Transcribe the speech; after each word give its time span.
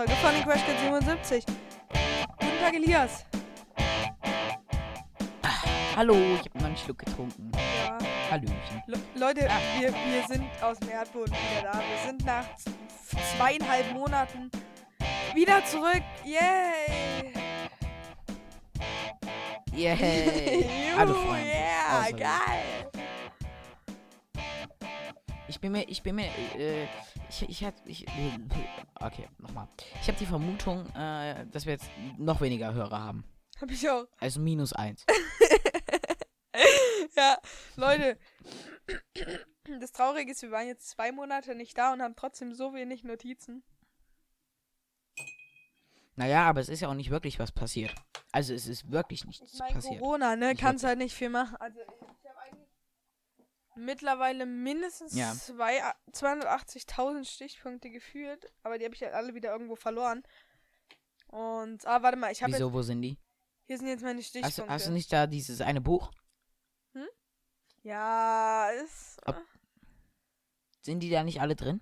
Podcast-Folge 0.00 0.14
von 0.22 0.32
den 0.32 0.44
Crashcat 0.44 0.80
77. 0.80 1.44
Guten 2.38 2.58
Tag, 2.58 2.74
Elias. 2.74 3.24
Hallo, 5.94 6.14
ich 6.14 6.40
habe 6.40 6.58
noch 6.58 6.64
einen 6.64 6.76
Schluck 6.78 6.98
getrunken. 7.00 7.52
Ja. 7.54 7.98
Hallöchen. 8.30 8.82
Le 8.86 8.98
Leute, 9.14 9.40
wir, 9.78 9.92
wir 9.92 10.26
sind 10.26 10.46
aus 10.62 10.78
dem 10.78 10.88
Erdboden 10.88 11.34
wieder 11.34 11.70
da. 11.70 11.78
Wir 11.78 12.06
sind 12.06 12.24
nach 12.24 12.46
zweieinhalb 13.36 13.92
Monaten 13.92 14.50
wieder 15.34 15.62
zurück. 15.66 16.02
Yay! 16.24 17.34
Yay. 19.74 20.66
Hallo 20.96 21.12
Juhu, 21.12 21.26
Freunde. 21.26 21.46
Yeah, 21.46 22.10
geil. 22.12 22.69
Ich 25.60 25.62
bin 25.62 25.72
mir, 25.72 25.88
ich 25.90 26.02
bin 26.02 26.14
mir, 26.14 26.24
äh, 26.56 26.86
ich, 27.28 27.46
ich 27.46 27.64
hatte, 27.64 27.82
ich, 27.84 28.06
okay, 28.98 29.28
nochmal. 29.36 29.68
Ich 30.00 30.08
habe 30.08 30.16
die 30.18 30.24
Vermutung, 30.24 30.86
äh, 30.96 31.44
dass 31.48 31.66
wir 31.66 31.74
jetzt 31.74 31.90
noch 32.16 32.40
weniger 32.40 32.72
Hörer 32.72 32.98
haben. 32.98 33.24
Hab 33.60 33.70
ich 33.70 33.86
auch. 33.90 34.06
Also 34.20 34.40
minus 34.40 34.72
eins. 34.72 35.04
Ja, 37.16 37.36
Leute. 37.76 38.18
Das 39.80 39.92
Traurige 39.92 40.30
ist, 40.32 40.40
wir 40.40 40.50
waren 40.50 40.66
jetzt 40.66 40.88
zwei 40.88 41.12
Monate 41.12 41.54
nicht 41.54 41.76
da 41.76 41.92
und 41.92 42.00
haben 42.00 42.16
trotzdem 42.16 42.54
so 42.54 42.72
wenig 42.72 43.04
Notizen. 43.04 43.62
Naja, 46.16 46.48
aber 46.48 46.60
es 46.60 46.70
ist 46.70 46.80
ja 46.80 46.88
auch 46.88 46.94
nicht 46.94 47.10
wirklich 47.10 47.38
was 47.38 47.52
passiert. 47.52 47.94
Also 48.32 48.54
es 48.54 48.66
ist 48.66 48.90
wirklich 48.90 49.26
nichts 49.26 49.52
Ich 49.52 49.58
meine, 49.58 49.74
passiert. 49.74 50.00
Corona, 50.00 50.36
ne? 50.36 50.54
Kannst 50.54 50.84
halt 50.84 50.98
nicht 50.98 51.14
viel 51.14 51.28
machen. 51.28 51.56
Also, 51.56 51.80
mittlerweile 53.84 54.46
mindestens 54.46 55.14
Ja. 55.14 55.32
zwei- 55.34 55.82
280.000 56.12 57.24
Stichpunkte 57.28 57.90
geführt, 57.90 58.52
aber 58.62 58.78
die 58.78 58.84
habe 58.84 58.94
ich 58.94 59.02
halt 59.02 59.14
alle 59.14 59.34
wieder 59.34 59.50
irgendwo 59.52 59.76
verloren. 59.76 60.22
Und, 61.28 61.86
ah, 61.86 62.02
warte 62.02 62.16
mal, 62.18 62.32
ich 62.32 62.42
habe 62.42 62.52
Wieso, 62.52 62.72
wo 62.72 62.82
sind 62.82 63.02
die? 63.02 63.18
hier 63.66 63.78
sind 63.78 63.86
jetzt 63.88 64.02
meine 64.02 64.18
Hast, 64.18 64.28
Stichpunkte. 64.28 64.62
du- 64.62 64.68
hast 64.68 64.86
du 64.86 64.92
nicht 64.92 65.12
da 65.12 65.26
dieses 65.26 65.60
eine 65.60 65.80
Buch? 65.80 66.10
Ja, 67.82 68.70
ist, 68.72 69.18
Ob- 69.26 69.40
Sind 70.82 71.00
die 71.00 71.10
da 71.10 71.22
nicht 71.24 71.40
alle 71.40 71.56
drin? 71.56 71.80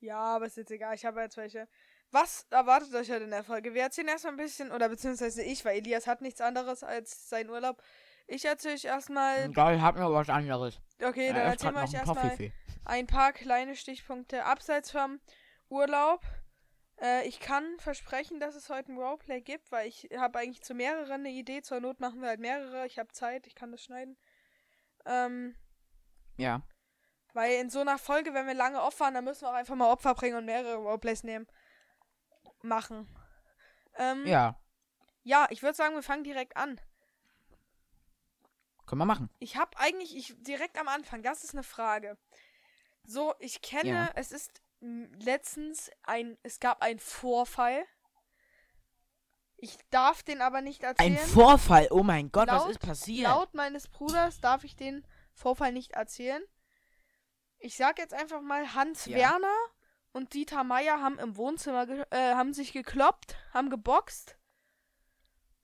ja, 0.00 0.18
aber 0.36 0.46
ist 0.46 0.56
jetzt 0.56 0.70
egal, 0.70 0.94
ich 0.94 1.04
habe 1.06 1.20
jetzt 1.22 1.36
welche. 1.36 1.68
Was 2.10 2.46
erwartet 2.50 2.94
euch 2.94 3.10
heute 3.10 3.24
in 3.24 3.30
der 3.30 3.44
Folge? 3.44 3.74
Wir 3.74 3.82
erzählen 3.82 4.08
erstmal 4.08 4.32
ein 4.34 4.38
bisschen, 4.38 4.70
oder 4.72 4.88
beziehungsweise 4.88 5.42
ich, 5.42 5.64
weil 5.64 5.78
Elias 5.78 6.06
hat 6.06 6.20
nichts 6.22 6.40
anderes 6.40 6.82
als 6.82 7.28
seinen 7.28 7.50
Urlaub. 7.50 7.82
Ich 8.30 8.44
erzähle 8.44 8.74
euch 8.74 8.84
erstmal, 8.84 9.50
Geil, 9.52 9.80
hab 9.80 9.96
mir 9.96 10.12
was 10.12 10.28
anderes. 10.28 10.80
okay, 11.02 11.28
Äh, 11.28 11.32
dann 11.32 11.42
erst 11.42 11.64
erzählen 11.64 11.74
wir 11.74 11.82
euch 11.82 11.92
noch 11.92 12.16
erstmal 12.16 12.52
ein 12.84 13.06
paar 13.06 13.32
kleine 13.32 13.74
Stichpunkte 13.74 14.44
abseits 14.44 14.90
vom 14.90 15.18
Urlaub. 15.70 16.20
Äh, 17.00 17.26
ich 17.26 17.40
kann 17.40 17.64
versprechen, 17.78 18.38
dass 18.38 18.54
es 18.54 18.68
heute 18.68 18.92
ein 18.92 18.98
Roleplay 18.98 19.40
gibt, 19.40 19.72
weil 19.72 19.88
ich 19.88 20.08
habe 20.16 20.38
eigentlich 20.38 20.62
zu 20.62 20.74
mehreren 20.74 21.20
eine 21.20 21.30
Idee. 21.30 21.62
Zur 21.62 21.80
Not 21.80 22.00
machen 22.00 22.20
wir 22.20 22.28
halt 22.28 22.40
mehrere. 22.40 22.86
Ich 22.86 22.98
habe 22.98 23.10
Zeit, 23.12 23.46
ich 23.46 23.54
kann 23.54 23.72
das 23.72 23.82
schneiden. 23.82 24.18
Ähm, 25.06 25.56
Ja. 26.36 26.60
weil 27.32 27.52
in 27.60 27.70
so 27.70 27.80
einer 27.80 27.96
Folge, 27.98 28.34
wenn 28.34 28.46
wir 28.46 28.54
lange 28.54 28.82
opfern, 28.82 29.14
dann 29.14 29.24
müssen 29.24 29.42
wir 29.44 29.50
auch 29.50 29.54
einfach 29.54 29.74
mal 29.74 29.90
Opfer 29.90 30.14
bringen 30.14 30.36
und 30.36 30.44
mehrere 30.44 30.76
Roleplays 30.76 31.22
nehmen. 31.24 31.46
Machen. 32.60 33.08
Ähm, 33.96 34.26
ja. 34.26 34.60
Ja, 35.22 35.46
ich 35.50 35.62
würde 35.62 35.76
sagen, 35.76 35.94
wir 35.94 36.02
fangen 36.02 36.24
direkt 36.24 36.56
an. 36.56 36.78
Können 38.88 39.00
wir 39.00 39.06
machen. 39.06 39.30
Ich 39.38 39.56
habe 39.56 39.76
eigentlich, 39.78 40.16
ich 40.16 40.34
direkt 40.42 40.78
am 40.78 40.88
Anfang, 40.88 41.22
das 41.22 41.44
ist 41.44 41.52
eine 41.54 41.62
Frage. 41.62 42.18
So, 43.04 43.34
ich 43.38 43.62
kenne, 43.62 43.88
Ja. 43.90 44.10
es 44.14 44.32
ist 44.32 44.60
letztens 44.80 45.90
ein, 46.02 46.36
es 46.42 46.60
gab 46.60 46.82
einen 46.82 46.98
Vorfall. 47.00 47.84
Ich 49.56 49.76
darf 49.90 50.22
den 50.22 50.40
aber 50.40 50.60
nicht 50.60 50.84
erzählen. 50.84 51.18
Ein 51.18 51.18
Vorfall, 51.18 51.88
oh 51.90 52.02
mein 52.04 52.30
Gott, 52.30 52.46
Laut- 52.48 52.62
was 52.64 52.70
ist 52.70 52.78
passiert? 52.80 53.28
Laut 53.28 53.54
meines 53.54 53.88
Bruders 53.88 54.40
darf 54.40 54.62
ich 54.64 54.76
den 54.76 55.04
Vorfall 55.34 55.72
nicht 55.72 55.92
erzählen. 55.92 56.42
Ich 57.58 57.76
sag 57.76 57.98
jetzt 57.98 58.14
einfach 58.14 58.40
mal, 58.40 58.74
Hans 58.74 59.06
Ja. 59.06 59.16
Werner 59.16 59.56
und 60.12 60.32
Dieter 60.34 60.62
Meier 60.62 61.00
haben 61.00 61.18
im 61.18 61.36
Wohnzimmer, 61.36 61.88
äh, 62.12 62.34
haben 62.34 62.54
sich 62.54 62.72
gekloppt, 62.72 63.36
haben 63.52 63.68
geboxt. 63.68 64.37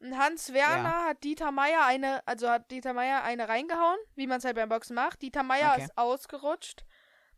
Und 0.04 0.18
Hans 0.18 0.52
Werner 0.52 1.06
hat 1.06 1.24
Dieter 1.24 1.50
Meier 1.50 1.86
eine, 1.86 2.20
also 2.28 2.50
hat 2.50 2.70
Dieter 2.70 2.92
Meier 2.92 3.22
eine 3.22 3.48
reingehauen, 3.48 3.96
wie 4.16 4.26
man 4.26 4.36
es 4.36 4.44
halt 4.44 4.54
beim 4.54 4.68
Boxen 4.68 4.94
macht. 4.94 5.22
Dieter 5.22 5.42
Meier 5.42 5.72
Okay. 5.72 5.84
ist 5.84 5.96
ausgerutscht 5.96 6.84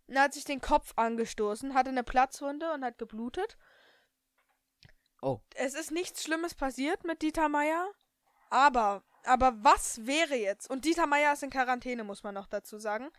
und 0.09 0.19
hat 0.19 0.35
sich 0.35 0.45
den 0.45 0.61
Kopf 0.61 0.93
angestoßen, 0.97 1.75
hatte 1.75 1.91
eine 1.91 2.03
Platzwunde 2.03 2.73
und 2.73 2.85
hat 2.85 2.99
geblutet. 2.99 3.57
Oh. 5.23 5.39
Es 5.55 5.75
ist 5.75 5.93
nichts 5.93 6.25
Schlimmes 6.25 6.57
passiert 6.57 7.05
mit 7.05 7.23
Dieter 7.23 7.49
Meier, 7.49 7.89
aber, 8.51 9.05
aber 9.23 9.55
was 9.63 10.05
wäre 10.05 10.35
jetzt? 10.35 10.69
Und 10.69 10.87
Dieter 10.87 11.07
Meier 11.07 11.35
ist 11.35 11.45
in 11.45 11.51
Quarantäne, 11.51 12.03
muss 12.03 12.25
man 12.25 12.35
noch 12.35 12.49
dazu 12.49 12.81
sagen. 12.81 13.13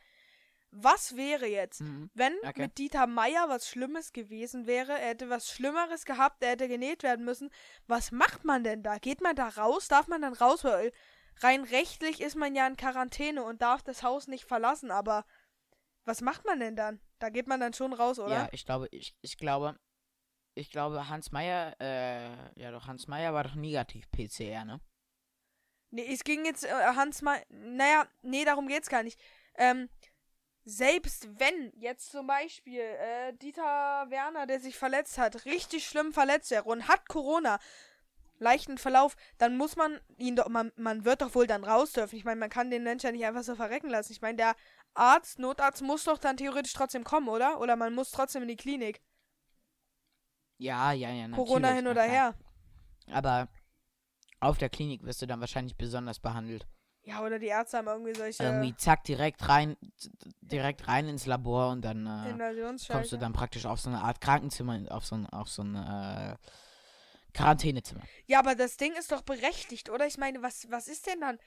Was 0.72 1.16
wäre 1.16 1.48
jetzt, 1.48 1.82
Mhm. 1.82 2.10
wenn 2.14 2.34
Okay. 2.46 2.64
mit 2.64 2.78
Dieter 2.78 3.08
Meier 3.08 3.48
was 3.48 3.68
Schlimmes 3.70 4.12
gewesen 4.12 4.68
wäre? 4.68 4.92
Er 4.92 5.10
hätte 5.10 5.30
was 5.30 5.50
Schlimmeres 5.50 6.06
gehabt, 6.06 6.44
er 6.44 6.52
hätte 6.52 6.68
genäht 6.68 7.04
werden 7.04 7.24
müssen. 7.26 7.50
Was 7.88 8.12
macht 8.12 8.44
man 8.44 8.64
denn 8.64 8.84
da? 8.84 8.98
Geht 8.98 9.22
man 9.22 9.36
da 9.36 9.48
raus? 9.48 9.88
Darf 9.88 10.08
man 10.08 10.22
dann 10.22 10.34
raus? 10.34 10.64
Weil 10.64 10.92
rein 11.38 11.64
rechtlich 11.64 12.20
ist 12.22 12.36
man 12.36 12.54
ja 12.54 12.68
in 12.68 12.76
Quarantäne 12.76 13.44
und 13.44 13.62
darf 13.62 13.82
das 13.82 14.04
Haus 14.04 14.28
nicht 14.28 14.44
verlassen, 14.46 14.92
aber 14.92 15.26
was 16.04 16.22
macht 16.22 16.46
man 16.46 16.60
denn 16.60 16.76
dann? 16.76 17.00
Da 17.20 17.30
geht 17.30 17.48
man 17.48 17.60
dann 17.60 17.74
schon 17.74 17.94
raus, 17.94 18.20
oder? 18.20 18.34
Ja, 18.34 18.50
ich 18.52 18.66
glaube, 18.66 18.88
ich, 18.92 19.16
ich 19.22 19.38
glaube, 19.38 19.80
ich 20.54 20.70
glaube, 20.72 21.08
Hans 21.10 21.32
Meyer, 21.32 21.76
äh, 21.80 22.60
ja 22.60 22.72
doch, 22.72 22.88
Hans 22.88 23.08
Meyer 23.08 23.34
war 23.34 23.44
doch 23.44 23.56
negativ 23.56 24.10
PCR, 24.12 24.66
ne? 24.66 24.80
Nee, 25.92 26.12
es 26.14 26.24
ging 26.24 26.46
jetzt 26.46 26.66
äh, 26.66 26.70
Hans 26.72 27.22
mal. 27.22 27.42
Naja, 27.50 28.08
nee, 28.22 28.44
darum 28.44 28.68
geht's 28.68 28.90
gar 28.90 29.04
nicht. 29.04 29.20
Ähm, 29.56 29.90
selbst 30.70 31.30
wenn 31.40 31.72
jetzt 31.78 32.12
zum 32.12 32.28
Beispiel 32.28 32.82
äh, 32.82 33.34
Dieter 33.42 33.64
Werner, 34.10 34.46
der 34.48 34.60
sich 34.60 34.78
verletzt 34.78 35.18
hat, 35.18 35.46
richtig 35.46 35.88
schlimm 35.88 36.12
verletzt 36.12 36.52
wäre 36.52 36.66
und 36.66 36.90
hat 36.90 37.08
Corona, 37.08 37.58
leichten 38.40 38.78
Verlauf, 38.78 39.16
dann 39.38 39.56
muss 39.56 39.78
man 39.78 39.98
ihn 40.18 40.36
doch, 40.36 40.50
man, 40.50 40.74
man 40.76 41.06
wird 41.06 41.22
doch 41.22 41.36
wohl 41.36 41.48
dann 41.48 41.64
raus 41.64 41.94
dürfen. 41.94 42.18
Ich 42.18 42.26
meine, 42.26 42.42
man 42.42 42.50
kann 42.50 42.70
den 42.70 42.84
Menschen 42.84 43.06
ja 43.08 43.12
nicht 43.14 43.26
einfach 43.26 43.44
so 43.44 43.56
verrecken 43.56 43.90
lassen. 43.90 44.12
Ich 44.12 44.22
meine, 44.22 44.36
der 44.36 44.56
Arzt, 44.94 45.40
Notarzt 45.40 45.82
muss 45.82 46.04
doch 46.04 46.18
dann 46.18 46.36
theoretisch 46.36 46.74
trotzdem 46.74 47.06
kommen, 47.06 47.30
oder? 47.30 47.62
Oder 47.62 47.78
man 47.78 47.96
muss 47.96 48.12
trotzdem 48.12 48.42
in 48.42 48.50
die 48.50 48.58
Klinik. 48.58 49.02
Ja, 50.58 50.92
ja, 50.92 51.12
ja. 51.12 51.30
Corona 51.30 51.70
hin 51.70 51.88
oder 51.88 52.04
her. 52.04 52.36
Aber 53.10 53.48
auf 54.42 54.58
der 54.58 54.70
Klinik 54.70 55.04
wirst 55.04 55.22
du 55.22 55.28
dann 55.28 55.40
wahrscheinlich 55.40 55.78
besonders 55.78 56.20
behandelt. 56.20 56.68
Ja, 57.08 57.24
oder 57.24 57.40
die 57.40 57.46
Ärzte 57.46 57.78
haben 57.78 57.88
irgendwie 57.88 58.14
solche 58.14 58.44
Irgendwie 58.44 58.76
zack, 58.76 59.06
direkt 59.06 59.48
rein, 59.48 59.78
direkt 60.42 60.90
rein 60.90 61.08
ins 61.08 61.26
Labor 61.26 61.70
und 61.70 61.82
dann 61.82 62.06
äh, 62.06 62.38
kommst 62.92 63.14
du 63.14 63.18
dann 63.18 63.32
praktisch 63.32 63.66
auf 63.66 63.80
so 63.80 63.90
eine 63.90 64.02
Art 64.02 64.20
Krankenzimmer, 64.20 64.82
auf 64.90 65.06
so 65.06 65.16
ein, 65.16 65.26
auf 65.28 65.48
so 65.48 65.64
ein 65.64 65.76
äh, 65.76 66.36
Quarantänezimmer. 67.34 68.02
Ja, 68.26 68.40
aber 68.40 68.56
das 68.56 68.76
Ding 68.76 68.92
ist 68.92 69.14
doch 69.14 69.22
berechtigt, 69.22 69.90
oder? 69.90 70.06
Ich 70.06 70.18
meine, 70.18 70.42
was, 70.42 70.70
was 70.70 70.90
ist 70.90 71.08
denn 71.08 71.22
dann? 71.22 71.40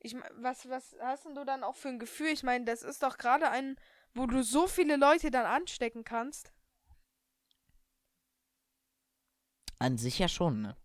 Ich 0.00 0.16
was, 0.40 0.68
was 0.68 0.96
hast 1.00 1.26
denn 1.26 1.36
du 1.36 1.44
dann 1.44 1.62
auch 1.62 1.76
für 1.76 1.88
ein 1.88 2.00
Gefühl? 2.00 2.32
Ich 2.32 2.42
meine, 2.42 2.64
das 2.64 2.82
ist 2.82 3.04
doch 3.04 3.18
gerade 3.18 3.50
ein, 3.50 3.76
wo 4.14 4.26
du 4.26 4.42
so 4.42 4.66
viele 4.66 4.96
Leute 4.96 5.30
dann 5.30 5.46
anstecken 5.46 6.02
kannst. 6.02 6.52
An 9.78 9.96
sich 9.96 10.18
ja 10.18 10.26
schon, 10.26 10.60
ne? 10.60 10.76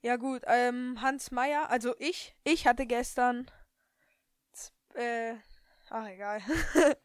Ja, 0.00 0.16
gut, 0.16 0.42
ähm, 0.46 1.00
Hans 1.00 1.32
Meyer, 1.32 1.70
also 1.70 1.94
ich, 1.98 2.36
ich 2.44 2.66
hatte 2.66 2.86
gestern, 2.86 3.50
äh, 4.94 5.34
ach, 5.90 6.06
egal. 6.06 6.40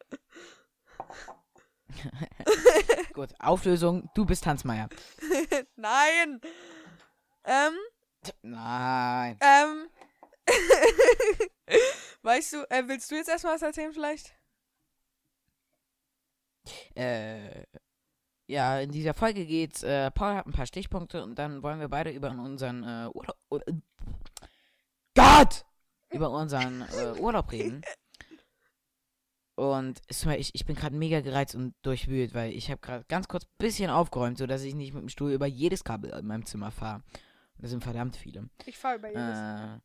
Gut, 3.12 3.30
Auflösung, 3.38 4.10
du 4.14 4.24
bist 4.24 4.46
Hans 4.46 4.64
Meyer. 4.64 4.88
Nein! 5.76 6.40
Ähm, 7.44 7.74
Nein. 8.42 9.38
ähm, 9.40 9.88
weißt 12.22 12.52
du, 12.52 12.70
äh, 12.70 12.82
willst 12.86 13.10
du 13.10 13.16
jetzt 13.16 13.28
erstmal 13.28 13.54
was 13.54 13.62
erzählen 13.62 13.92
vielleicht? 13.92 14.34
Äh, 16.94 17.64
ja, 18.54 18.78
in 18.80 18.90
dieser 18.92 19.14
Folge 19.14 19.44
geht's, 19.44 19.82
äh, 19.82 20.10
Paul 20.12 20.34
hat 20.36 20.46
ein 20.46 20.52
paar 20.52 20.66
Stichpunkte 20.66 21.22
und 21.24 21.38
dann 21.38 21.62
wollen 21.62 21.80
wir 21.80 21.88
beide 21.88 22.10
über 22.10 22.30
unseren 22.30 22.82
äh, 22.84 23.08
Urlaub. 23.12 23.36
Ur- 23.50 23.66
äh, 23.68 23.72
Gott! 25.14 25.64
Über 26.10 26.30
unseren 26.30 26.82
äh, 26.82 27.18
Urlaub 27.20 27.50
reden. 27.50 27.82
Und 29.56 30.00
ich, 30.08 30.54
ich 30.54 30.64
bin 30.66 30.74
gerade 30.76 30.96
mega 30.96 31.20
gereizt 31.20 31.54
und 31.54 31.74
durchwühlt, 31.82 32.34
weil 32.34 32.52
ich 32.52 32.70
habe 32.70 32.80
gerade 32.80 33.04
ganz 33.08 33.28
kurz 33.28 33.44
ein 33.44 33.50
bisschen 33.58 33.90
aufgeräumt, 33.90 34.38
sodass 34.38 34.62
ich 34.62 34.74
nicht 34.74 34.94
mit 34.94 35.02
dem 35.02 35.08
Stuhl 35.08 35.32
über 35.32 35.46
jedes 35.46 35.84
Kabel 35.84 36.10
in 36.10 36.26
meinem 36.26 36.46
Zimmer 36.46 36.70
fahre. 36.70 37.02
Das 37.58 37.70
sind 37.70 37.82
verdammt 37.82 38.16
viele. 38.16 38.48
Ich 38.66 38.78
fahre 38.78 38.96
über 38.96 39.08
jedes. 39.08 39.38
Äh, 39.38 39.78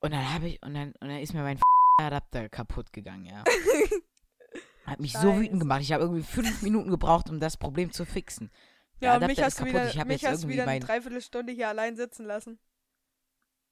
und 0.00 0.12
dann 0.12 0.32
habe 0.34 0.48
ich, 0.48 0.62
und 0.62 0.74
dann, 0.74 0.92
und 1.00 1.08
dann 1.08 1.18
ist 1.18 1.34
mir 1.34 1.42
mein 1.42 1.60
Adapter 2.00 2.48
kaputt 2.48 2.92
gegangen, 2.92 3.26
ja. 3.26 3.44
Hat 4.86 5.00
mich 5.00 5.12
so 5.12 5.30
Scheiße. 5.30 5.40
wütend 5.40 5.60
gemacht. 5.60 5.80
Ich 5.82 5.92
habe 5.92 6.02
irgendwie 6.02 6.22
fünf 6.22 6.62
Minuten 6.62 6.90
gebraucht, 6.90 7.28
um 7.30 7.38
das 7.40 7.56
Problem 7.56 7.92
zu 7.92 8.04
fixen. 8.04 8.50
Ja, 9.00 9.16
und 9.16 9.26
mich 9.26 9.42
hast 9.42 9.58
du 9.58 9.64
kaputt. 9.64 9.74
wieder, 9.80 9.88
Ich 9.88 9.98
habe 9.98 10.08
mich 10.08 10.22
jetzt 10.22 10.30
hast 10.32 10.48
wieder 10.48 10.66
eine. 10.66 10.84
Dreiviertelstunde 10.84 11.52
hier 11.52 11.68
allein 11.68 11.96
sitzen 11.96 12.24
lassen. 12.24 12.58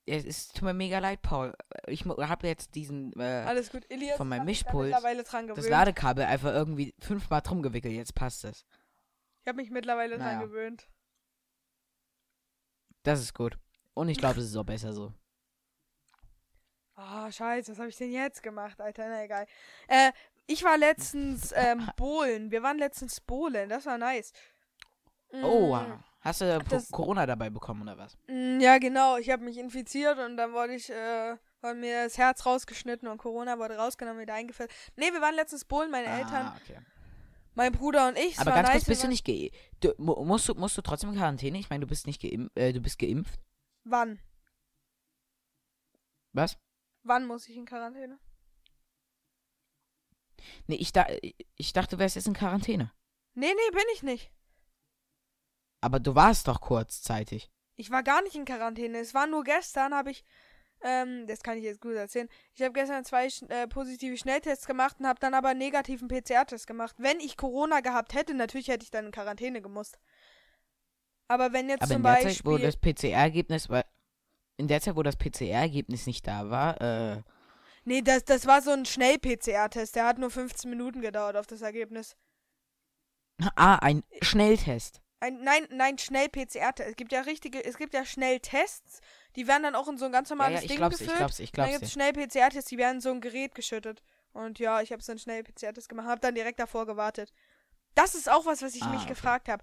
Es 0.06 0.24
ist, 0.24 0.54
tut 0.54 0.62
mir 0.62 0.74
mega 0.74 0.98
leid, 0.98 1.22
Paul. 1.22 1.54
Ich 1.86 2.04
habe 2.04 2.46
jetzt 2.48 2.74
diesen, 2.74 3.12
äh, 3.20 3.44
Alles 3.46 3.70
gut. 3.70 3.88
Elias 3.90 4.16
von 4.16 4.28
meinem 4.28 4.44
Mischpult 4.44 4.86
mittlerweile 4.90 5.22
dran 5.22 5.46
gewöhnt. 5.46 5.58
das 5.58 5.68
Ladekabel 5.70 6.24
einfach 6.24 6.52
irgendwie 6.52 6.94
fünfmal 6.98 7.42
drum 7.42 7.62
gewickelt. 7.62 7.94
Jetzt 7.94 8.14
passt 8.14 8.44
es. 8.44 8.64
ich 9.42 9.46
habe 9.48 9.56
mich 9.56 9.70
mittlerweile 9.70 10.16
dran 10.16 10.26
Naja. 10.36 10.40
gewöhnt. 10.42 10.88
Das 13.04 13.20
ist 13.20 13.34
gut. 13.34 13.56
Und 13.94 14.08
ich 14.08 14.18
glaube, 14.18 14.40
es 14.40 14.46
ist 14.46 14.56
auch 14.56 14.64
besser 14.64 14.92
so. 14.92 15.12
Ah, 16.96 17.30
scheiße, 17.30 17.72
was 17.72 17.78
habe 17.78 17.88
ich 17.88 17.96
denn 17.96 18.12
jetzt 18.12 18.42
gemacht, 18.42 18.80
Alter? 18.80 19.08
Na 19.08 19.24
egal. 19.24 19.46
Äh, 19.88 20.12
ich 20.50 20.64
war 20.64 20.76
letztens 20.78 21.52
ähm, 21.54 21.88
Bohlen. 21.96 22.50
Wir 22.50 22.62
waren 22.62 22.78
letztens 22.78 23.20
Bohlen. 23.20 23.68
Das 23.68 23.86
war 23.86 23.98
nice. 23.98 24.32
Oh, 25.42 25.76
Mm, 25.76 26.02
hast 26.22 26.40
du 26.40 26.58
das- 26.68 26.90
Corona 26.90 27.24
dabei 27.24 27.50
bekommen 27.50 27.82
oder 27.82 27.96
was? 27.96 28.18
mm, 28.26 28.58
Ja, 28.60 28.78
genau. 28.78 29.16
Ich 29.16 29.30
habe 29.30 29.44
mich 29.44 29.58
infiziert 29.58 30.18
und 30.18 30.36
dann 30.36 30.52
wurde 30.52 30.74
ich, 30.74 30.90
äh, 30.90 31.36
wurde 31.62 31.74
mir 31.76 32.04
das 32.04 32.18
Herz 32.18 32.44
rausgeschnitten 32.44 33.06
und 33.08 33.18
Corona 33.18 33.58
wurde 33.58 33.76
rausgenommen, 33.76 34.20
wieder 34.20 34.34
eingeführt. 34.34 34.72
Nee, 34.96 35.12
wir 35.12 35.20
waren 35.20 35.36
letztens 35.36 35.64
Bohlen, 35.64 35.90
meine 35.90 36.08
Eltern, 36.08 36.46
Ah, 36.46 36.56
okay. 36.60 36.78
mein 37.54 37.70
Bruder 37.70 38.08
und 38.08 38.18
ich. 38.18 38.38
Aber 38.40 38.50
ganz 38.50 38.68
nice, 38.68 38.76
kurz, 38.78 38.86
bist 38.86 39.04
du 39.04 39.08
nicht 39.08 39.24
geimpft? 39.24 39.98
Musst, 39.98 40.48
du, 40.48 40.54
musst 40.54 40.76
du 40.76 40.82
trotzdem 40.82 41.10
in 41.10 41.16
Quarantäne? 41.16 41.58
Ich 41.58 41.70
meine, 41.70 41.82
du 41.82 41.86
bist 41.86 42.06
nicht 42.08 42.20
geimpft. 42.20 42.56
Äh, 42.58 42.72
du 42.72 42.80
bist 42.80 42.98
geimpft. 42.98 43.38
Wann? 43.84 44.18
Was? 46.32 46.56
Wann 47.04 47.26
muss 47.26 47.48
ich 47.48 47.56
in 47.56 47.66
Quarantäne? 47.66 48.18
Nee, 50.66 50.76
ich, 50.76 50.92
da, 50.92 51.06
ich 51.56 51.72
dachte, 51.72 51.96
du 51.96 52.00
wärst 52.00 52.16
jetzt 52.16 52.26
in 52.26 52.34
Quarantäne. 52.34 52.92
Nee, 53.34 53.52
nee, 53.52 53.70
bin 53.72 53.84
ich 53.94 54.02
nicht. 54.02 54.30
Aber 55.80 56.00
du 56.00 56.14
warst 56.14 56.48
doch 56.48 56.60
kurzzeitig. 56.60 57.50
Ich 57.76 57.90
war 57.90 58.02
gar 58.02 58.22
nicht 58.22 58.34
in 58.34 58.44
Quarantäne. 58.44 58.98
Es 58.98 59.14
war 59.14 59.26
nur 59.26 59.44
gestern, 59.44 59.94
habe 59.94 60.10
ich, 60.10 60.24
ähm, 60.82 61.26
das 61.26 61.42
kann 61.42 61.56
ich 61.56 61.64
jetzt 61.64 61.80
gut 61.80 61.94
erzählen. 61.94 62.28
Ich 62.54 62.62
habe 62.62 62.72
gestern 62.72 63.04
zwei 63.04 63.28
äh, 63.48 63.66
positive 63.66 64.16
Schnelltests 64.16 64.66
gemacht 64.66 64.96
und 64.98 65.06
habe 65.06 65.20
dann 65.20 65.32
aber 65.32 65.48
einen 65.48 65.58
negativen 65.60 66.08
PCR-Test 66.08 66.66
gemacht. 66.66 66.96
Wenn 66.98 67.20
ich 67.20 67.36
Corona 67.36 67.80
gehabt 67.80 68.12
hätte, 68.14 68.34
natürlich 68.34 68.68
hätte 68.68 68.84
ich 68.84 68.90
dann 68.90 69.06
in 69.06 69.12
Quarantäne 69.12 69.62
gemusst. 69.62 69.98
Aber 71.28 71.52
wenn 71.52 71.68
jetzt 71.68 71.82
Aber 71.82 71.92
zum 71.92 71.96
in 71.98 72.02
der 72.02 72.10
Beispiel. 72.10 72.34
Zeit, 72.34 72.44
wo 72.44 72.58
das 72.58 72.76
PCR-Ergebnis 72.76 73.68
war. 73.68 73.86
In 74.58 74.68
der 74.68 74.82
Zeit, 74.82 74.96
wo 74.96 75.02
das 75.02 75.16
PCR-Ergebnis 75.16 76.06
nicht 76.06 76.26
da 76.26 76.50
war, 76.50 76.80
äh. 76.80 77.22
Nee, 77.84 78.02
das, 78.02 78.24
das 78.24 78.46
war 78.46 78.62
so 78.62 78.70
ein 78.70 78.84
Schnell-PCR-Test. 78.84 79.96
Der 79.96 80.04
hat 80.06 80.18
nur 80.18 80.30
15 80.30 80.68
Minuten 80.70 81.00
gedauert 81.00 81.36
auf 81.36 81.46
das 81.46 81.62
Ergebnis. 81.62 82.16
Ah, 83.56 83.76
ein 83.76 84.02
Schnelltest. 84.22 85.00
Ein, 85.20 85.42
nein, 85.42 85.66
nein, 85.70 85.98
Schnell-PCR-Test. 85.98 86.88
Es 86.90 86.96
gibt 86.96 87.12
ja 87.12 87.20
richtige, 87.22 87.62
es 87.64 87.76
gibt 87.76 87.94
ja 87.94 88.04
Schnelltests. 88.04 89.00
Die 89.36 89.46
werden 89.46 89.62
dann 89.64 89.74
auch 89.74 89.88
in 89.88 89.98
so 89.98 90.06
ein 90.06 90.12
ganz 90.12 90.28
Ja, 90.30 90.36
normales 90.36 90.60
ja, 90.60 90.62
ich 90.62 90.68
Ding 90.68 90.76
glaub's, 90.78 90.98
gefüllt. 90.98 91.12
ich 91.12 91.18
glaub's, 91.18 91.38
ich 91.38 91.52
Dann 91.52 91.64
glaub's. 91.66 91.70
gibt 91.72 91.82
es 91.84 91.88
dir. 91.90 91.92
schnell 91.92 92.12
PCR-Tests, 92.12 92.68
die 92.70 92.78
werden 92.78 92.96
in 92.96 93.00
so 93.00 93.10
ein 93.10 93.20
Gerät 93.20 93.54
geschüttet. 93.54 94.02
Und 94.32 94.58
ja, 94.58 94.80
ich 94.80 94.92
habe 94.92 95.02
so 95.02 95.12
einen 95.12 95.18
schnell 95.18 95.42
PCR-Test 95.42 95.88
gemacht, 95.88 96.06
habe 96.06 96.20
dann 96.20 96.34
direkt 96.34 96.60
davor 96.60 96.86
gewartet. 96.86 97.32
Das 97.94 98.14
ist 98.14 98.30
auch 98.30 98.46
was, 98.46 98.62
was 98.62 98.74
ich 98.74 98.82
Ah, 98.82 98.90
mich 98.90 99.00
okay. 99.02 99.10
gefragt 99.10 99.48
habe. 99.48 99.62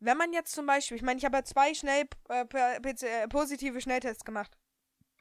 Wenn 0.00 0.16
man 0.16 0.32
jetzt 0.32 0.52
zum 0.52 0.66
Beispiel, 0.66 0.96
ich 0.96 1.02
meine, 1.02 1.18
ich 1.18 1.24
habe 1.24 1.36
ja 1.36 1.44
zwei 1.44 1.74
schnell 1.74 2.04
äh, 2.28 2.44
PCR, 2.44 3.28
positive 3.28 3.80
Schnelltests 3.80 4.24
gemacht. 4.24 4.56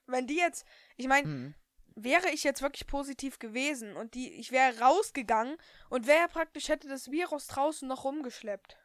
Wenn 0.08 0.28
die 0.28 0.38
jetzt, 0.38 0.66
ich 0.98 1.08
meine, 1.08 1.28
Mhm. 1.28 1.56
Wäre 1.96 2.30
ich 2.30 2.44
jetzt 2.44 2.62
wirklich 2.62 2.88
positiv 2.88 3.40
gewesen 3.40 3.96
und 3.98 4.14
die, 4.14 4.32
ich 4.34 4.52
wäre 4.52 4.80
rausgegangen 4.80 5.58
und 5.90 6.08
wäre 6.08 6.28
praktisch 6.28 6.70
hätte 6.70 6.88
das 6.88 7.12
Virus 7.12 7.48
draußen 7.48 7.88
noch 7.88 8.04
rumgeschleppt. 8.06 8.78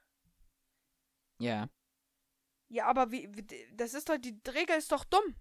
Ja. 1.38 1.68
Ja, 2.68 2.86
aber 2.86 3.10
wie, 3.12 3.30
das 3.72 3.94
ist 3.94 4.08
doch, 4.08 4.16
die 4.18 4.40
Regel 4.48 4.76
ist 4.76 4.90
doch 4.92 5.04
dumm. 5.04 5.36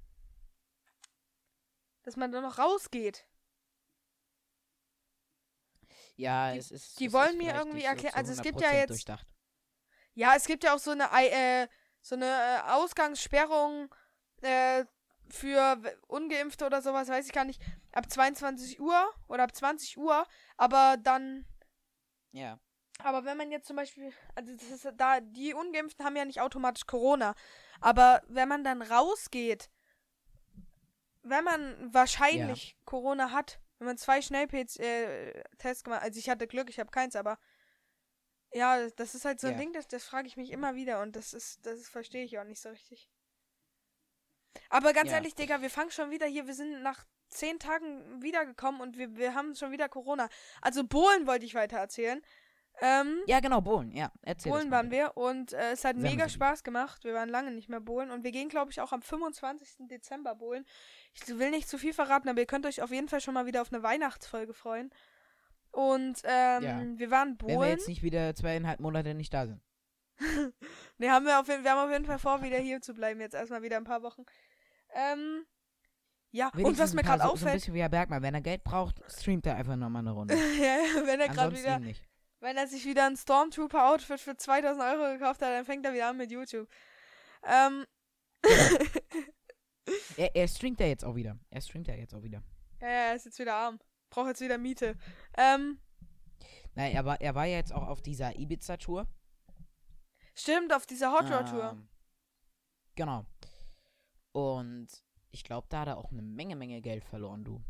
Dass 2.03 2.15
man 2.17 2.31
da 2.31 2.39
noch 2.41 2.59
rausgeht. 2.59 3.25
Ja, 6.17 6.53
Die- 6.53 6.59
es 6.59 6.71
ist. 6.71 6.99
die 6.99 7.05
es 7.07 7.13
wollen 7.13 7.31
ist 7.31 7.37
mir 7.37 7.55
irgendwie 7.55 7.81
so 7.81 7.87
erklären- 7.87 8.11
zu 8.13 8.17
also 8.17 8.31
es 8.33 8.41
gibt 8.41 8.61
ja 8.61 8.69
100% 8.69 8.73
jetzt- 8.79 8.89
Durchdacht. 8.91 9.27
Ja, 10.13 10.35
es 10.35 10.45
gibt 10.45 10.63
ja 10.63 10.73
auch 10.75 10.79
so 10.79 10.91
eine, 10.91 11.11
Ei- 11.11 11.27
äh, 11.63 11.67
so 12.01 12.15
eine 12.15 12.25
äh, 12.27 12.71
Ausgangssperrung 12.71 13.93
für 15.35 15.77
Ungeimpfte 16.07 16.65
oder 16.65 16.81
sowas, 16.81 17.07
weiß 17.09 17.25
ich 17.27 17.33
gar 17.33 17.45
nicht, 17.45 17.61
ab 17.91 18.09
22 18.09 18.79
Uhr 18.79 19.09
oder 19.27 19.43
ab 19.43 19.55
20 19.55 19.97
Uhr, 19.97 20.25
aber 20.57 20.97
dann, 20.97 21.45
Ja. 22.31 22.59
aber 22.99 23.25
wenn 23.25 23.37
man 23.37 23.51
jetzt 23.51 23.67
zum 23.67 23.75
Beispiel, 23.75 24.11
also 24.35 24.53
das 24.53 24.63
ist 24.69 24.87
da, 24.97 25.19
die 25.19 25.53
Ungeimpften 25.53 26.05
haben 26.05 26.15
ja 26.15 26.25
nicht 26.25 26.41
automatisch 26.41 26.85
Corona, 26.87 27.35
aber 27.81 28.21
wenn 28.27 28.47
man 28.47 28.63
dann 28.63 28.81
rausgeht, 28.81 29.69
wenn 31.23 31.43
man 31.43 31.93
wahrscheinlich 31.93 32.77
Corona 32.85 33.31
hat, 33.31 33.59
wenn 33.79 33.87
man 33.87 33.97
zwei 33.97 34.21
Schnelltests 34.21 34.77
gemacht, 35.83 36.01
also 36.03 36.19
ich 36.19 36.29
hatte 36.29 36.47
Glück, 36.47 36.69
ich 36.69 36.79
habe 36.79 36.91
keins, 36.91 37.15
aber 37.15 37.37
ja, 38.53 38.89
das 38.91 39.15
ist 39.15 39.25
halt 39.25 39.39
so 39.41 39.47
ein 39.47 39.53
Ja. 39.53 39.59
Ding, 39.59 39.73
das, 39.73 39.87
das 39.87 40.05
frage 40.05 40.27
ich 40.27 40.37
mich 40.37 40.51
immer 40.51 40.75
wieder 40.75 41.01
und 41.01 41.15
das 41.15 41.33
ist, 41.33 41.65
das 41.65 41.89
verstehe 41.89 42.23
ich 42.23 42.39
auch 42.39 42.45
nicht 42.45 42.61
so 42.61 42.69
richtig. 42.69 43.09
Aber 44.69 44.93
ganz 44.93 45.09
Ja. 45.09 45.17
ehrlich, 45.17 45.35
Digga, 45.35 45.61
wir 45.61 45.69
fangen 45.69 45.91
schon 45.91 46.11
wieder 46.11 46.25
hier, 46.25 46.47
wir 46.47 46.53
sind 46.53 46.81
nach 46.81 47.05
zehn 47.29 47.59
Tagen 47.59 48.21
wiedergekommen 48.21 48.81
und 48.81 48.97
wir, 48.97 49.15
wir 49.15 49.33
haben 49.35 49.55
schon 49.55 49.71
wieder 49.71 49.89
Corona. 49.89 50.29
Also 50.61 50.83
Bohlen 50.85 51.27
wollte 51.27 51.45
ich 51.45 51.55
weiter 51.55 51.77
erzählen. 51.77 52.21
Ähm, 52.81 53.21
Ja, 53.25 53.39
genau, 53.39 53.61
Bohlen, 53.61 53.91
ja. 53.91 54.11
Erzähl 54.21 54.51
Bohlen 54.51 54.69
waren 54.69 54.91
wir 54.91 55.15
und 55.15 55.53
äh, 55.53 55.71
es 55.71 55.85
hat 55.85 55.95
mega. 55.95 56.27
Spaß 56.27 56.61
gemacht. 56.63 57.05
Wir 57.05 57.13
waren 57.13 57.29
lange 57.29 57.51
nicht 57.51 57.69
mehr 57.69 57.79
Bohlen 57.79 58.11
und 58.11 58.23
wir 58.25 58.31
gehen, 58.31 58.49
glaube 58.49 58.69
ich, 58.71 58.81
auch 58.81 58.91
am 58.91 59.01
25. 59.01 59.87
Dezember 59.87 60.35
Bohlen. 60.35 60.65
Ich 61.13 61.25
will 61.39 61.51
nicht 61.51 61.69
zu 61.69 61.77
viel 61.77 61.93
verraten, 61.93 62.27
aber 62.27 62.39
ihr 62.41 62.45
könnt 62.45 62.65
euch 62.65 62.81
auf 62.81 62.91
jeden 62.91 63.07
Fall 63.07 63.21
schon 63.21 63.33
mal 63.33 63.45
wieder 63.45 63.61
auf 63.61 63.71
eine 63.71 63.81
Weihnachtsfolge 63.81 64.53
freuen. 64.53 64.89
Und 65.71 66.19
ähm, 66.25 66.63
Ja. 66.63 66.81
wir 66.97 67.11
waren 67.11 67.37
Wenn 67.39 67.47
wir 67.47 67.55
Bohlen. 67.55 67.69
jetzt 67.69 67.87
nicht 67.87 68.03
wieder 68.03 68.35
zweieinhalb 68.35 68.79
Monate 68.81 69.13
nicht 69.13 69.33
da 69.33 69.45
sind. 69.45 69.61
Ne, 70.97 71.11
haben 71.11 71.25
wir 71.25 71.39
auf 71.41 71.47
jeden, 71.49 71.63
wir 71.65 71.71
haben 71.71 71.85
auf 71.85 71.91
jeden 71.91 72.05
Fall 72.05 72.19
vor, 72.19 72.41
wieder 72.41 72.57
hier 72.57 72.79
zu 72.81 72.93
bleiben. 72.93 73.19
Jetzt 73.19 73.35
erstmal 73.35 73.61
wieder 73.61 73.75
ein 73.75 73.83
paar 73.83 74.01
Wochen. 74.01 74.23
Ähm, 74.93 75.45
ja, 76.31 76.47
und 76.47 76.59
Wenigstens 76.59 76.79
was 76.79 76.93
mir 76.93 77.03
gerade 77.03 77.21
so, 77.21 77.27
so 77.27 77.31
ein 77.31 77.33
auffällt, 77.33 77.53
bisschen 77.55 77.73
wie 77.73 77.81
Herr 77.81 77.89
Bergmann. 77.89 78.21
Wenn 78.23 78.33
er 78.33 78.39
Geld 78.39 78.63
braucht, 78.63 79.01
streamt 79.11 79.45
er 79.45 79.55
einfach 79.57 79.75
nochmal 79.75 80.03
eine 80.03 80.11
Runde. 80.11 80.35
ja, 80.59 81.05
wenn 81.05 81.19
er 81.19 81.27
gerade 81.27 81.57
wieder, 81.57 81.81
wenn 82.39 82.55
er 82.55 82.67
sich 82.67 82.85
wieder 82.85 83.05
ein 83.07 83.17
Stormtrooper-Outfit 83.17 84.21
für 84.21 84.37
2000 84.37 84.81
Euro 84.83 85.17
gekauft 85.17 85.41
hat, 85.41 85.49
dann 85.49 85.65
fängt 85.65 85.85
er 85.85 85.93
wieder 85.93 86.07
an 86.07 86.17
mit 86.17 86.31
YouTube. 86.31 86.69
Ähm, 87.43 87.85
Er, 90.17 90.35
er 90.35 90.47
streamt 90.47 90.79
ja 90.79 90.87
jetzt 90.87 91.05
auch 91.05 91.15
wieder. 91.15 91.37
Er 91.49 91.61
streamt 91.61 91.87
ja 91.87 91.95
jetzt 91.95 92.13
auch 92.13 92.23
wieder. 92.23 92.41
ja, 92.81 92.87
ja, 92.87 92.93
er 93.09 93.15
ist 93.15 93.25
jetzt 93.25 93.39
wieder 93.39 93.55
arm. 93.55 93.79
Braucht 94.09 94.27
jetzt 94.27 94.41
wieder 94.41 94.57
Miete. 94.57 94.95
Ähm, 95.37 95.79
Na, 96.73 96.87
er 96.87 97.05
war, 97.05 97.21
er 97.21 97.35
war 97.35 97.45
ja 97.45 97.57
jetzt 97.57 97.73
auch 97.73 97.87
auf 97.87 98.01
dieser 98.01 98.37
Ibiza-Tour. 98.37 99.07
Stimmt, 100.35 100.73
auf 100.73 100.85
dieser 100.85 101.11
Hot 101.11 101.31
Rod 101.31 101.49
Tour. 101.49 101.71
Ähm, 101.71 101.87
genau. 102.95 103.25
Und 104.31 104.87
ich 105.31 105.43
glaube, 105.43 105.67
da 105.69 105.81
hat 105.81 105.87
er 105.87 105.97
auch 105.97 106.11
eine 106.11 106.21
Menge, 106.21 106.55
Menge 106.55 106.81
Geld 106.81 107.03
verloren, 107.05 107.43
du. 107.43 107.61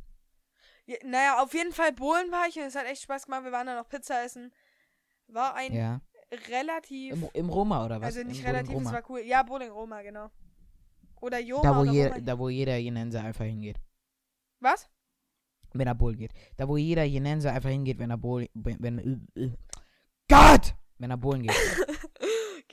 Ja, 0.85 0.97
naja, 1.03 1.41
auf 1.41 1.53
jeden 1.53 1.71
Fall 1.73 1.93
Bohlen 1.93 2.31
war 2.31 2.47
ich 2.47 2.57
und 2.57 2.63
es 2.63 2.75
hat 2.75 2.85
echt 2.85 3.01
Spaß 3.03 3.25
gemacht. 3.25 3.43
Wir 3.43 3.51
waren 3.51 3.65
dann 3.65 3.77
noch 3.77 3.89
Pizza 3.89 4.23
essen. 4.23 4.53
War 5.27 5.55
ein 5.55 5.73
Ja. 5.73 6.01
relativ. 6.49 7.13
Im, 7.13 7.29
Im 7.33 7.49
Roma 7.49 7.85
oder 7.85 7.99
was? 8.01 8.07
also 8.15 8.19
nicht 8.19 8.39
Im 8.39 8.43
Bowling 8.45 8.55
relativ, 8.55 8.75
es 8.75 8.85
Roma. 8.85 8.93
war 8.93 9.09
cool. 9.09 9.19
Ja, 9.21 9.43
Bowling 9.43 9.71
Roma, 9.71 10.01
genau. 10.03 10.29
Oder 11.21 11.39
Joma 11.39 11.63
Da 11.63 11.75
wo, 11.75 11.81
oder 11.81 11.91
je, 11.91 12.21
da, 12.21 12.37
wo 12.37 12.49
jeder 12.49 12.77
Jenense 12.77 13.19
einfach 13.19 13.45
hingeht. 13.45 13.79
Was? 14.59 14.87
Wenn 15.73 15.87
er 15.87 15.95
Bowl 15.95 16.15
geht. 16.15 16.33
Da, 16.57 16.67
wo 16.67 16.77
jeder 16.77 17.03
Jenense 17.03 17.51
einfach 17.51 17.69
hingeht, 17.69 17.97
wenn 17.97 18.11
er 18.11 18.17
Bowl. 18.17 18.47
Wenn. 18.53 18.77
wenn 18.79 19.29
äh, 19.35 19.41
äh. 19.41 19.51
Gott! 20.29 20.75
Wenn 20.97 21.11
er 21.11 21.17
Bowlen 21.17 21.43
geht. 21.43 21.51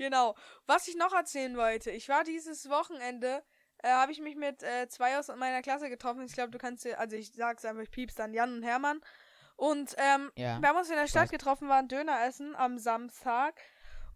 Genau. 0.02 0.34
Was 0.66 0.88
ich 0.88 0.96
noch 0.96 1.12
erzählen 1.12 1.56
wollte, 1.56 1.92
ich 1.92 2.08
war 2.08 2.24
dieses 2.24 2.68
Wochenende, 2.68 3.40
äh, 3.78 3.88
habe 3.88 4.10
ich 4.10 4.20
mich 4.20 4.34
mit 4.34 4.60
äh, 4.64 4.88
zwei 4.88 5.16
aus 5.16 5.28
meiner 5.28 5.62
Klasse 5.62 5.88
getroffen. 5.88 6.24
Ich 6.24 6.32
glaube, 6.32 6.50
du 6.50 6.58
kannst 6.58 6.84
dir, 6.84 6.98
also 6.98 7.14
ich 7.14 7.32
sag's 7.32 7.64
einfach, 7.64 7.84
ich 7.84 7.90
piep's 7.92 8.16
dann 8.16 8.34
Jan 8.34 8.52
und 8.52 8.62
Hermann. 8.64 9.00
Und 9.54 9.94
ähm, 9.98 10.32
Ja. 10.34 10.60
wir 10.60 10.68
haben 10.68 10.76
uns 10.76 10.90
in 10.90 10.96
der 10.96 11.06
Stadt 11.06 11.24
weiß. 11.26 11.30
getroffen, 11.30 11.68
waren 11.68 11.86
Döner 11.86 12.26
essen 12.26 12.56
am 12.56 12.78
Samstag. 12.78 13.60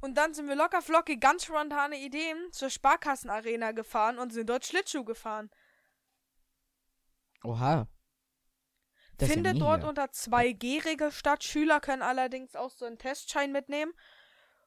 Und 0.00 0.18
dann 0.18 0.34
sind 0.34 0.48
wir 0.48 0.56
locker 0.56 0.82
flockig, 0.82 1.20
ganz 1.20 1.44
spontane 1.44 1.98
Ideen 1.98 2.50
zur 2.50 2.68
Sparkassenarena 2.68 3.70
gefahren 3.70 4.18
und 4.18 4.32
sind 4.32 4.50
dort 4.50 4.66
Schlittschuh 4.66 5.04
gefahren. 5.04 5.50
Oha. 7.44 7.86
Das 9.18 9.28
ist 9.28 9.36
ja 9.36 9.42
Findet 9.42 9.62
dort 9.62 9.84
unter 9.84 10.06
2G-Regel 10.06 11.12
statt. 11.12 11.44
Schüler 11.44 11.78
können 11.78 12.02
allerdings 12.02 12.56
auch 12.56 12.70
so 12.70 12.86
einen 12.86 12.98
Testschein 12.98 13.52
mitnehmen. 13.52 13.92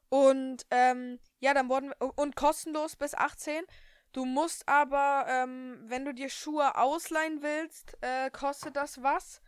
Und 0.09 0.65
ähm, 0.71 1.19
ja, 1.39 1.53
dann 1.53 1.69
wurden 1.69 1.93
und 1.93 2.35
kostenlos 2.35 2.95
bis 2.95 3.13
18. 3.13 3.63
Du 4.11 4.25
musst 4.25 4.67
aber, 4.67 5.25
ähm, 5.27 5.79
wenn 5.83 6.03
du 6.03 6.13
dir 6.13 6.29
Schuhe 6.29 6.75
ausleihen 6.75 7.43
willst, 7.43 7.95
äh, 8.01 8.31
kostet 8.31 8.75
das 8.75 9.03
was. 9.03 9.41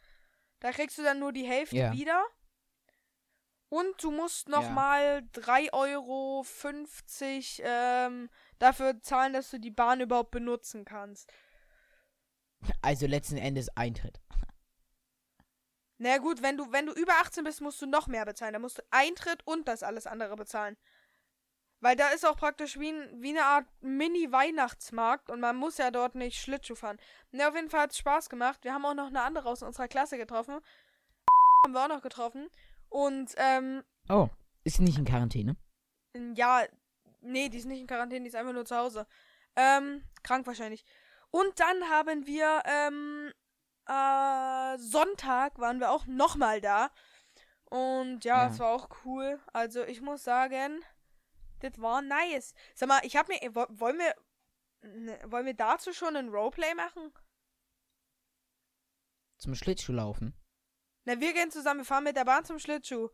Da 0.60 0.72
kriegst 0.72 1.00
du 1.00 1.04
dann 1.04 1.20
nur 1.20 1.34
die 1.34 1.48
Hälfte 1.48 1.78
Ja. 1.78 1.92
wieder. 1.92 2.24
Und 3.70 4.04
du 4.04 4.12
musst 4.12 4.50
Ja. 4.50 4.60
nochmal 4.60 5.24
3,50 5.34 5.72
Euro 5.74 6.46
ähm, 7.64 8.30
dafür 8.60 9.02
zahlen, 9.02 9.34
dass 9.34 9.50
du 9.50 9.60
die 9.60 9.72
Bahn 9.72 10.02
überhaupt 10.02 10.32
benutzen 10.32 10.86
kannst. 10.86 11.32
Also 12.82 13.08
letzten 13.08 13.38
Endes 13.38 13.76
Eintritt. 13.76 14.20
Na 16.04 16.18
gut, 16.18 16.42
wenn 16.42 16.58
du, 16.58 16.72
wenn 16.72 16.88
du 16.88 16.94
über 16.94 17.14
18 17.22 17.44
bist, 17.44 17.62
musst 17.62 17.80
du 17.80 17.86
noch 17.86 18.08
mehr 18.08 18.26
bezahlen. 18.26 18.54
Da 18.54 18.60
musst 18.60 18.80
du 18.80 18.84
Eintritt 18.90 19.46
und 19.46 19.68
das 19.68 19.84
alles 19.84 20.08
andere 20.08 20.36
bezahlen. 20.36 20.76
Weil 21.80 21.96
da 21.96 22.08
ist 22.10 22.26
auch 22.26 22.38
praktisch 22.38 22.80
wie, 22.80 22.90
ein, 22.92 23.22
wie 23.22 23.30
eine 23.30 23.46
Art 23.46 23.68
Mini-Weihnachtsmarkt 23.82 25.30
und 25.30 25.40
man 25.40 25.56
muss 25.56 25.78
ja 25.78 25.92
dort 25.92 26.16
nicht 26.16 26.42
Schlittschuh 26.42 26.74
fahren. 26.74 26.98
Ne, 27.30 27.48
auf 27.48 27.54
jeden 27.54 27.70
Fall 27.70 27.82
hat 27.82 27.92
es 27.92 28.00
Spaß 28.00 28.30
gemacht. 28.30 28.64
Wir 28.64 28.74
haben 28.74 28.84
auch 28.84 28.96
noch 28.96 29.08
eine 29.08 29.22
andere 29.22 29.48
aus 29.48 29.62
unserer 29.62 29.88
Klasse 29.88 30.18
getroffen. 30.18 30.60
haben 31.66 31.74
wir 31.74 31.84
auch 31.84 31.88
noch 31.88 32.02
getroffen. 32.02 32.50
Und, 32.90 33.36
ähm, 33.38 33.84
Oh, 34.10 34.30
ist 34.64 34.78
sie 34.78 34.84
nicht 34.84 34.98
in 34.98 35.06
Quarantäne? 35.06 35.56
ja, 36.34 36.64
nee, 37.22 37.48
die 37.50 37.60
ist 37.60 37.66
nicht 37.66 37.80
in 37.80 37.86
Quarantäne, 37.88 38.24
die 38.24 38.30
ist 38.30 38.36
einfach 38.36 38.54
nur 38.54 38.66
zu 38.66 38.76
Hause. 38.76 39.06
Ähm, 39.56 40.04
krank 40.24 40.48
wahrscheinlich. 40.48 40.84
Und 41.30 41.60
dann 41.60 41.90
haben 41.90 42.26
wir, 42.26 42.64
ähm, 42.66 43.32
äh, 43.88 44.78
Sonntag 44.78 45.58
waren 45.60 45.80
wir 45.80 45.92
auch 45.92 46.06
nochmal 46.06 46.62
da. 46.62 46.92
Und 47.66 48.26
ja, 48.26 48.46
Ja. 48.46 48.50
es 48.52 48.60
war 48.60 48.70
auch 48.74 48.90
cool. 49.06 49.40
Also 49.54 49.84
ich 49.84 50.02
muss 50.02 50.24
sagen, 50.24 50.84
das 51.60 51.80
war 51.82 52.02
nice. 52.02 52.54
Sag 52.76 52.90
mal, 52.90 53.00
ich 53.04 53.16
hab 53.16 53.28
mir, 53.30 53.40
wo- 53.54 53.68
wollen 53.70 53.98
wir, 53.98 54.16
ne, 54.82 55.20
wollen 55.26 55.46
wir 55.46 55.54
dazu 55.54 55.94
schon 55.94 56.16
ein 56.16 56.30
Roleplay 56.30 56.74
machen? 56.76 57.14
Zum 59.38 59.56
Schlittschuhlaufen. 59.56 60.34
Na, 61.06 61.20
wir 61.20 61.34
gehen 61.34 61.50
zusammen, 61.50 61.80
wir 61.82 61.86
fahren 61.86 62.04
mit 62.04 62.16
der 62.16 62.26
Bahn 62.26 62.46
zum 62.46 62.60
Schlittschuh. 62.60 63.10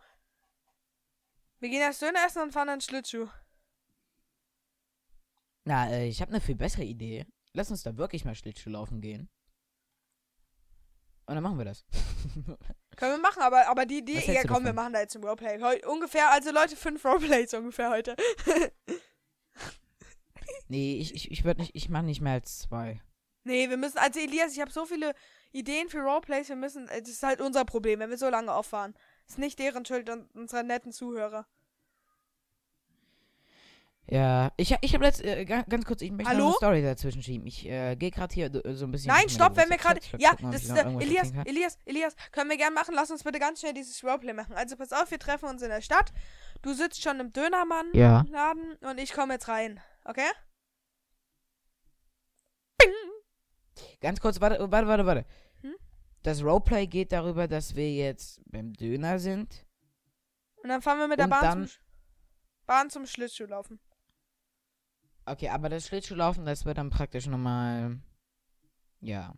Wir 1.59 1.69
gehen 1.69 1.81
erst 1.81 2.01
Döner 2.01 2.25
essen 2.25 2.41
und 2.41 2.51
fahren 2.51 2.67
dann 2.67 2.81
Schlittschuh. 2.81 3.27
Na, 5.63 5.89
äh, 5.89 6.07
ich 6.07 6.21
habe 6.21 6.31
eine 6.31 6.41
viel 6.41 6.55
bessere 6.55 6.83
Idee. 6.83 7.25
Lass 7.53 7.71
uns 7.71 7.83
da 7.83 7.97
wirklich 7.97 8.25
mal 8.25 8.35
Schlittschuhlaufen 8.35 9.01
gehen. 9.01 9.29
Und 11.27 11.35
dann 11.35 11.43
machen 11.43 11.57
wir 11.57 11.65
das. 11.65 11.83
Können 12.95 13.13
wir 13.13 13.19
machen, 13.19 13.41
aber, 13.41 13.67
aber 13.67 13.85
die 13.85 13.99
Idee, 13.99 14.33
ja 14.33 14.43
komm, 14.47 14.63
wir 14.63 14.73
machen 14.73 14.93
da 14.93 15.01
jetzt 15.01 15.15
ein 15.15 15.23
Roleplay. 15.23 15.61
Heu, 15.61 15.77
ungefähr, 15.87 16.31
also 16.31 16.51
Leute, 16.51 16.75
fünf 16.75 17.03
Roleplays 17.05 17.53
ungefähr 17.53 17.89
heute. 17.89 18.15
nee, 20.67 20.97
ich, 20.99 21.13
ich, 21.13 21.29
ich 21.29 21.43
würde 21.43 21.61
nicht, 21.61 21.75
ich 21.75 21.89
mache 21.89 22.05
nicht 22.05 22.21
mehr 22.21 22.33
als 22.33 22.59
zwei. 22.59 23.01
nee, 23.43 23.69
wir 23.69 23.77
müssen, 23.77 23.97
also 23.97 24.19
Elias, 24.19 24.53
ich 24.53 24.61
habe 24.61 24.71
so 24.71 24.85
viele 24.85 25.13
Ideen 25.51 25.89
für 25.89 25.99
Roleplays, 25.99 26.49
wir 26.49 26.55
müssen, 26.55 26.87
äh, 26.87 27.01
das 27.01 27.11
ist 27.11 27.23
halt 27.23 27.41
unser 27.41 27.65
Problem, 27.65 27.99
wenn 27.99 28.09
wir 28.09 28.17
so 28.17 28.29
lange 28.29 28.53
auffahren. 28.53 28.95
ist 29.27 29.37
nicht 29.37 29.59
deren 29.59 29.85
Schuld 29.85 30.09
und 30.09 30.33
unserer 30.33 30.63
netten 30.63 30.93
Zuhörer. 30.93 31.45
Ja, 34.09 34.53
ich, 34.55 34.73
ich 34.79 34.93
habe 34.93 35.03
letzt, 35.03 35.21
äh, 35.23 35.43
ga- 35.43 35.63
ganz 35.67 35.83
kurz, 35.83 36.01
ich 36.01 36.11
möchte 36.11 36.31
Hallo? 36.31 36.45
eine 36.45 36.53
Story 36.53 36.81
dazwischen 36.81 37.21
schieben. 37.21 37.45
Ich 37.45 37.65
äh, 37.67 37.95
gehe 37.97 38.09
gerade 38.09 38.33
hier 38.33 38.45
äh, 38.65 38.73
so 38.73 38.85
ein 38.85 38.91
bisschen. 38.91 39.09
Nein, 39.09 39.27
stopp, 39.27 39.57
wenn 39.57 39.69
wir 39.69 39.75
gerade. 39.77 39.99
Ja, 40.17 40.29
guck 40.31 40.43
mal, 40.43 40.47
ob 40.47 40.53
das 40.53 40.63
ist 40.63 40.77
irgendwas 40.77 41.03
Elias. 41.03 41.31
Elias, 41.45 41.77
Elias, 41.83 42.15
können 42.31 42.49
wir 42.49 42.55
gern 42.55 42.73
machen. 42.73 42.95
Lass 42.95 43.11
uns 43.11 43.23
bitte 43.25 43.37
ganz 43.37 43.59
schnell 43.59 43.73
dieses 43.73 44.01
Roleplay 44.05 44.31
machen. 44.31 44.53
Also 44.53 44.77
pass 44.77 44.93
auf, 44.93 45.11
wir 45.11 45.19
treffen 45.19 45.49
uns 45.49 45.61
in 45.61 45.67
der 45.69 45.81
Stadt. 45.81 46.13
Du 46.61 46.73
sitzt 46.73 47.01
schon 47.01 47.19
im 47.19 47.33
Dönermann. 47.33 47.87
Ja. 47.93 48.23
Laden 48.29 48.77
und 48.89 48.97
ich 48.97 49.11
komme 49.11 49.33
jetzt 49.33 49.49
rein. 49.49 49.81
Okay? 50.05 50.29
Ganz 53.99 54.19
kurz, 54.21 54.39
warte, 54.39 54.59
warte, 54.71 54.87
warte, 54.87 55.05
warte. 55.05 55.25
Hm? 55.61 55.75
Das 56.23 56.43
Roleplay 56.43 56.87
geht 56.87 57.11
darüber, 57.11 57.47
dass 57.47 57.75
wir 57.75 57.91
jetzt 57.93 58.41
beim 58.45 58.73
Döner 58.73 59.19
sind. 59.19 59.65
Und 60.63 60.69
dann 60.69 60.81
fahren 60.81 60.99
wir 60.99 61.07
mit 61.07 61.19
der 61.19 61.27
Bahn 61.27 61.67
zum, 61.67 61.77
Bahn 62.65 62.89
zum 62.89 63.05
Schlittschuh 63.05 63.45
laufen. 63.45 63.79
Okay, 65.27 65.49
aber 65.49 65.67
das 65.67 65.87
Schlittschuhlaufen, 65.87 66.45
das 66.45 66.63
wird 66.63 66.77
dann 66.77 66.89
praktisch 66.89 67.27
nochmal. 67.27 67.99
Ja. 69.01 69.33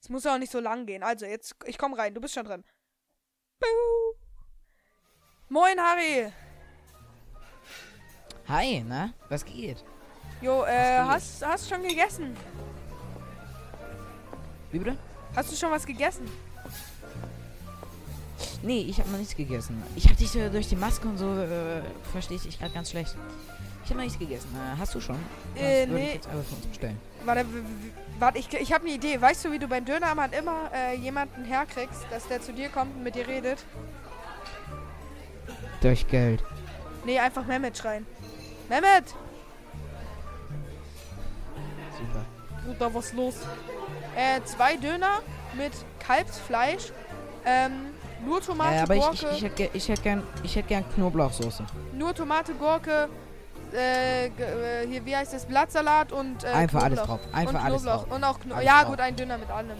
Es 0.00 0.08
muss 0.08 0.24
ja 0.24 0.34
auch 0.34 0.38
nicht 0.38 0.50
so 0.50 0.58
lang 0.58 0.86
gehen. 0.86 1.02
Also, 1.02 1.26
jetzt, 1.26 1.54
ich 1.66 1.76
komm 1.76 1.92
rein. 1.92 2.14
Du 2.14 2.20
bist 2.20 2.32
schon 2.32 2.46
drin. 2.46 2.64
Buh. 3.60 4.14
Moin, 5.50 5.78
Harry. 5.78 6.32
Hi, 8.48 8.82
na? 8.88 9.12
Was 9.28 9.44
geht? 9.44 9.84
Jo, 10.40 10.64
äh, 10.64 10.98
hast, 11.00 11.44
hast 11.44 11.68
schon 11.68 11.82
gegessen? 11.82 12.34
Wie 14.72 14.78
bitte? 14.78 14.96
Hast 15.34 15.52
du 15.52 15.56
schon 15.56 15.70
was 15.70 15.84
gegessen? 15.84 16.26
Nee, 18.62 18.80
ich 18.80 18.98
habe 18.98 19.10
noch 19.10 19.18
nichts 19.18 19.36
gegessen. 19.36 19.82
Ich 19.94 20.08
hab 20.08 20.16
dich 20.16 20.30
so 20.30 20.48
durch 20.48 20.68
die 20.68 20.76
Maske 20.76 21.06
und 21.06 21.18
so, 21.18 21.38
äh, 21.38 21.82
verstehe 22.12 22.38
ich 22.38 22.44
dich 22.44 22.58
gerade 22.58 22.72
ganz 22.72 22.90
schlecht. 22.90 23.14
Ich 23.86 23.90
habe 23.90 23.98
noch 24.00 24.04
nichts 24.04 24.18
gegessen. 24.18 24.48
Äh, 24.52 24.80
hast 24.80 24.92
du 24.96 25.00
schon? 25.00 25.14
Äh, 25.54 25.86
würde 25.86 25.92
nee. 25.92 26.06
ich 26.08 26.14
jetzt 26.14 26.26
einfach 26.26 26.42
für 26.44 26.56
uns 26.56 26.66
bestellen. 26.66 26.98
Warte, 27.24 27.44
warte 28.18 28.38
ich, 28.38 28.52
ich 28.52 28.72
habe 28.72 28.84
eine 28.84 28.94
Idee. 28.94 29.20
Weißt 29.20 29.44
du, 29.44 29.52
wie 29.52 29.60
du 29.60 29.68
beim 29.68 29.84
Dönermann 29.84 30.32
immer 30.32 30.70
äh, 30.74 30.96
jemanden 30.96 31.44
herkriegst, 31.44 32.04
dass 32.10 32.26
der 32.26 32.42
zu 32.42 32.52
dir 32.52 32.68
kommt 32.68 32.96
und 32.96 33.04
mit 33.04 33.14
dir 33.14 33.28
redet? 33.28 33.64
Durch 35.82 36.04
Geld. 36.08 36.42
Nee, 37.04 37.20
einfach 37.20 37.46
Mehmet 37.46 37.78
schreien. 37.78 38.04
Mehmet! 38.68 39.04
Super. 41.96 42.24
Bruder, 42.64 42.92
was 42.92 43.12
los? 43.12 43.34
Äh, 44.16 44.40
zwei 44.46 44.76
Döner 44.78 45.20
mit 45.56 45.70
Kalbsfleisch. 46.00 46.90
Ähm, 47.44 47.72
nur 48.26 48.40
Tomate, 48.40 48.74
Äh, 48.74 48.80
aber 48.80 48.96
ich, 48.96 49.00
Gurke. 49.02 49.14
ich, 49.14 49.36
ich 49.36 49.42
hätte 49.44 49.54
ge- 49.54 49.70
ich 49.74 49.88
hätt 49.88 50.02
gern, 50.02 50.22
ich 50.42 50.56
hätt 50.56 50.66
gern 50.66 50.84
Knoblauchsoße. 50.94 51.64
Nur 51.92 52.12
Tomate, 52.12 52.52
Gurke, 52.54 53.08
äh, 53.76 54.26
äh, 54.26 54.86
hier, 54.88 55.04
wie 55.04 55.14
heißt 55.16 55.32
das? 55.34 55.44
Blattsalat 55.46 56.10
und 56.12 56.42
äh, 56.44 56.48
Einfach 56.48 56.82
alles 56.82 56.98
Knoblauch. 57.00 57.18
drauf. 57.20 57.34
Einfach 57.34 57.54
und 57.54 57.60
alles 57.60 57.82
Knoblauch. 57.82 58.04
drauf. 58.06 58.14
Und 58.16 58.24
auch 58.24 58.40
Kno 58.40 58.54
Alles 58.54 58.66
Ja, 58.66 58.78
drauf. 58.80 58.90
gut, 58.90 59.00
ein 59.00 59.16
Döner 59.16 59.38
mit 59.38 59.50
allem. 59.50 59.70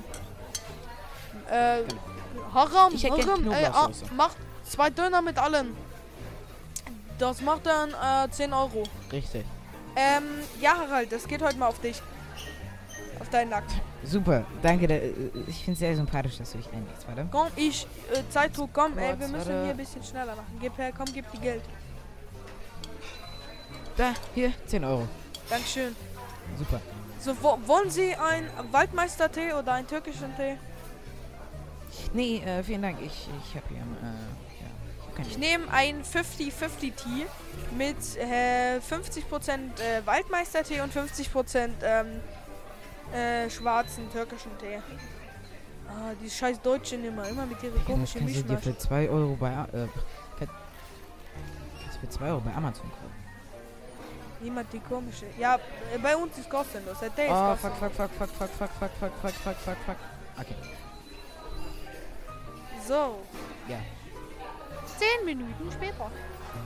Äh, 1.50 1.78
Haram, 2.54 2.92
Ich 2.94 3.04
Haram, 3.04 3.18
ey, 3.52 3.64
ah, 3.66 3.70
Knoblauchsoße. 3.70 4.14
macht 4.14 4.36
zwei 4.64 4.90
Döner 4.90 5.22
mit 5.22 5.38
allem. 5.38 5.76
Das 7.18 7.40
macht 7.40 7.64
dann 7.66 7.90
äh, 7.90 8.30
10 8.30 8.52
Euro. 8.52 8.82
Richtig. 9.10 9.44
Ähm, 9.96 10.24
ja, 10.60 10.74
Harald, 10.76 11.10
das 11.10 11.26
geht 11.26 11.40
heute 11.42 11.56
mal 11.56 11.68
auf 11.68 11.78
dich. 11.80 12.02
Auf 13.18 13.30
deinen 13.30 13.48
Nackt. 13.48 13.70
Super. 14.04 14.44
Danke. 14.62 14.86
da- 14.86 14.94
äh, 14.96 15.12
Ich 15.46 15.56
finde 15.64 15.72
es 15.72 15.78
sehr 15.78 15.96
sympathisch, 15.96 16.36
dass 16.36 16.52
du 16.52 16.58
dich 16.58 16.70
einlegst. 16.70 17.08
Warte. 17.08 17.26
Komm, 17.32 17.46
ich, 17.56 17.86
äh, 18.12 18.22
Zeitdruck, 18.28 18.68
komm, 18.74 18.98
ey, 18.98 19.18
wir 19.18 19.28
müssen 19.28 19.46
hier 19.62 19.70
ein 19.70 19.76
bisschen 19.76 20.02
schneller 20.04 20.36
machen. 20.36 20.58
Gib 20.60 20.76
her, 20.76 20.92
komm, 20.94 21.06
gib 21.14 21.30
die 21.32 21.38
Geld. 21.38 21.62
Da, 23.96 24.12
hier, 24.34 24.52
10 24.66 24.84
Euro. 24.84 25.08
Dankeschön. 25.48 25.96
Super. 26.58 26.80
So, 27.20 27.34
wo, 27.40 27.58
wollen 27.66 27.90
Sie 27.90 28.14
einen 28.14 28.48
Waldmeister-Tee 28.70 29.52
oder 29.54 29.72
einen 29.72 29.86
türkischen 29.86 30.34
Tee? 30.36 30.58
Nee, 32.12 32.38
äh, 32.44 32.62
vielen 32.62 32.82
Dank. 32.82 32.98
Ich, 33.00 33.28
ich 33.48 33.56
habe 33.56 33.66
hier, 33.68 33.78
äh, 33.78 33.82
ja. 34.60 35.22
Ich 35.22 35.28
Ich 35.28 35.38
nehme 35.38 35.70
einen 35.70 36.02
50-50 36.02 36.78
Tee 36.80 37.26
mit 37.76 37.96
äh, 38.18 38.78
50% 38.78 39.80
äh, 39.80 40.04
Waldmeister-Tee 40.06 40.80
und 40.82 40.92
50% 40.92 41.70
ähm, 41.82 42.20
äh, 43.14 43.48
schwarzen 43.48 44.10
türkischen 44.12 44.56
Tee. 44.58 44.78
Ah, 45.88 46.12
die 46.22 46.28
scheiß 46.28 46.60
Deutschen 46.60 47.04
immer, 47.04 47.26
immer 47.28 47.46
mit 47.46 47.62
ihrer 47.62 47.78
komischen 47.84 48.20
kannst 48.20 48.36
du 48.36 48.42
dir 48.42 48.54
Mischmasch. 48.54 48.64
für 48.64 48.78
2 48.78 49.08
Euro 49.08 49.36
bei, 49.36 49.50
äh, 49.52 49.86
kann, 50.38 50.48
kannst 51.80 51.96
du 51.96 52.00
für 52.00 52.08
2 52.08 52.26
Euro 52.28 52.40
bei 52.40 52.52
Amazon 52.52 52.90
kaufen. 52.90 53.05
Niemand 54.40 54.72
die 54.72 54.80
komische. 54.80 55.26
Ja, 55.38 55.56
äh, 55.94 55.98
bei 55.98 56.14
uns 56.16 56.36
ist 56.38 56.48
kostenlos. 56.50 56.98
Der 57.00 57.08
ist 57.08 57.16
Oh, 57.18 57.50
kostenlos. 57.50 57.60
fuck, 57.60 57.92
fuck, 57.94 58.10
fuck, 58.10 58.30
fuck, 58.30 58.38
fuck, 58.38 58.50
fuck, 58.58 58.90
fuck, 59.00 59.12
fuck, 59.22 59.34
fuck, 59.34 59.56
fuck, 59.64 59.76
fuck. 59.86 59.96
Okay. 60.38 60.54
So, 62.86 63.22
Ja. 63.68 63.78
10 64.98 65.24
Minuten 65.24 65.70
später. 65.72 66.10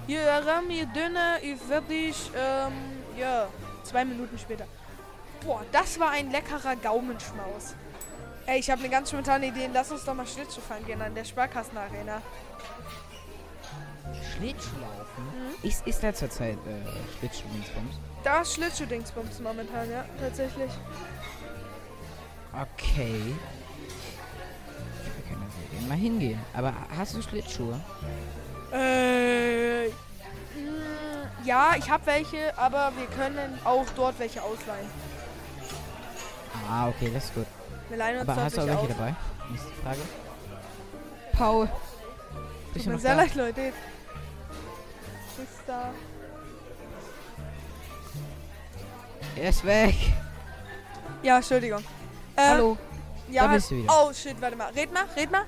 Hier, 0.06 0.22
Ram, 0.46 0.68
hier 0.68 0.86
Döner, 0.86 1.38
ich 1.42 1.60
fertig, 1.60 2.30
ähm, 2.36 2.72
ja, 3.16 3.46
zwei 3.82 4.04
Minuten 4.04 4.38
später. 4.38 4.66
Boah, 5.44 5.62
das 5.72 5.98
war 5.98 6.10
ein 6.10 6.30
leckerer 6.30 6.76
Gaumenschmaus. 6.76 7.74
Ey, 8.46 8.58
ich 8.60 8.70
habe 8.70 8.80
eine 8.80 8.90
ganz 8.90 9.10
spontane 9.10 9.46
Idee. 9.46 9.68
Lass 9.72 9.90
uns 9.90 10.04
doch 10.04 10.14
mal 10.14 10.26
Schlittschuh 10.26 10.60
fahren 10.60 10.84
gehen 10.86 11.00
an 11.00 11.14
der 11.14 11.24
Sparkassenarena. 11.24 12.20
Schlittschuhlaufen? 14.36 15.24
Mhm. 15.24 15.68
Ist, 15.68 15.86
ist 15.86 16.02
da 16.02 16.12
zurzeit 16.14 16.56
äh, 16.66 17.18
Schlittschuh-Dingsbums? 17.18 17.94
Da 18.24 18.40
ist 18.42 18.54
Schlittschuh-Dingsbums 18.54 19.40
momentan, 19.42 19.90
ja, 19.90 20.04
tatsächlich. 20.20 20.70
Okay. 22.52 23.34
Wir 25.14 25.22
können 25.28 25.42
da 25.46 25.72
gerne 25.76 25.88
mal 25.88 25.96
hingehen. 25.98 26.40
Aber 26.54 26.72
hast 26.96 27.14
du 27.14 27.22
Schlittschuhe? 27.22 27.80
Äh, 28.72 29.86
mh, 29.88 29.92
ja, 31.44 31.74
ich 31.78 31.88
habe 31.90 32.06
welche, 32.06 32.56
aber 32.58 32.92
wir 32.96 33.06
können 33.06 33.58
auch 33.64 33.86
dort 33.96 34.18
welche 34.18 34.42
ausleihen. 34.42 34.88
Ah, 36.68 36.88
okay, 36.88 37.10
das 37.12 37.24
ist 37.26 37.34
gut. 37.34 37.46
Wir 37.88 37.96
leihen 37.98 38.20
uns 38.20 38.28
Aber 38.28 38.42
hast 38.44 38.56
du 38.56 38.60
auch 38.62 38.66
welche 38.66 38.80
welche 38.82 38.92
aus. 38.92 38.98
dabei? 38.98 39.14
Nächste 39.50 39.70
Frage. 39.82 39.98
Paul. 41.32 41.68
Mir 42.74 42.92
noch 42.92 43.00
sehr 43.00 43.14
leid, 43.14 43.34
Leute. 43.34 43.60
Ist 43.60 43.74
da. 45.66 45.92
Er 49.36 49.48
ist 49.48 49.64
weg. 49.64 49.94
Ja, 51.22 51.36
Entschuldigung. 51.36 51.82
Äh, 52.36 52.48
Hallo. 52.48 52.78
Ja, 53.30 53.46
da 53.46 53.52
bist 53.54 53.70
du 53.70 53.76
wieder. 53.76 53.92
Oh, 53.92 54.12
shit, 54.12 54.40
warte 54.40 54.56
mal. 54.56 54.70
Red 54.72 54.92
mal, 54.92 55.04
red 55.16 55.30
mal. 55.30 55.44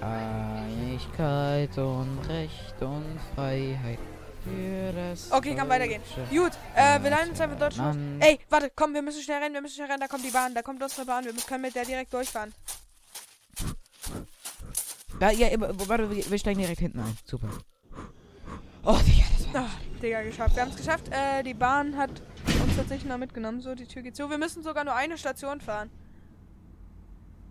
Einigkeit 0.00 1.76
und 1.76 2.18
Recht 2.28 2.80
und 2.80 3.18
Freiheit 3.34 3.98
für 4.44 4.92
das. 4.92 5.30
Okay, 5.32 5.54
kann 5.54 5.68
weitergehen. 5.68 6.02
Gut, 6.30 6.52
äh, 6.74 7.02
wir 7.02 7.10
leiten 7.10 7.30
uns 7.30 7.40
einfach 7.40 7.58
dort 7.58 7.76
los. 7.76 7.84
Land. 7.84 8.22
Ey, 8.24 8.38
warte, 8.48 8.70
komm, 8.74 8.94
wir 8.94 9.02
müssen 9.02 9.22
schnell 9.22 9.42
rennen, 9.42 9.54
wir 9.54 9.60
müssen 9.60 9.74
schnell 9.74 9.88
rennen. 9.88 10.00
Da 10.00 10.06
kommt 10.06 10.24
die 10.24 10.30
Bahn, 10.30 10.54
da 10.54 10.62
kommt 10.62 10.82
unsere 10.82 11.04
Bahn. 11.04 11.24
Wir 11.24 11.32
können 11.46 11.62
mit 11.62 11.74
der 11.74 11.84
direkt 11.84 12.12
durchfahren. 12.12 12.54
Ja, 15.20 15.30
ja, 15.30 15.48
warte, 15.58 16.10
wir, 16.10 16.38
steigen 16.38 16.60
direkt 16.60 16.80
hinten 16.80 17.00
ein. 17.00 17.16
Super. 17.24 17.48
Oh, 18.84 18.96
Digga, 19.06 19.24
das 19.36 19.52
war. 19.52 19.62
Ah, 19.62 19.70
Digga, 20.00 20.22
geschafft. 20.22 20.54
Wir 20.54 20.62
haben 20.62 20.70
es 20.70 20.76
geschafft. 20.76 21.08
Äh, 21.10 21.42
die 21.42 21.54
Bahn 21.54 21.96
hat 21.96 22.10
uns 22.10 22.76
tatsächlich 22.76 23.08
noch 23.08 23.18
mitgenommen. 23.18 23.60
So, 23.60 23.74
die 23.74 23.86
Tür 23.86 24.02
geht 24.02 24.14
zu. 24.14 24.30
Wir 24.30 24.38
müssen 24.38 24.62
sogar 24.62 24.84
nur 24.84 24.94
eine 24.94 25.18
Station 25.18 25.60
fahren. 25.60 25.90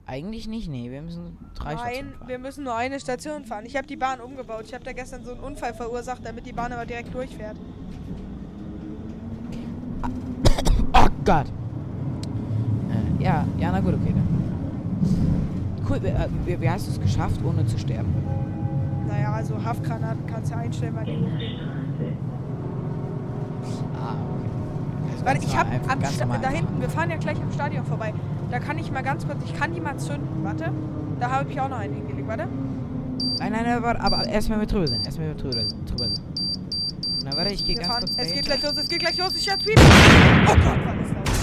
Eigentlich 0.06 0.48
nicht, 0.48 0.70
nee, 0.70 0.90
wir 0.90 1.02
müssen 1.02 1.38
drei 1.54 1.74
Nein, 1.74 1.80
Stationen 1.80 2.14
fahren. 2.14 2.28
wir 2.30 2.40
müssen 2.40 2.64
nur 2.64 2.76
eine 2.76 3.00
Station 3.02 3.44
fahren. 3.44 3.66
Ich 3.66 3.76
habe 3.76 3.86
die 3.88 3.98
Bahn 3.98 4.22
umgebaut. 4.22 4.64
Ich 4.66 4.74
habe 4.74 4.86
da 4.86 4.94
gestern 4.94 5.26
so 5.26 5.32
einen 5.32 5.42
Unfall 5.42 5.74
verursacht, 5.74 6.22
damit 6.24 6.46
die 6.46 6.54
Bahn 6.54 6.72
aber 6.72 6.86
direkt 6.86 7.14
durchfährt. 7.14 7.58
Oh 10.94 11.08
Gott. 11.26 11.48
Äh, 12.90 13.24
ja, 13.24 13.46
ja, 13.60 13.72
na 13.72 13.82
gut, 13.82 13.94
okay 13.96 14.14
dann. 14.16 15.57
Cool, 15.90 16.02
wie, 16.46 16.70
hast 16.70 16.88
du 16.88 16.92
es 16.92 17.00
geschafft, 17.00 17.40
ohne 17.46 17.66
zu 17.66 17.78
sterben? 17.80 18.14
Naja, 19.08 19.32
also 19.34 19.64
Haftgranaten 19.64 20.26
kannst 20.28 20.52
du 20.52 20.58
einstellen, 20.58 20.96
weil 20.96 21.06
die 21.06 21.12
hochgehen. 21.14 21.60
Ah, 23.96 24.16
okay. 24.34 25.24
Warte, 25.24 25.40
ganz 25.40 25.46
ich 25.46 25.58
habe 25.58 25.70
am 25.88 26.04
Sta 26.06 26.26
da 26.26 26.34
einfach. 26.34 26.52
hinten, 26.52 26.82
wir 26.82 26.90
fahren 26.90 27.10
ja 27.10 27.18
gleich 27.18 27.42
am 27.42 27.52
Stadion 27.52 27.86
vorbei. 27.86 28.14
Da 28.52 28.60
kann 28.60 28.78
ich 28.78 28.92
mal 28.92 29.04
ganz 29.04 29.26
kurz, 29.26 29.38
ich 29.46 29.58
kann 29.58 29.74
die 29.74 29.80
mal 29.80 29.98
zünden. 29.98 30.28
Warte, 30.44 30.72
da 31.20 31.32
habe 31.32 31.50
ich 31.50 31.60
auch 31.60 31.70
noch 31.70 31.80
einen 31.80 31.94
hingelegt. 31.94 32.28
Warte. 32.28 32.48
Nein, 33.40 33.52
nein, 33.52 33.82
warte, 33.82 34.02
aber 34.02 34.26
erstmal 34.28 34.60
wir 34.60 34.68
drüber 34.68 34.88
sind. 34.88 35.06
Erstmal 35.06 35.28
wir 35.28 35.36
drüber, 35.36 35.64
drüber 35.86 36.10
sind. 36.10 36.22
Na, 37.24 37.36
warte, 37.36 37.54
ich 37.54 37.66
gehe 37.66 37.76
ganz 37.76 37.88
fahren. 37.88 38.04
kurz 38.06 38.18
Es 38.18 38.34
geht 38.34 38.46
gleich 38.46 38.62
los, 38.62 38.78
es 38.78 38.90
geht 38.90 39.00
gleich 39.00 39.18
los. 39.18 39.36
Ich 39.36 39.50
hab 39.50 39.60
Tweet. 39.62 39.80
Oh 39.80 40.54
Gott, 40.54 40.66
war 40.66 40.96
das 40.96 41.10
laut. 41.10 41.37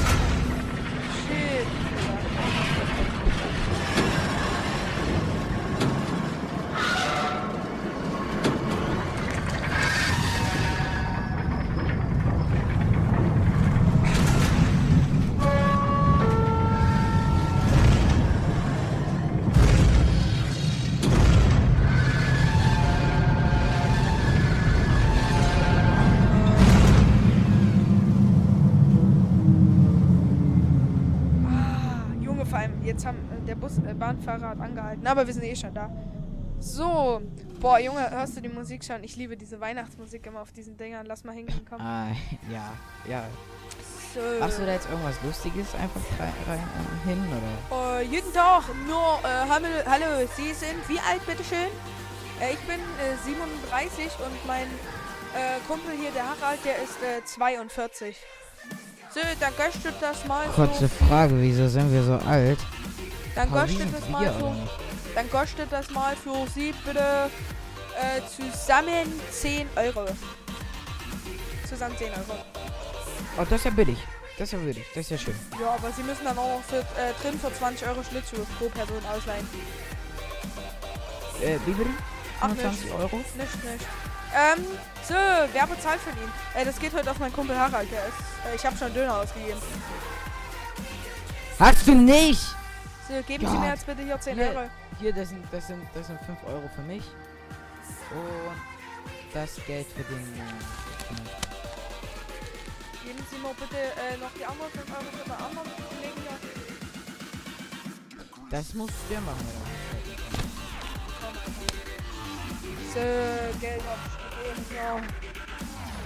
Jetzt 33.05 33.07
haben 33.07 33.19
äh, 33.43 33.47
der 33.47 33.55
Bus, 33.55 33.79
äh, 33.79 33.95
Bahnfahrer 33.95 34.49
hat 34.51 34.61
angehalten, 34.61 35.07
aber 35.07 35.27
wir 35.27 35.35
sind 35.35 35.45
eh 35.45 35.57
schon 35.57 35.75
da. 35.75 35.91
So, 36.59 37.21
boah, 37.61 37.79
Junge, 37.79 38.11
hörst 38.11 38.37
du 38.37 38.41
die 38.41 38.49
Musik 38.49 38.85
schon? 38.85 39.05
Ich 39.05 39.17
liebe 39.17 39.37
diese 39.37 39.61
Weihnachtsmusik 39.61 40.27
immer 40.27 40.41
auf 40.41 40.53
diesen 40.53 40.77
Dingern. 40.77 41.05
Lass 41.07 41.25
mal 41.25 41.35
hingehen, 41.35 41.61
komm. 41.69 41.81
Ah, 41.81 42.09
ja, 42.51 42.73
ja. 43.09 43.25
So. 44.15 44.21
Machst 44.41 44.61
du 44.61 44.65
da 44.65 44.73
jetzt 44.73 44.89
irgendwas 44.89 45.17
Lustiges 45.25 45.75
einfach 45.75 46.01
rein, 46.19 46.33
rein 46.47 46.61
äh, 46.61 47.09
hin, 47.09 47.25
oder? 47.29 47.99
Äh, 47.99 48.05
jeden 48.05 48.33
Tag 48.33 48.63
nur, 48.87 49.19
äh, 49.25 49.49
hallo, 49.49 49.67
hallo, 49.87 50.27
Sie 50.37 50.55
sind 50.55 50.89
wie 50.89 51.01
alt, 51.01 51.27
bitteschön? 51.27 51.69
Äh, 52.41 52.53
ich 52.53 52.61
bin 52.61 52.79
äh, 52.79 53.17
37 53.25 54.05
und 54.25 54.47
mein 54.47 54.67
äh, 55.35 55.59
Kumpel 55.67 55.95
hier, 55.99 56.13
der 56.13 56.25
Harald, 56.25 56.65
der 56.65 56.77
ist 56.77 57.03
äh, 57.03 57.25
42. 57.25 58.17
So, 59.13 59.21
dann 59.41 59.53
kostet 59.57 59.95
das 60.01 60.25
mal 60.27 60.47
Kurze 60.47 60.87
so, 60.87 61.05
Frage, 61.07 61.35
wieso 61.41 61.69
sind 61.69 61.93
wir 61.93 62.03
so 62.05 62.15
alt? 62.15 62.59
Dann 63.35 63.51
kostet 63.51 63.95
das 63.95 64.09
mal 64.09 64.31
nicht? 64.31 64.71
dann 65.15 65.31
kostet 65.31 65.73
das 65.73 65.91
mal 65.91 66.17
für 66.17 66.47
Sie 66.55 66.75
bitte 66.85 67.31
äh, 68.01 68.21
zusammen 68.29 69.21
10 69.31 69.69
Euro. 69.77 70.07
Zusammen 71.69 71.97
10 71.97 72.11
Euro. 72.11 72.39
Oh, 73.39 73.45
das 73.49 73.53
ist 73.53 73.65
ja 73.65 73.71
billig. 73.71 73.99
Das 74.37 74.49
ist 74.49 74.53
ja 74.53 74.59
billig. 74.59 74.85
Das 74.95 75.05
ist 75.05 75.11
ja 75.11 75.19
schön. 75.19 75.39
Ja, 75.61 75.71
aber 75.75 75.93
Sie 75.93 76.03
müssen 76.03 76.25
dann 76.25 76.37
auch 76.37 76.59
noch 76.59 76.65
für, 76.65 76.79
äh, 76.79 77.13
drin 77.23 77.39
für 77.39 77.53
20 77.53 77.87
Euro 77.87 78.03
Schlittschuhe 78.03 78.47
pro 78.59 78.69
Person 78.69 78.99
ausleihen. 79.13 79.49
Äh, 81.41 81.59
wie 81.67 81.73
bitte? 81.73 81.91
Ach, 82.41 82.49
25 82.49 82.85
nicht. 82.85 82.95
Euro? 82.95 83.17
Nicht, 83.17 83.37
nicht. 83.65 83.87
Ähm, 84.35 84.65
so, 85.07 85.15
wer 85.15 85.67
bezahlt 85.67 86.01
von 86.01 86.13
ihm? 86.15 86.33
Äh, 86.55 86.65
das 86.65 86.79
geht 86.81 86.93
heute 86.93 87.11
auf 87.11 87.19
meinen 87.21 87.33
Kumpel 87.33 87.57
Harald. 87.57 87.91
Der 87.93 88.07
ist, 88.09 88.17
äh, 88.51 88.57
ich 88.57 88.67
habe 88.67 88.77
schon 88.77 88.93
Döner 88.93 89.19
ausgegeben. 89.19 89.61
Hast 91.61 91.87
du 91.87 91.95
nicht! 91.95 92.43
So, 93.09 93.23
geben 93.27 93.47
Sie 93.47 93.55
Ja. 93.55 93.61
mir 93.61 93.69
jetzt 93.71 93.87
bitte 93.87 94.03
hier 94.03 94.21
10 94.21 94.35
Hier. 94.37 94.49
Euro. 94.49 94.71
Hier, 94.99 95.13
das 95.13 95.29
sind, 95.29 95.45
das 95.53 95.67
sind, 95.67 95.83
das 95.95 96.07
sind 96.07 96.19
5 96.21 96.39
Euro 96.47 96.69
für 96.75 96.83
mich. 96.83 97.05
Und 98.11 98.57
das 99.33 99.57
Geld 99.67 99.87
für 99.89 100.03
den. 100.05 100.19
Äh, 100.21 100.43
Geben 103.05 103.23
Sie 103.31 103.37
mir 103.39 103.55
bitte 103.55 103.77
äh, 103.77 104.17
noch 104.17 104.31
die 104.39 104.45
anderen 104.47 104.71
5 104.71 104.91
Euro 104.91 105.05
für 105.13 105.25
den 105.25 105.33
anderen 105.33 105.69
Kollegen 105.77 106.21
hier. 106.23 106.39
das 108.51 108.73
musst 108.75 108.95
du 109.09 109.15
dir 109.15 109.21
machen, 109.21 109.47
oder? 109.47 109.69
So, 112.95 113.01
Geld 113.61 113.83
abgegeben, 113.83 114.67
ja. 114.75 114.97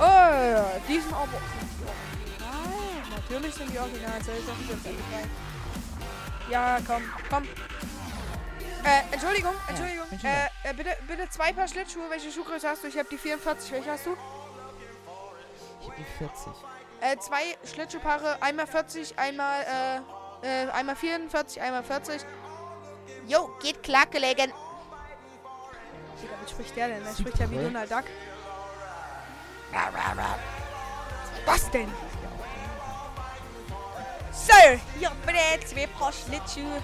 Oh, 0.01 0.03
ja, 0.03 0.65
die 0.89 1.01
sind 1.01 1.13
aber... 1.13 1.41
Nein, 2.41 3.03
natürlich 3.11 3.55
sind 3.55 3.71
die 3.73 3.79
original. 3.79 4.23
So, 4.25 4.33
ist 4.33 4.49
auch 4.49 4.69
jetzt. 4.69 4.87
Ja, 6.51 6.79
komm, 6.87 7.03
komm. 7.29 7.45
Äh, 8.85 9.13
Entschuldigung, 9.13 9.55
Entschuldigung. 9.69 10.07
schon 10.09 10.31
äh, 10.31 10.47
äh, 10.65 10.75
bitte, 10.75 10.97
bitte 11.07 11.29
zwei 11.29 11.53
Paar 11.53 11.69
Schlittschuhe. 11.69 12.09
Welche 12.09 12.31
Schuhgröße 12.31 12.69
hast 12.69 12.85
du? 12.85 12.89
Ich 12.89 12.97
habe 12.97 13.09
die 13.11 13.19
44. 13.19 13.73
Welche 13.73 13.91
hast 13.91 14.07
du? 14.07 14.17
Ich 15.81 15.89
hab 15.89 15.97
die 15.97 16.05
40. 16.19 16.53
Äh, 17.01 17.17
zwei 17.19 17.57
Schlittschuhpaare. 17.65 18.41
Einmal 18.41 18.67
40, 18.67 19.19
einmal, 19.19 19.63
äh, 20.43 20.65
äh, 20.67 20.71
einmal 20.71 20.97
44, 20.97 21.61
einmal 21.61 21.85
40. 21.85 22.25
Jo, 23.27 23.51
geht 23.61 23.83
klar 23.83 24.07
gelegen. 24.07 24.53
Digga, 26.23 26.35
wie 26.45 26.51
spricht 26.51 26.77
der 26.77 26.89
denn? 26.89 27.05
Der 27.05 27.13
spricht 27.13 27.39
ja 27.39 27.51
wie. 27.51 27.57
Donald 27.57 27.91
Duck. 27.91 28.05
Was 31.45 31.71
denn? 31.71 31.93
So, 34.33 34.53
hier 34.99 35.11
bitte 35.27 35.67
zwei 35.67 35.87
Paar 35.87 36.12
Schlittschuhe. 36.12 36.83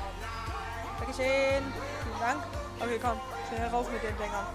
Dankeschön. 0.99 1.65
Vielen 2.03 2.21
Dank. 2.21 2.43
Okay, 2.81 2.99
komm. 3.01 3.21
Schnell 3.49 3.69
rauf 3.69 3.91
mit 3.91 4.03
den 4.03 4.17
Dingern. 4.17 4.47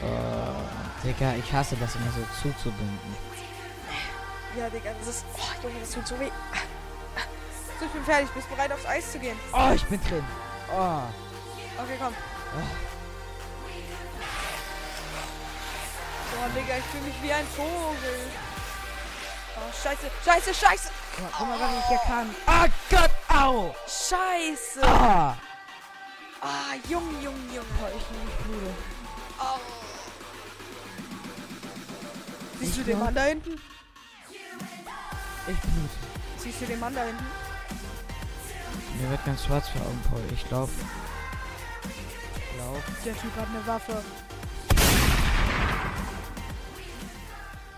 Oh, 0.00 1.04
Digga, 1.04 1.34
ich 1.34 1.52
hasse 1.52 1.76
das 1.76 1.94
immer 1.96 2.10
so 2.12 2.24
zuzubinden. 2.40 3.16
Ja, 4.56 4.68
Digga, 4.70 4.92
das 4.98 5.08
ist... 5.08 5.24
Oh, 5.36 5.62
Junge, 5.62 5.80
das 5.80 5.90
tut 5.90 6.06
so 6.06 6.18
weh. 6.18 6.30
So, 7.78 7.84
ich 7.86 7.92
bin 7.92 8.04
fertig. 8.04 8.30
Bist 8.30 8.48
bereit, 8.48 8.72
aufs 8.72 8.86
Eis 8.86 9.12
zu 9.12 9.18
gehen? 9.18 9.38
Oh, 9.52 9.70
ich 9.74 9.84
bin 9.84 10.00
drin. 10.02 10.24
Oh. 10.70 11.02
Okay, 11.82 11.96
komm. 11.98 12.14
Boah, 16.32 16.48
Digga, 16.54 16.76
ich 16.78 16.84
fühle 16.84 17.04
mich 17.04 17.22
wie 17.22 17.32
ein 17.32 17.46
Vogel. 17.46 18.30
Oh, 19.68 19.72
scheiße, 19.82 20.10
scheiße, 20.24 20.54
scheiße. 20.54 20.90
Guck 21.36 21.46
mal, 21.48 21.60
was 21.60 21.70
ich 21.78 21.86
hier 21.88 21.98
kann. 22.06 22.34
Ah, 22.46 22.66
Gott, 22.90 23.10
au! 23.28 23.74
Scheiße. 23.86 24.82
Ah! 24.86 25.36
Ah, 26.40 26.74
Junge, 26.88 27.12
Junge, 27.22 27.38
Junge. 27.52 27.66
Oh, 27.82 27.96
ich 27.96 28.04
bin 28.04 28.24
nicht 28.24 28.46
müde. 28.46 28.74
Au. 29.38 29.58
Siehst 32.60 32.76
du 32.76 32.80
Ich 32.80 32.86
den 32.86 32.94
glaub- 32.96 33.04
Mann 33.04 33.14
da 33.14 33.22
hinten? 33.24 33.50
Ich 35.48 35.56
blute. 35.60 35.96
Siehst 36.38 36.60
du 36.60 36.66
den 36.66 36.80
Mann 36.80 36.94
da 36.94 37.02
hinten? 37.02 37.26
Mir 39.00 39.10
wird 39.10 39.24
ganz 39.26 39.44
schwarz 39.44 39.68
vor 39.68 39.82
Augen, 39.82 40.02
Paul. 40.10 40.22
Ich 40.32 40.48
glaub. 40.48 40.70
Ich 41.84 42.54
glaub. 42.56 42.82
Der 43.04 43.14
Typ 43.18 43.36
hat 43.36 43.46
eine 43.48 43.66
Waffe. 43.66 44.02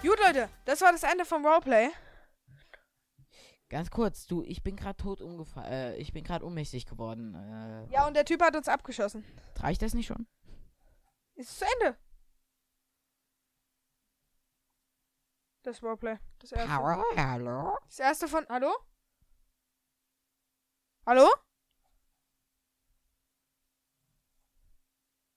Gut, 0.03 0.19
Leute, 0.27 0.49
das 0.65 0.81
war 0.81 0.93
das 0.93 1.03
Ende 1.03 1.25
vom 1.25 1.45
Roleplay. 1.45 1.91
Ganz 3.69 3.91
kurz, 3.91 4.27
du, 4.27 4.43
ich 4.43 4.63
bin 4.63 4.75
gerade 4.75 4.97
tot 4.97 5.21
umgefallen. 5.21 5.71
Äh, 5.71 5.97
ich 5.97 6.13
bin 6.13 6.25
gerade 6.25 6.45
ohnmächtig 6.45 6.87
geworden. 6.87 7.35
Äh, 7.35 7.93
Ja, 7.93 8.07
und 8.07 8.15
der 8.15 8.25
Typ 8.25 8.43
hat 8.43 8.57
uns 8.57 8.67
abgeschossen. 8.67 9.25
reicht 9.57 9.83
das 9.83 9.95
nicht 9.95 10.07
schon? 10.07 10.27
Ist 11.35 11.59
zu 11.59 11.65
Ende. 11.65 11.97
Das 15.63 15.83
Roleplay. 15.83 16.19
Das 16.39 16.53
erste. 16.53 16.73
Hallo, 16.73 17.05
hallo. 17.17 17.79
Das 17.87 17.99
erste 18.01 18.27
von. 18.29 18.47
Hallo? 18.49 18.75
Hallo? 21.07 21.29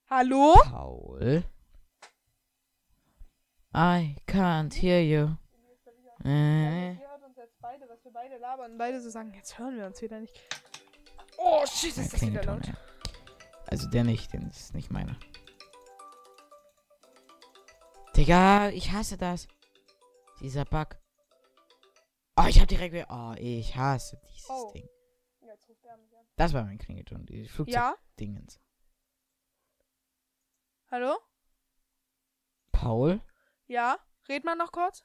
Hallo? 0.10 0.54
Paul. 0.63 1.43
I 3.76 4.16
can't 4.28 4.74
hear 4.74 5.02
you. 5.02 5.36
Äh, 6.24 6.96
beide, 7.60 7.90
was 7.90 8.04
wir 8.06 8.12
beide 8.14 8.38
labern. 8.38 8.78
Beide 8.78 9.02
so 9.02 9.10
sagen, 9.10 9.34
jetzt 9.34 9.58
hören 9.58 9.78
wir 9.78 9.86
uns 9.88 10.02
wieder 10.02 10.20
nicht. 10.20 10.40
Oh, 11.38 11.66
shit, 11.66 11.98
ist 11.98 12.14
das 12.14 12.22
wieder 12.22 12.44
laut. 12.44 12.72
Also 13.68 13.90
der 13.90 14.04
nicht, 14.04 14.32
den 14.34 14.48
ist 14.50 14.76
nicht 14.76 14.92
meiner. 14.92 15.18
Digga, 18.16 18.70
ich 18.70 18.92
hasse 18.92 19.18
das. 19.18 19.48
Dieser 20.40 20.66
Bug. 20.66 20.96
Oh, 22.38 22.46
ich 22.48 22.60
hab 22.62 22.68
direkt 22.68 22.94
wieder. 22.94 23.08
Oh, 23.10 23.34
ich 23.38 23.76
hasse 23.76 24.20
dieses 24.30 24.50
Oh. 24.50 24.72
Ding. 24.72 24.88
Jetzt 25.42 25.68
ruft 25.68 25.84
er 25.86 25.98
mich 25.98 26.16
an. 26.16 26.26
Das 26.36 26.54
war 26.54 26.64
mein 26.64 26.78
Klingelton, 26.78 27.26
dieses 27.26 27.52
Flugzeugdingens. 27.52 28.56
Ja? 28.56 28.62
Hallo? 30.92 31.18
Paul? 32.72 33.22
Ja? 33.74 33.98
Red 34.30 34.44
mal 34.44 34.56
noch 34.56 34.72
kurz. 34.72 35.04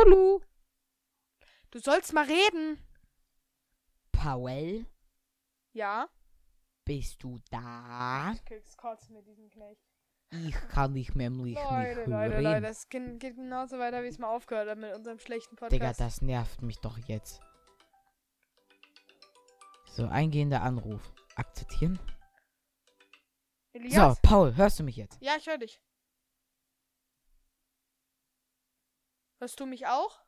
Hallo. 0.00 0.42
Du 1.70 1.78
sollst 1.78 2.12
mal 2.12 2.24
reden. 2.24 2.84
Paul? 4.10 4.84
Ja? 5.74 6.08
Bist 6.84 7.22
du 7.22 7.38
da? 7.50 8.32
Ich 8.32 8.44
krieg's 8.44 8.76
kurz 8.76 9.08
mit 9.10 9.28
diesem 9.28 9.48
Knecht. 9.48 9.80
Ich 10.32 10.56
kann 10.70 10.94
dich 10.94 11.14
nämlich 11.14 11.54
Leute, 11.54 12.00
nicht 12.00 12.08
Leute, 12.08 12.34
hören. 12.34 12.42
Leute, 12.42 12.60
das 12.62 12.88
geht 12.88 13.20
geht 13.20 13.36
genauso 13.36 13.78
weiter, 13.78 14.02
wie 14.02 14.08
es 14.08 14.18
mal 14.18 14.34
aufgehört 14.34 14.68
hat 14.68 14.78
mit 14.78 14.92
unserem 14.92 15.20
schlechten 15.20 15.54
Podcast. 15.54 15.72
Digga, 15.72 15.92
das 15.92 16.20
nervt 16.20 16.62
mich 16.62 16.80
doch 16.80 16.98
jetzt. 16.98 17.40
So, 19.86 20.08
eingehender 20.08 20.62
Anruf. 20.62 21.14
Akzeptieren? 21.36 22.00
Elias? 23.72 23.94
So, 24.16 24.20
Paul, 24.20 24.56
hörst 24.56 24.80
du 24.80 24.82
mich 24.82 24.96
jetzt? 24.96 25.22
Ja, 25.22 25.36
ich 25.36 25.46
höre 25.46 25.58
dich. 25.58 25.80
Hörst 29.38 29.60
du 29.60 29.66
mich 29.66 29.86
auch? 29.86 30.20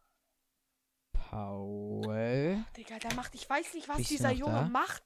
Paul? 1.13 2.65
Digga, 2.77 2.99
der 2.99 3.15
macht, 3.15 3.35
ich 3.35 3.49
weiß 3.49 3.75
nicht, 3.75 3.89
was 3.89 3.99
Bist 3.99 4.11
dieser 4.11 4.31
Junge 4.31 4.53
da? 4.53 4.69
macht. 4.69 5.03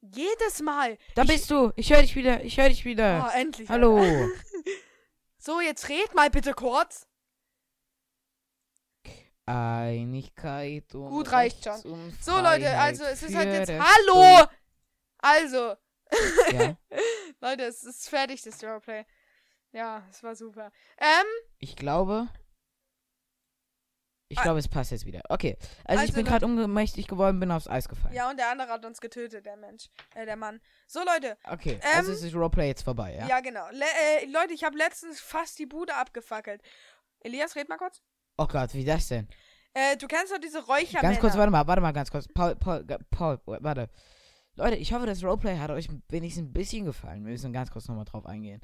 Jedes 0.00 0.60
Mal. 0.60 0.98
Da 1.14 1.22
Ich- 1.22 1.28
bist 1.28 1.50
du! 1.50 1.72
Ich 1.76 1.90
höre 1.92 2.02
dich 2.02 2.14
wieder! 2.16 2.42
Ich 2.44 2.58
höre 2.58 2.68
dich 2.68 2.84
wieder! 2.84 3.26
Oh, 3.26 3.38
endlich. 3.38 3.68
Hallo! 3.68 4.00
So, 5.38 5.60
jetzt 5.60 5.90
red 5.90 6.14
mal 6.14 6.30
bitte 6.30 6.54
kurz. 6.54 7.06
Einigkeit 9.44 10.94
und 10.94 11.10
Gut, 11.10 11.32
reicht 11.32 11.66
und 11.84 12.16
So, 12.24 12.38
Leute, 12.40 12.70
also 12.70 13.04
es 13.04 13.22
ist 13.22 13.34
halt 13.36 13.68
jetzt. 13.68 13.70
Hallo! 13.78 14.46
Also. 15.18 15.74
Ja, 16.50 16.78
Leute, 17.42 17.64
es 17.64 17.82
ist 17.84 18.08
fertig, 18.08 18.40
das 18.40 18.64
Roleplay. 18.64 19.04
Ja, 19.72 20.02
es 20.08 20.22
war 20.22 20.34
super. 20.34 20.72
Ähm, 20.96 21.26
ich 21.58 21.76
glaube. 21.76 22.28
Ich 24.28 24.38
Ah. 24.38 24.42
glaube, 24.42 24.58
es 24.58 24.68
passt 24.68 24.90
jetzt 24.90 25.04
wieder. 25.04 25.20
Okay, 25.28 25.56
also, 25.84 26.02
ich 26.02 26.08
Also, 26.08 26.12
bin 26.14 26.24
Leute- 26.24 26.30
gerade 26.30 26.46
ungemächtig 26.46 27.06
geworden, 27.06 27.38
bin 27.40 27.50
aufs 27.50 27.68
Eis 27.68 27.88
gefallen. 27.88 28.14
ja, 28.14 28.30
und 28.30 28.38
der 28.38 28.50
andere 28.50 28.68
hat 28.68 28.84
uns 28.84 29.00
getötet, 29.00 29.44
der 29.44 29.56
Mensch. 29.56 29.90
Äh, 30.14 30.24
der 30.24 30.36
Mann. 30.36 30.60
So, 30.86 31.00
Leute. 31.00 31.36
Okay, 31.44 31.74
Ähm, 31.82 31.90
also 31.96 32.12
ist 32.12 32.24
das 32.24 32.34
Roleplay 32.34 32.68
jetzt 32.68 32.82
vorbei, 32.82 33.14
ja? 33.16 33.26
Ja, 33.28 33.40
genau. 33.40 33.66
Le 33.70 33.84
äh, 33.84 34.26
Leute, 34.26 34.54
ich 34.54 34.64
habe 34.64 34.76
letztens 34.78 35.20
fast 35.20 35.58
die 35.58 35.66
Bude 35.66 35.94
abgefackelt. 35.94 36.62
Elias, 37.20 37.54
red 37.54 37.68
mal 37.68 37.76
kurz. 37.76 38.00
Oh 38.38 38.46
Gott, 38.46 38.72
wie 38.74 38.84
das 38.84 39.08
denn? 39.08 39.28
Äh, 39.74 39.96
du 39.96 40.06
kennst 40.06 40.32
doch 40.32 40.38
diese 40.38 40.64
Räuchermänner. 40.64 41.02
Ganz 41.02 41.20
kurz, 41.20 41.36
warte 41.36 41.50
mal, 41.50 41.66
warte 41.66 41.82
mal, 41.82 41.92
ganz 41.92 42.10
kurz. 42.10 42.26
Paul, 42.28 42.56
Paul, 42.56 42.84
Paul, 43.10 43.40
warte. 43.44 43.90
Leute, 44.56 44.76
ich 44.76 44.92
hoffe, 44.92 45.04
das 45.06 45.22
Roleplay 45.22 45.58
hat 45.58 45.70
euch 45.70 45.88
wenigstens 46.08 46.44
ein 46.44 46.52
bisschen 46.52 46.84
gefallen. 46.84 47.24
Wir 47.24 47.32
müssen 47.32 47.52
ganz 47.52 47.70
kurz 47.70 47.88
nochmal 47.88 48.04
drauf 48.04 48.24
eingehen. 48.24 48.62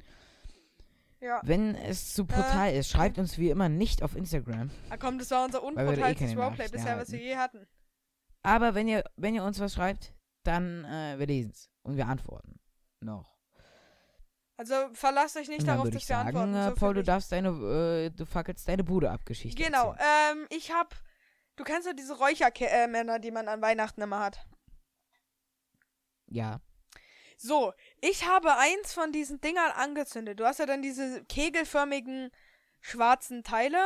Ja, 1.21 1.39
Wenn 1.43 1.75
es 1.75 2.13
zu 2.13 2.25
brutal 2.25 2.73
ist, 2.73 2.89
schreibt 2.89 3.19
uns 3.19 3.37
wie 3.37 3.51
immer 3.51 3.69
nicht 3.69 4.01
auf 4.01 4.15
Instagram. 4.15 4.71
da 4.89 4.97
kommt, 4.97 5.21
das 5.21 5.29
war 5.29 5.45
unser 5.45 5.59
eh 5.59 5.65
unbrutalstes 5.65 6.29
keine 6.29 6.41
Roleplay 6.43 6.67
bisher, 6.69 6.97
was 6.97 7.11
wir 7.11 7.19
je 7.19 7.37
hatten. 7.37 7.67
Aber 8.41 8.73
wenn 8.73 8.87
ihr, 8.87 9.03
wenn 9.17 9.35
ihr 9.35 9.43
uns 9.43 9.59
was 9.59 9.75
schreibt, 9.75 10.15
dann 10.43 10.83
äh, 10.85 11.19
wir 11.19 11.27
lesen 11.27 11.51
es 11.51 11.69
und 11.83 11.95
wir 11.95 12.07
antworten. 12.07 12.59
Noch. 13.01 13.31
Also 14.57 14.75
verlasst 14.93 15.37
euch 15.37 15.47
nicht 15.47 15.67
darauf, 15.67 15.85
dass 15.85 15.93
wir 15.93 15.99
sagen, 16.01 16.37
antworten. 16.37 16.55
äh, 16.55 16.69
So 16.69 16.75
Paul, 16.75 16.93
du 16.95 17.03
darfst 17.03 17.31
deine, 17.31 17.49
äh, 17.49 18.09
du 18.09 18.25
fackelst 18.25 18.67
deine 18.67 18.83
Bude 18.83 19.11
ab, 19.11 19.25
Geschichte. 19.25 19.61
Genau, 19.61 19.93
ähm, 19.93 20.47
ich 20.49 20.71
hab. 20.71 20.95
Du 21.55 21.63
kennst 21.63 21.87
doch 21.87 21.93
diese 21.93 22.17
Räuchermänner, 22.17 23.19
die 23.19 23.29
man 23.31 23.47
an 23.47 23.61
Weihnachten 23.61 24.01
immer 24.01 24.19
hat. 24.19 24.45
Ja. 26.27 26.59
So, 27.43 27.73
ich 28.01 28.27
habe 28.27 28.55
eins 28.57 28.93
von 28.93 29.11
diesen 29.11 29.41
Dingern 29.41 29.71
angezündet. 29.71 30.39
Du 30.39 30.45
hast 30.45 30.59
ja 30.59 30.67
dann 30.67 30.83
diese 30.83 31.23
kegelförmigen 31.25 32.29
schwarzen 32.81 33.43
Teile 33.43 33.83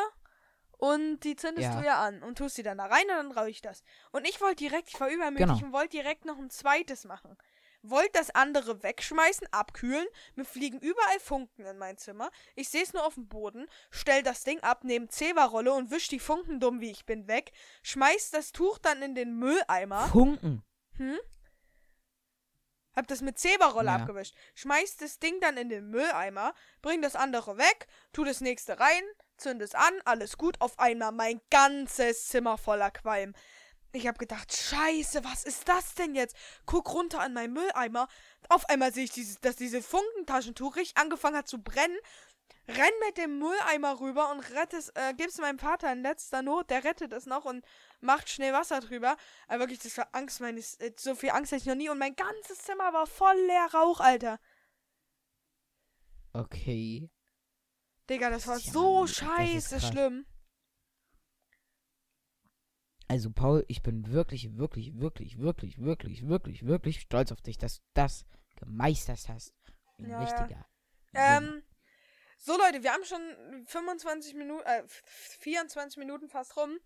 und 0.77 1.21
die 1.21 1.37
zündest 1.37 1.69
Ja. 1.69 1.79
du 1.79 1.85
ja 1.85 2.03
an 2.03 2.21
und 2.21 2.37
tust 2.37 2.55
sie 2.55 2.63
dann 2.63 2.77
da 2.79 2.85
rein 2.87 3.03
und 3.03 3.15
dann 3.15 3.31
rauche 3.31 3.49
ich 3.49 3.61
das. 3.61 3.81
Und 4.11 4.27
ich 4.27 4.41
wollte 4.41 4.57
direkt, 4.57 4.89
ich 4.89 4.99
war 4.99 5.07
übermütig 5.09 5.47
Genau. 5.47 5.65
und 5.67 5.71
wollte 5.71 5.91
direkt 5.97 6.25
noch 6.25 6.37
ein 6.37 6.49
zweites 6.49 7.05
machen. 7.05 7.37
Wollte 7.81 8.11
das 8.13 8.31
andere 8.35 8.83
wegschmeißen, 8.83 9.47
abkühlen. 9.51 10.07
Mir 10.35 10.43
fliegen 10.43 10.79
überall 10.79 11.19
Funken 11.21 11.65
in 11.65 11.77
mein 11.77 11.97
Zimmer. 11.97 12.31
Ich 12.55 12.67
sehe 12.67 12.83
es 12.83 12.91
nur 12.93 13.05
auf 13.05 13.13
dem 13.13 13.29
Boden. 13.29 13.67
Stell 13.89 14.21
das 14.23 14.43
Ding 14.43 14.59
ab, 14.63 14.83
nehme 14.83 15.07
Zewa-Rolle 15.07 15.71
und 15.71 15.91
wisch 15.91 16.09
die 16.09 16.19
Funken 16.19 16.59
dumm 16.59 16.81
wie 16.81 16.91
ich 16.91 17.05
bin 17.05 17.27
weg. 17.27 17.53
Schmeiß 17.83 18.31
das 18.31 18.51
Tuch 18.51 18.79
dann 18.79 19.01
in 19.01 19.15
den 19.15 19.37
Mülleimer. 19.37 20.07
Funken. 20.07 20.61
Hm? 20.97 21.17
Hab 22.95 23.07
das 23.07 23.21
mit 23.21 23.37
Zeberrolle 23.37 23.87
Ja. 23.89 23.95
abgewischt. 23.95 24.35
Schmeiß 24.55 24.97
das 24.97 25.19
Ding 25.19 25.39
dann 25.41 25.57
in 25.57 25.69
den 25.69 25.89
Mülleimer, 25.89 26.53
bring 26.81 27.01
das 27.01 27.15
andere 27.15 27.57
weg, 27.57 27.87
tu 28.13 28.23
das 28.23 28.41
nächste 28.41 28.79
rein, 28.79 29.03
zünd 29.37 29.61
es 29.61 29.75
an, 29.75 29.93
alles 30.05 30.37
gut. 30.37 30.59
Auf 30.61 30.79
einmal 30.79 31.11
mein 31.11 31.41
ganzes 31.49 32.27
Zimmer 32.27 32.57
voller 32.57 32.91
Qualm. 32.91 33.33
Ich 33.91 34.07
hab 34.07 34.19
gedacht, 34.19 34.53
scheiße, 34.53 35.23
was 35.23 35.45
ist 35.45 35.67
das 35.69 35.95
denn 35.95 36.15
jetzt? 36.15 36.35
Guck 36.65 36.93
runter 36.93 37.19
an 37.21 37.33
meinen 37.33 37.53
Mülleimer. 37.53 38.07
Auf 38.49 38.67
einmal 38.69 38.93
sehe 38.93 39.05
ich, 39.05 39.11
dieses, 39.11 39.39
dass 39.39 39.55
diese 39.55 39.81
Funkentaschentuch 39.81 40.75
richtig 40.75 40.97
angefangen 40.97 41.37
hat 41.37 41.47
zu 41.47 41.61
brennen. 41.63 41.97
Renn 42.67 42.91
mit 43.05 43.17
dem 43.17 43.37
Mülleimer 43.39 43.99
rüber 43.99 44.31
und 44.31 44.39
rette 44.39 44.77
es, 44.77 44.89
äh, 44.95 45.13
gib's 45.15 45.37
meinem 45.37 45.59
Vater 45.59 45.91
in 45.91 46.01
letzter 46.01 46.41
Not, 46.41 46.69
der 46.71 46.83
rettet 46.83 47.13
es 47.13 47.25
noch 47.27 47.45
und 47.45 47.63
macht 48.05 48.29
schnell 48.29 48.53
Wasser 48.53 48.79
drüber. 48.79 49.17
Aber 49.47 49.59
wirklich, 49.61 49.79
das 49.79 49.97
war 49.97 50.07
Angst 50.13 50.39
meines, 50.39 50.75
äh, 50.75 50.93
so 50.97 51.15
viel 51.15 51.31
Angst 51.31 51.51
hatte 51.51 51.61
ich 51.61 51.67
noch 51.67 51.75
nie 51.75 51.89
und 51.89 51.97
mein 51.97 52.15
ganzes 52.15 52.59
Zimmer 52.59 52.93
war 52.93 53.07
voll 53.07 53.35
leer 53.47 53.69
Rauch, 53.73 53.99
Alter. 53.99 54.39
Okay. 56.33 57.09
Digga, 58.09 58.29
das 58.29 58.47
war 58.47 58.57
ja 58.57 58.71
so 58.71 59.05
ist 59.05 59.15
scheiße 59.15 59.81
schlimm. 59.81 60.25
Also 63.07 63.31
Paul, 63.31 63.63
ich 63.67 63.83
bin 63.83 64.11
wirklich, 64.11 64.57
wirklich, 64.57 64.97
wirklich, 64.99 65.39
wirklich, 65.39 65.79
wirklich, 65.79 66.27
wirklich, 66.27 66.65
wirklich 66.65 67.01
stolz 67.01 67.31
auf 67.31 67.41
dich, 67.41 67.57
dass 67.57 67.77
du 67.77 67.83
das 67.93 68.25
gemeistert 68.55 69.29
hast. 69.29 69.53
Ein 69.97 70.09
Ja, 70.09 70.09
ja. 70.09 70.19
richtiger. 70.19 70.65
Junge. 71.13 71.47
Ähm, 71.53 71.63
so 72.37 72.57
Leute, 72.57 72.83
wir 72.83 72.91
haben 72.91 73.05
schon 73.05 73.65
25 73.67 74.33
Minuten, 74.33 74.65
äh, 74.65 74.83
24 74.87 75.97
Minuten 75.97 76.27
fast 76.27 76.57
rum. 76.57 76.77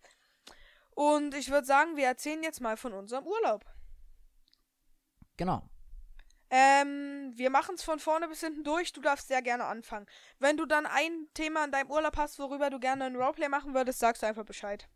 Und 0.92 1.34
ich 1.34 1.50
würde 1.50 1.66
sagen, 1.66 1.96
wir 1.96 2.06
erzählen 2.06 2.44
jetzt 2.44 2.62
mal 2.62 2.78
von 2.78 2.94
unserem 2.94 3.26
Urlaub. 3.26 3.66
Genau. 5.38 5.64
Ähm, 6.52 7.32
wir 7.36 7.50
machen 7.50 7.76
es 7.76 7.84
von 7.84 8.00
vorne 8.00 8.28
bis 8.28 8.42
hinten 8.42 8.64
durch. 8.64 8.92
Du 8.92 9.02
darfst 9.02 9.28
sehr 9.28 9.42
gerne 9.42 9.66
anfangen. 9.66 10.08
Wenn 10.40 10.58
du 10.58 10.66
dann 10.66 10.86
ein 10.86 11.28
Thema 11.34 11.66
in 11.66 11.72
deinem 11.72 11.92
Urlaub 11.92 12.18
hast, 12.18 12.40
worüber 12.40 12.70
du 12.70 12.80
gerne 12.80 13.06
ein 13.06 13.16
Roleplay 13.16 13.50
machen 13.50 13.74
würdest, 13.74 14.00
sagst 14.00 14.24
du 14.24 14.28
einfach 14.28 14.46
Bescheid. 14.46 14.90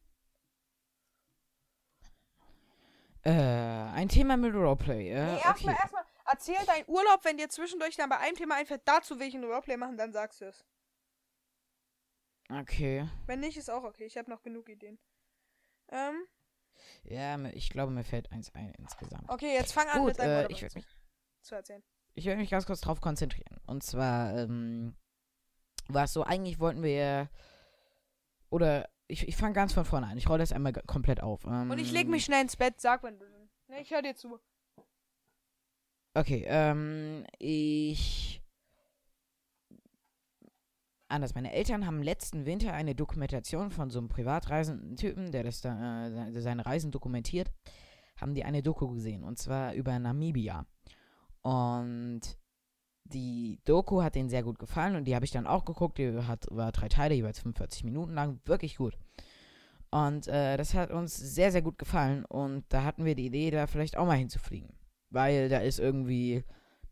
Äh, 3.23 3.31
ein 3.31 4.09
Thema 4.09 4.35
mit 4.35 4.53
Roleplay. 4.53 5.11
Äh, 5.11 5.25
nee, 5.25 5.41
erstmal, 5.41 5.73
okay. 5.73 5.81
erstmal, 5.81 6.03
erzähl 6.25 6.65
deinen 6.65 6.85
Urlaub, 6.87 7.23
wenn 7.23 7.37
dir 7.37 7.49
zwischendurch 7.49 7.95
dann 7.95 8.09
bei 8.09 8.17
einem 8.17 8.35
Thema 8.35 8.55
einfällt, 8.55 8.81
dazu 8.85 9.19
will 9.19 9.27
ich 9.27 9.35
ein 9.35 9.43
Roleplay 9.43 9.77
machen, 9.77 9.95
dann 9.95 10.11
sagst 10.11 10.41
du 10.41 10.45
es. 10.45 10.65
Okay. 12.49 13.07
Wenn 13.27 13.39
nicht, 13.39 13.57
ist 13.57 13.69
auch 13.69 13.83
okay. 13.83 14.05
Ich 14.05 14.17
habe 14.17 14.29
noch 14.29 14.41
genug 14.41 14.67
Ideen. 14.67 14.99
Ähm, 15.93 16.25
Ja, 17.03 17.37
ich 17.51 17.69
glaube, 17.69 17.91
mir 17.91 18.03
fällt 18.03 18.31
eins 18.31 18.53
ein 18.55 18.73
insgesamt. 18.77 19.29
okay, 19.29 19.53
jetzt 19.53 19.73
fang 19.73 19.87
an 19.87 19.99
Gut, 19.99 20.07
mit 20.09 20.19
deinem 20.19 20.49
äh, 20.49 20.51
ich 20.51 20.61
mich, 20.75 20.85
zu 21.41 21.55
erzählen. 21.55 21.83
ich 22.15 22.25
würd 22.25 22.37
mich 22.37 22.49
ganz 22.49 22.65
kurz 22.65 22.81
drauf 22.81 22.99
konzentrieren. 22.99 23.59
Und 23.67 23.83
zwar, 23.83 24.35
ähm, 24.37 24.95
war 25.87 26.05
es 26.05 26.13
so, 26.13 26.23
eigentlich 26.23 26.59
wollten 26.59 26.81
wir, 26.81 27.29
oder 28.49 28.89
ich, 29.07 29.27
ich 29.27 29.35
fange 29.35 29.53
ganz 29.53 29.73
von 29.73 29.85
vorne 29.85 30.07
an. 30.07 30.17
Ich 30.17 30.27
rolle 30.29 30.39
das 30.39 30.51
einmal 30.53 30.73
komplett 30.73 31.21
auf. 31.21 31.43
Ähm, 31.45 31.69
Und 31.69 31.77
ich 31.79 31.91
leg 31.91 32.07
mich 32.07 32.25
schnell 32.25 32.41
ins 32.41 32.55
Bett, 32.55 32.79
sag, 32.81 33.03
wenn 33.03 33.19
du. 33.19 33.25
Ne, 33.67 33.81
ich 33.81 33.91
hör 33.91 34.01
dir 34.01 34.15
zu. 34.15 34.39
Okay, 36.15 36.45
ähm, 36.47 37.25
ich. 37.37 38.32
Anders, 41.09 41.35
meine 41.35 41.53
Eltern 41.53 41.85
haben 41.85 42.01
letzten 42.01 42.45
Winter 42.45 42.73
eine 42.73 42.95
Dokumentation 42.95 43.69
von 43.71 43.89
so 43.89 43.99
einem 43.99 44.09
privatreisenden 44.09 44.95
Typen, 44.95 45.31
der 45.31 45.43
das 45.43 45.61
da, 45.61 46.07
äh, 46.07 46.31
se- 46.31 46.41
seine 46.41 46.65
Reisen 46.65 46.91
dokumentiert, 46.91 47.51
haben 48.19 48.33
die 48.33 48.43
eine 48.43 48.63
Doku 48.63 48.87
gesehen 48.89 49.23
und 49.23 49.37
zwar 49.37 49.73
über 49.73 49.97
Namibia. 49.99 50.65
Und 51.41 52.21
die 53.05 53.59
Doku 53.65 54.01
hat 54.01 54.15
denen 54.15 54.29
sehr 54.29 54.43
gut 54.43 54.59
gefallen 54.59 54.95
und 54.95 55.05
die 55.05 55.13
habe 55.15 55.25
ich 55.25 55.31
dann 55.31 55.45
auch 55.45 55.65
geguckt. 55.65 55.97
Die 55.97 56.17
hat, 56.23 56.47
war 56.49 56.71
drei 56.71 56.87
Teile, 56.89 57.15
jeweils 57.15 57.39
45 57.39 57.83
Minuten 57.83 58.13
lang, 58.13 58.39
wirklich 58.45 58.77
gut. 58.77 58.97
Und 59.91 60.27
äh, 60.27 60.57
das 60.57 60.73
hat 60.73 60.89
uns 60.89 61.15
sehr, 61.15 61.51
sehr 61.51 61.61
gut 61.61 61.77
gefallen 61.77 62.25
und 62.25 62.63
da 62.69 62.83
hatten 62.83 63.05
wir 63.05 63.13
die 63.13 63.27
Idee, 63.27 63.51
da 63.51 63.67
vielleicht 63.67 63.97
auch 63.97 64.05
mal 64.07 64.17
hinzufliegen 64.17 64.69
weil 65.15 65.47
da 65.47 65.59
ist 65.59 65.77
irgendwie, 65.77 66.43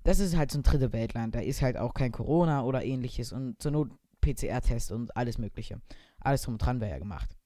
das 0.04 0.20
ist 0.20 0.36
halt 0.36 0.52
so 0.52 0.60
ein 0.60 0.64
dritte 0.64 0.94
Weltland, 0.94 1.36
da 1.36 1.40
ist 1.40 1.62
halt 1.62 1.78
auch 1.78 1.94
kein 1.94 2.12
Corona 2.12 2.64
oder 2.64 2.84
ähnliches 2.84 3.32
und 3.32 3.62
zur 3.62 3.72
Not 3.72 3.90
PCR-Test 4.22 4.92
und 4.92 5.16
alles 5.18 5.38
mögliche. 5.38 5.82
Alles 6.20 6.44
drum 6.44 6.56
und 6.56 6.60
dran 6.60 6.80
wäre 6.80 6.92
ja 6.92 7.00
gemacht. 7.00 7.38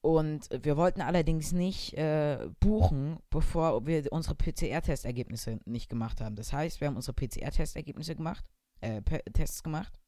Und 0.00 0.48
wir 0.50 0.76
wollten 0.76 1.00
allerdings 1.00 1.52
nicht 1.52 1.94
äh, 1.94 2.48
buchen, 2.58 3.18
bevor 3.30 3.86
wir 3.86 4.10
unsere 4.10 4.34
PCR-Testergebnisse 4.34 5.60
nicht 5.64 5.88
gemacht 5.88 6.20
haben. 6.20 6.34
Das 6.34 6.52
heißt, 6.52 6.80
wir 6.80 6.88
haben 6.88 6.96
unsere 6.96 7.14
PCR-Testergebnisse 7.14 8.16
gemacht, 8.16 8.44
äh, 8.80 9.00
Tests 9.32 9.62
gemacht 9.62 10.00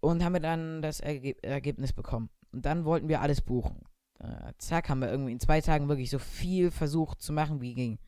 und 0.00 0.22
haben 0.22 0.40
dann 0.40 0.82
das 0.82 1.00
Erge 1.00 1.34
Ergebnis 1.42 1.92
bekommen. 1.92 2.30
Und 2.52 2.64
dann 2.64 2.84
wollten 2.84 3.08
wir 3.08 3.22
alles 3.22 3.40
buchen 3.40 3.82
äh, 4.18 4.52
zack, 4.58 4.88
haben 4.88 5.00
wir 5.00 5.10
irgendwie 5.10 5.32
in 5.32 5.40
zwei 5.40 5.60
Tagen 5.60 5.88
wirklich 5.88 6.10
so 6.10 6.18
viel 6.18 6.70
versucht 6.70 7.20
zu 7.20 7.32
machen, 7.32 7.60
wie 7.60 7.74
ging. 7.74 7.98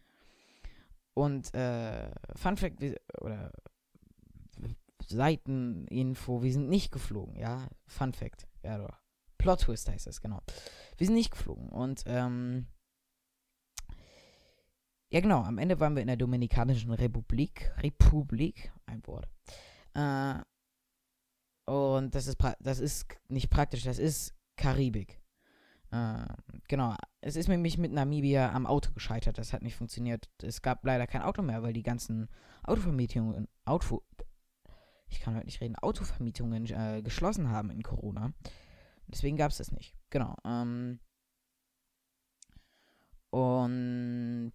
Und 1.18 1.52
äh, 1.52 2.12
Fun 2.36 2.56
Fact, 2.56 2.80
oder 3.20 3.50
Seiteninfo, 5.04 6.44
wir 6.44 6.52
sind 6.52 6.68
nicht 6.68 6.92
geflogen, 6.92 7.34
ja. 7.34 7.66
Fun 7.88 8.12
Fact, 8.12 8.46
ja 8.62 8.78
doch. 8.78 8.96
Plot 9.36 9.62
Twist 9.62 9.88
heißt 9.88 10.06
das, 10.06 10.20
genau. 10.20 10.40
Wir 10.96 11.08
sind 11.08 11.16
nicht 11.16 11.32
geflogen 11.32 11.70
und 11.70 12.04
ähm, 12.06 12.66
ja 15.10 15.20
genau, 15.20 15.42
am 15.42 15.58
Ende 15.58 15.80
waren 15.80 15.96
wir 15.96 16.02
in 16.02 16.06
der 16.06 16.16
Dominikanischen 16.16 16.92
Republik, 16.92 17.72
Republik, 17.78 18.70
ein 18.86 19.04
Wort. 19.08 19.28
Äh, 19.94 20.40
und 21.68 22.14
das 22.14 22.28
ist, 22.28 22.38
das 22.60 22.78
ist 22.78 23.06
nicht 23.28 23.50
praktisch, 23.50 23.82
das 23.82 23.98
ist 23.98 24.36
Karibik. 24.56 25.20
Äh, 25.90 26.24
genau. 26.68 26.94
Es 27.20 27.36
ist 27.36 27.48
nämlich 27.48 27.78
mit 27.78 27.92
Namibia 27.92 28.52
am 28.52 28.66
Auto 28.66 28.92
gescheitert. 28.92 29.38
Das 29.38 29.52
hat 29.52 29.62
nicht 29.62 29.76
funktioniert. 29.76 30.28
Es 30.42 30.62
gab 30.62 30.84
leider 30.84 31.06
kein 31.06 31.22
Auto 31.22 31.42
mehr, 31.42 31.62
weil 31.62 31.72
die 31.72 31.82
ganzen 31.82 32.28
Autovermietungen, 32.62 33.48
Auto, 33.64 34.02
ich 35.08 35.20
kann 35.20 35.34
heute 35.34 35.46
nicht 35.46 35.60
reden, 35.60 35.76
Autovermietungen 35.76 36.66
äh, 36.66 37.02
geschlossen 37.02 37.50
haben 37.50 37.70
in 37.70 37.82
Corona. 37.82 38.32
Deswegen 39.06 39.36
gab 39.36 39.50
es 39.50 39.58
das 39.58 39.72
nicht. 39.72 39.94
Genau. 40.10 40.36
Ähm, 40.44 41.00
und 43.30 44.52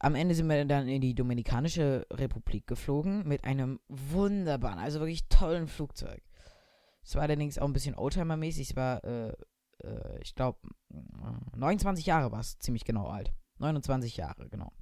am 0.00 0.14
Ende 0.14 0.34
sind 0.34 0.48
wir 0.48 0.64
dann 0.64 0.88
in 0.88 1.00
die 1.00 1.14
Dominikanische 1.14 2.06
Republik 2.12 2.66
geflogen 2.66 3.26
mit 3.26 3.44
einem 3.44 3.80
wunderbaren, 3.88 4.78
also 4.78 5.00
wirklich 5.00 5.28
tollen 5.28 5.66
Flugzeug. 5.66 6.22
Es 7.02 7.14
war 7.14 7.22
allerdings 7.22 7.58
auch 7.58 7.66
ein 7.66 7.72
bisschen 7.72 7.94
Oldtimer-mäßig. 7.94 8.70
Es 8.70 8.76
war, 8.76 9.04
äh, 9.04 9.32
äh, 9.84 10.18
ich 10.22 10.34
glaube, 10.34 10.58
29 11.56 12.06
Jahre 12.06 12.32
war 12.32 12.40
es 12.40 12.58
ziemlich 12.58 12.84
genau 12.84 13.06
alt. 13.06 13.32
29 13.58 14.16
Jahre, 14.16 14.48
genau. 14.48 14.72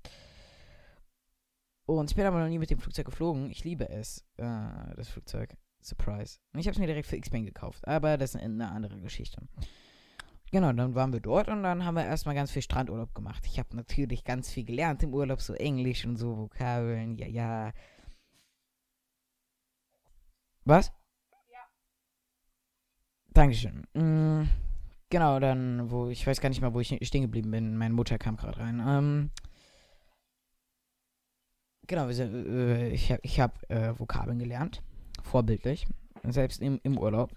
Und 1.87 2.11
ich 2.11 2.17
bin 2.17 2.27
aber 2.27 2.41
noch 2.41 2.49
nie 2.49 2.59
mit 2.59 2.71
dem 2.71 2.79
Flugzeug 2.79 3.07
geflogen. 3.07 3.51
Ich 3.51 3.65
liebe 3.65 3.88
es, 3.88 4.25
äh, 4.37 4.95
das 4.97 5.09
Flugzeug. 5.09 5.57
Surprise. 5.83 6.38
Und 6.53 6.61
ich 6.61 6.67
habe 6.67 6.73
es 6.73 6.79
mir 6.79 6.87
direkt 6.87 7.09
für 7.09 7.17
X-Bang 7.17 7.45
gekauft. 7.45 7.87
Aber 7.88 8.17
das 8.17 8.35
ist 8.35 8.41
eine 8.41 8.71
andere 8.71 9.01
Geschichte. 9.01 9.43
Genau, 10.53 10.73
dann 10.73 10.95
waren 10.95 11.12
wir 11.12 11.21
dort 11.21 11.49
und 11.49 11.62
dann 11.62 11.85
haben 11.85 11.95
wir 11.95 12.05
erstmal 12.05 12.35
ganz 12.35 12.51
viel 12.51 12.62
Strandurlaub 12.62 13.15
gemacht. 13.15 13.45
Ich 13.47 13.59
habe 13.59 13.75
natürlich 13.75 14.23
ganz 14.23 14.51
viel 14.51 14.65
gelernt 14.65 15.03
im 15.03 15.15
Urlaub, 15.15 15.41
so 15.41 15.55
Englisch 15.55 16.05
und 16.05 16.17
so 16.17 16.37
Vokabeln, 16.37 17.17
ja, 17.17 17.27
ja. 17.27 17.73
Was? 20.65 20.93
Dankeschön. 23.33 23.87
Mm, 23.95 24.43
genau, 25.12 25.38
dann, 25.38 25.90
wo, 25.90 26.09
ich 26.09 26.27
weiß 26.27 26.40
gar 26.40 26.48
nicht 26.48 26.62
mehr, 26.62 26.75
wo 26.75 26.81
ich 26.81 26.98
stehen 27.03 27.22
geblieben 27.22 27.51
bin. 27.53 27.77
Meine 27.77 27.94
Mutter 27.94 28.18
kam 28.18 28.37
gerade 28.37 28.59
rein. 28.59 28.83
Ähm, 28.85 29.31
genau, 31.87 32.11
sind, 32.11 32.35
äh, 32.35 32.88
ich 32.88 33.12
habe 33.12 33.20
ich 33.22 33.38
hab, 33.38 33.70
äh, 33.70 33.96
Vokabeln 33.96 34.40
gelernt. 34.40 34.83
Vorbildlich. 35.22 35.87
Selbst 36.25 36.61
im, 36.62 36.81
im 36.83 36.98
Urlaub. 36.98 37.31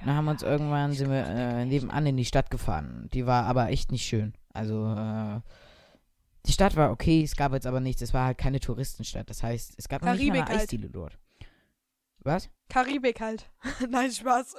Dann 0.00 0.14
haben 0.14 0.26
wir 0.26 0.32
uns 0.32 0.42
irgendwann, 0.42 0.92
sind 0.92 1.10
wir 1.10 1.24
äh, 1.26 1.64
nebenan 1.64 2.06
in 2.06 2.16
die 2.16 2.24
Stadt 2.24 2.50
gefahren. 2.50 3.08
Die 3.14 3.26
war 3.26 3.44
aber 3.46 3.70
echt 3.70 3.90
nicht 3.90 4.04
schön. 4.04 4.34
Also, 4.52 4.92
äh, 4.92 5.40
die 6.46 6.52
Stadt 6.52 6.76
war 6.76 6.90
okay, 6.90 7.22
es 7.22 7.36
gab 7.36 7.54
jetzt 7.54 7.66
aber 7.66 7.80
nichts. 7.80 8.02
Es 8.02 8.12
war 8.12 8.26
halt 8.26 8.38
keine 8.38 8.60
Touristenstadt. 8.60 9.30
Das 9.30 9.42
heißt, 9.42 9.74
es 9.78 9.88
gab 9.88 10.02
noch 10.02 10.12
nicht 10.12 10.20
mal 10.20 10.26
Karibik 10.26 10.42
eine 10.42 10.50
halt. 10.50 10.60
Eisdiele 10.62 10.90
dort. 10.90 11.18
Was? 12.18 12.50
Karibik 12.68 13.20
halt. 13.20 13.50
Nein, 13.88 14.10
Spaß. 14.10 14.56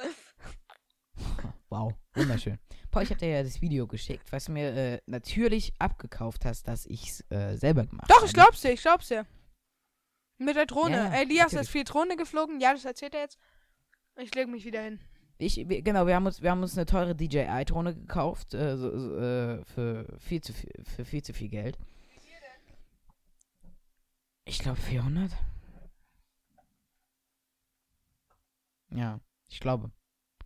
Wow, 1.76 1.94
wunderschön. 2.14 2.58
Paul, 2.90 3.04
ich 3.04 3.10
hab 3.10 3.18
dir 3.18 3.28
ja 3.28 3.44
das 3.44 3.62
Video 3.62 3.86
geschickt, 3.86 4.32
was 4.32 4.46
du 4.46 4.54
mir 4.54 4.74
äh, 4.74 5.02
natürlich 5.08 5.74
abgekauft 5.78 6.46
hast, 6.46 6.70
dass 6.70 6.86
ich's 6.86 7.20
äh, 7.30 7.58
selber 7.58 7.86
gemacht 7.86 8.10
Doch, 8.10 8.18
habe. 8.18 8.28
ich 8.28 8.34
glaub's 8.34 8.62
dir, 8.62 8.72
ich 8.72 8.82
glaub's 8.82 9.10
dir. 9.10 9.26
Mit 10.38 10.56
der 10.56 10.68
Drohne. 10.68 10.96
Ja, 10.96 11.14
Elias 11.14 11.48
natürlich. 11.48 11.62
ist 11.64 11.70
viel 11.70 11.84
Drohne 11.84 12.16
geflogen. 12.16 12.62
Ja, 12.62 12.72
das 12.72 12.86
erzählt 12.86 13.14
er 13.14 13.22
jetzt. 13.22 13.38
Ich 14.18 14.34
leg 14.34 14.48
mich 14.48 14.64
wieder 14.64 14.82
hin. 14.82 15.02
Ich, 15.38 15.58
wir, 15.68 15.82
genau, 15.82 16.08
wir 16.08 16.16
haben 16.16 16.26
uns, 16.26 16.42
wir 16.42 16.50
haben 16.50 16.62
uns 16.62 16.78
eine 16.78 16.86
teure 16.86 17.14
DJI-Drohne 17.14 17.94
gekauft, 17.94 18.54
äh, 18.54 18.78
so, 18.78 18.98
so, 18.98 19.18
äh, 19.18 19.66
für 19.66 20.18
viel 20.18 20.40
zu 20.40 20.54
viel, 20.54 20.72
für 20.82 21.04
viel 21.04 21.24
zu 21.24 21.34
viel 21.34 21.50
Geld. 21.50 21.78
Ich 24.46 24.60
glaube 24.60 24.80
400. 24.80 25.30
Ja, 28.92 29.20
ich 29.50 29.60
glaube. 29.60 29.92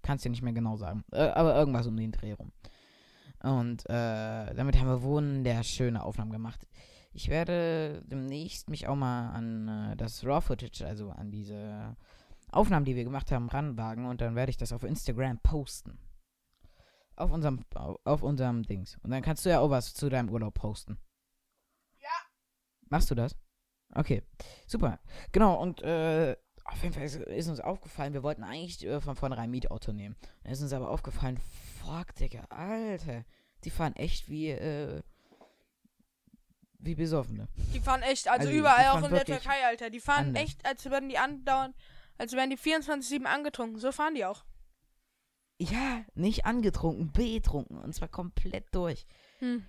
Kannst 0.09 0.25
dir 0.25 0.31
nicht 0.31 0.41
mehr 0.41 0.53
genau 0.53 0.75
sagen. 0.75 1.03
Äh, 1.11 1.27
aber 1.29 1.53
irgendwas 1.55 1.85
um 1.85 1.95
den 1.95 2.11
Dreh 2.11 2.33
rum. 2.33 2.51
Und 3.43 3.87
äh, 3.87 4.55
damit 4.55 4.79
haben 4.79 4.87
wir 4.87 5.03
wunderschöne 5.03 6.03
Aufnahmen 6.03 6.31
gemacht. 6.31 6.67
Ich 7.13 7.29
werde 7.29 8.01
demnächst 8.07 8.71
mich 8.71 8.87
auch 8.87 8.95
mal 8.95 9.29
an 9.29 9.67
äh, 9.91 9.95
das 9.97 10.25
Raw-Footage, 10.25 10.83
also 10.83 11.11
an 11.11 11.29
diese 11.29 11.95
Aufnahmen, 12.51 12.85
die 12.85 12.95
wir 12.95 13.03
gemacht 13.03 13.31
haben, 13.31 13.49
ranwagen 13.49 14.07
und 14.07 14.19
dann 14.21 14.33
werde 14.33 14.49
ich 14.49 14.57
das 14.57 14.73
auf 14.73 14.81
Instagram 14.81 15.37
posten. 15.43 15.99
Auf 17.15 17.31
unserem, 17.31 17.63
au- 17.75 17.99
auf 18.03 18.23
unserem 18.23 18.63
Dings. 18.63 18.97
Und 19.03 19.11
dann 19.11 19.21
kannst 19.21 19.45
du 19.45 19.51
ja 19.51 19.59
auch 19.59 19.69
was 19.69 19.93
zu 19.93 20.09
deinem 20.09 20.29
Urlaub 20.31 20.55
posten. 20.55 20.97
Ja. 21.99 22.09
Machst 22.89 23.11
du 23.11 23.15
das? 23.15 23.35
Okay. 23.93 24.23
Super. 24.65 24.99
Genau, 25.31 25.61
und 25.61 25.83
äh, 25.83 26.35
auf 26.71 26.81
jeden 26.81 26.93
Fall 26.93 27.03
ist, 27.03 27.15
ist 27.15 27.47
uns 27.47 27.59
aufgefallen, 27.59 28.13
wir 28.13 28.23
wollten 28.23 28.43
eigentlich 28.43 28.85
äh, 28.85 29.01
von 29.01 29.15
vornherein 29.15 29.45
ein 29.45 29.51
Mietauto 29.51 29.91
nehmen. 29.91 30.15
Dann 30.43 30.53
ist 30.53 30.61
uns 30.61 30.73
aber 30.73 30.89
aufgefallen, 30.89 31.39
fuck, 31.81 32.15
Digga, 32.15 32.45
Alter. 32.49 33.25
Die 33.63 33.69
fahren 33.69 33.95
echt 33.95 34.29
wie, 34.29 34.49
äh, 34.49 35.01
wie 36.79 36.95
Besoffene. 36.95 37.47
Die 37.73 37.79
fahren 37.79 38.01
echt, 38.01 38.27
also, 38.27 38.47
Also, 38.47 38.57
überall 38.57 38.87
auch 38.89 39.03
in 39.03 39.13
der 39.13 39.25
Türkei, 39.25 39.65
Alter. 39.65 39.89
Die 39.89 39.99
fahren 39.99 40.27
anders. 40.27 40.43
echt, 40.43 40.65
als 40.65 40.85
würden 40.85 41.09
die 41.09 41.17
andauernd, 41.17 41.75
als 42.17 42.33
wären 42.33 42.49
die 42.49 42.57
24-7 42.57 43.25
angetrunken. 43.25 43.79
So 43.79 43.91
fahren 43.91 44.15
die 44.15 44.25
auch. 44.25 44.43
Ja, 45.57 46.05
nicht 46.15 46.45
angetrunken, 46.45 47.11
betrunken. 47.11 47.77
Und 47.79 47.93
zwar 47.93 48.07
komplett 48.07 48.73
durch. 48.73 49.05
Hm. 49.39 49.65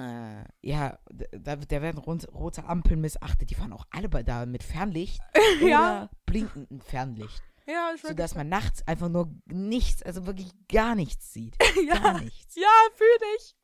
Äh, 0.00 0.44
ja, 0.62 0.98
da, 1.10 1.56
da 1.56 1.82
werden 1.82 1.98
rote 1.98 2.64
Ampeln 2.64 3.00
missachtet. 3.00 3.50
Die 3.50 3.54
fahren 3.54 3.72
auch 3.72 3.86
alle 3.90 4.08
bei 4.08 4.22
da 4.22 4.46
mit 4.46 4.62
Fernlicht 4.62 5.20
Ja. 5.60 5.66
oder 5.80 6.10
blinkendem 6.26 6.80
Fernlicht. 6.80 7.42
Ja, 7.66 7.92
ich 7.94 8.02
Sodass 8.02 8.34
man 8.34 8.48
nachts 8.48 8.86
einfach 8.88 9.08
nur 9.08 9.32
nichts, 9.46 10.02
also 10.02 10.26
wirklich 10.26 10.50
gar 10.68 10.94
nichts 10.94 11.32
sieht. 11.32 11.56
Gar 11.88 12.14
ja, 12.14 12.20
nichts. 12.20 12.56
ja, 12.56 12.68
fühl 12.96 13.18
dich. 13.36 13.56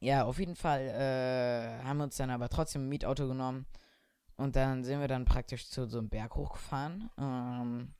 Ja, 0.00 0.24
auf 0.24 0.38
jeden 0.38 0.56
Fall 0.56 0.80
äh, 0.80 1.84
haben 1.84 1.98
wir 1.98 2.04
uns 2.04 2.16
dann 2.16 2.30
aber 2.30 2.48
trotzdem 2.48 2.82
ein 2.86 2.88
Mietauto 2.88 3.28
genommen. 3.28 3.66
Und 4.36 4.56
dann 4.56 4.84
sind 4.84 5.00
wir 5.00 5.08
dann 5.08 5.24
praktisch 5.24 5.68
zu 5.70 5.86
so 5.86 5.98
einem 5.98 6.08
Berg 6.08 6.34
hochgefahren. 6.34 7.10
Ähm, 7.18 7.94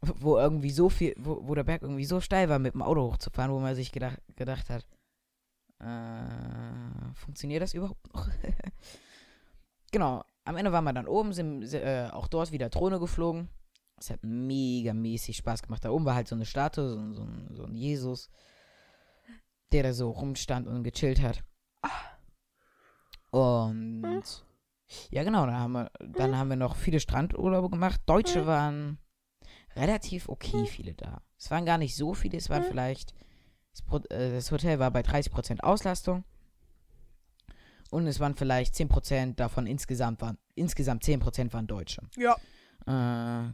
wo 0.00 0.38
irgendwie 0.38 0.70
so 0.70 0.88
viel, 0.88 1.14
wo, 1.18 1.46
wo 1.46 1.54
der 1.54 1.64
Berg 1.64 1.82
irgendwie 1.82 2.04
so 2.04 2.20
steil 2.20 2.48
war, 2.48 2.58
mit 2.58 2.74
dem 2.74 2.82
Auto 2.82 3.02
hochzufahren, 3.02 3.52
wo 3.52 3.58
man 3.60 3.74
sich 3.74 3.92
gedacht, 3.92 4.20
gedacht 4.36 4.70
hat, 4.70 4.86
äh, 5.80 7.14
funktioniert 7.14 7.62
das 7.62 7.74
überhaupt 7.74 8.14
noch? 8.14 8.28
genau. 9.92 10.24
am 10.44 10.56
Ende 10.56 10.72
waren 10.72 10.84
wir 10.84 10.92
dann 10.92 11.08
oben, 11.08 11.32
sind 11.32 11.62
äh, 11.74 12.08
auch 12.12 12.28
dort 12.28 12.52
wieder 12.52 12.68
Drohne 12.68 12.98
geflogen. 12.98 13.48
Es 13.98 14.10
hat 14.10 14.20
mega 14.22 14.92
mäßig 14.92 15.38
Spaß 15.38 15.62
gemacht. 15.62 15.84
Da 15.84 15.90
oben 15.90 16.04
war 16.04 16.14
halt 16.14 16.28
so 16.28 16.34
eine 16.34 16.44
Statue, 16.44 16.88
so, 16.88 17.12
so, 17.14 17.22
ein, 17.22 17.48
so 17.52 17.64
ein 17.64 17.74
Jesus, 17.74 18.28
der 19.72 19.82
da 19.82 19.92
so 19.92 20.10
rumstand 20.10 20.68
und 20.68 20.84
gechillt 20.84 21.20
hat. 21.20 21.42
Und 23.30 24.02
Hm. 24.02 24.22
ja, 25.10 25.24
genau, 25.24 25.46
dann 25.46 25.56
haben 25.56 25.72
wir, 25.72 25.90
dann 26.00 26.36
haben 26.36 26.50
wir 26.50 26.56
noch 26.56 26.76
viele 26.76 27.00
Strandurlaube 27.00 27.70
gemacht. 27.70 28.00
Deutsche 28.06 28.40
Hm. 28.40 28.46
waren 28.46 28.98
relativ 29.76 30.28
okay 30.28 30.66
viele 30.66 30.94
da. 30.94 31.22
Es 31.38 31.50
waren 31.50 31.66
gar 31.66 31.78
nicht 31.78 31.94
so 31.96 32.14
viele, 32.14 32.38
es 32.38 32.48
waren 32.50 32.62
Hm. 32.62 32.68
vielleicht, 32.70 33.12
äh, 34.10 34.32
das 34.32 34.50
Hotel 34.50 34.78
war 34.78 34.90
bei 34.90 35.02
30% 35.02 35.62
Auslastung. 35.62 36.24
Und 37.90 38.06
es 38.08 38.18
waren 38.18 38.34
vielleicht 38.34 38.74
10% 38.74 39.38
davon 39.38 39.66
insgesamt 39.66 40.20
waren, 40.20 40.38
insgesamt 40.54 41.04
10% 41.04 41.52
waren 41.52 41.66
Deutsche. 41.68 42.02
Ja. 42.16 42.34
Äh, 42.86 43.52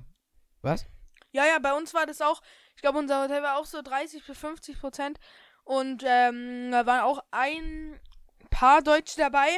was? 0.62 0.86
Ja, 1.32 1.44
ja, 1.46 1.58
bei 1.58 1.74
uns 1.74 1.92
war 1.94 2.06
das 2.06 2.20
auch, 2.20 2.40
ich 2.76 2.82
glaube, 2.82 2.98
unser 2.98 3.22
Hotel 3.22 3.42
war 3.42 3.58
auch 3.58 3.66
so 3.66 3.82
30 3.82 4.24
bis 4.26 4.38
50 4.38 4.80
Prozent. 4.80 5.18
Und 5.64 6.02
ähm, 6.06 6.70
da 6.72 6.86
waren 6.86 7.00
auch 7.02 7.20
ein 7.30 8.00
paar 8.50 8.82
Deutsche 8.82 9.16
dabei. 9.18 9.48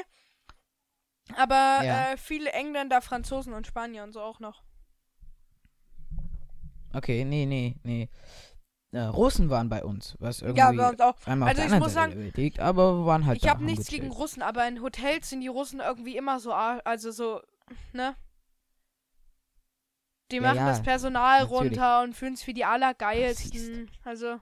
Aber 1.37 1.81
Ja. 1.83 2.13
äh, 2.13 2.17
viele 2.17 2.51
Engländer, 2.53 3.01
Franzosen 3.01 3.55
und 3.55 3.67
Spanier 3.67 4.03
und 4.03 4.13
so 4.13 4.21
auch 4.21 4.41
noch. 4.41 4.63
Okay, 6.95 7.25
nee, 7.25 7.47
nee, 7.47 7.77
nee. 7.83 8.09
Äh, 8.93 9.01
Russen 9.03 9.51
waren 9.51 9.69
bei 9.69 9.85
uns, 9.85 10.17
was 10.21 10.43
irgendwie 10.43 10.59
Ja, 10.59 10.73
bei 10.73 10.91
uns 10.91 11.01
auch. 11.01 11.17
einmal 11.25 11.49
Also 11.49 11.63
auf 11.63 11.67
ich 11.67 11.73
der 11.73 11.79
muss 11.81 11.93
anderen 11.93 11.95
sagen, 11.95 12.15
Seite 12.15 12.41
liegt, 12.41 12.61
aber 12.61 13.07
waren 13.07 13.27
halt 13.27 13.39
Ich 13.39 13.49
habe 13.49 13.65
nichts 13.65 13.89
gegen 13.89 14.11
Russen, 14.11 14.43
aber 14.43 14.67
in 14.69 14.81
Hotels 14.83 15.31
sind 15.31 15.41
die 15.41 15.49
Russen 15.49 15.81
irgendwie 15.81 16.17
immer 16.17 16.41
so, 16.41 16.53
also 16.53 17.11
so, 17.11 17.41
ne? 17.93 18.15
Die 20.31 20.41
Ja, 20.41 20.49
machen 20.49 20.57
ja, 20.57 20.67
das 20.67 20.83
Personal 20.83 21.41
natürlich. 21.41 21.79
runter 21.79 22.03
und 22.03 22.15
fühlen 22.15 22.37
sich 22.37 22.47
wie 22.47 22.53
die 22.55 22.65
Allergeilsten. 22.67 23.91
Also, 24.05 24.39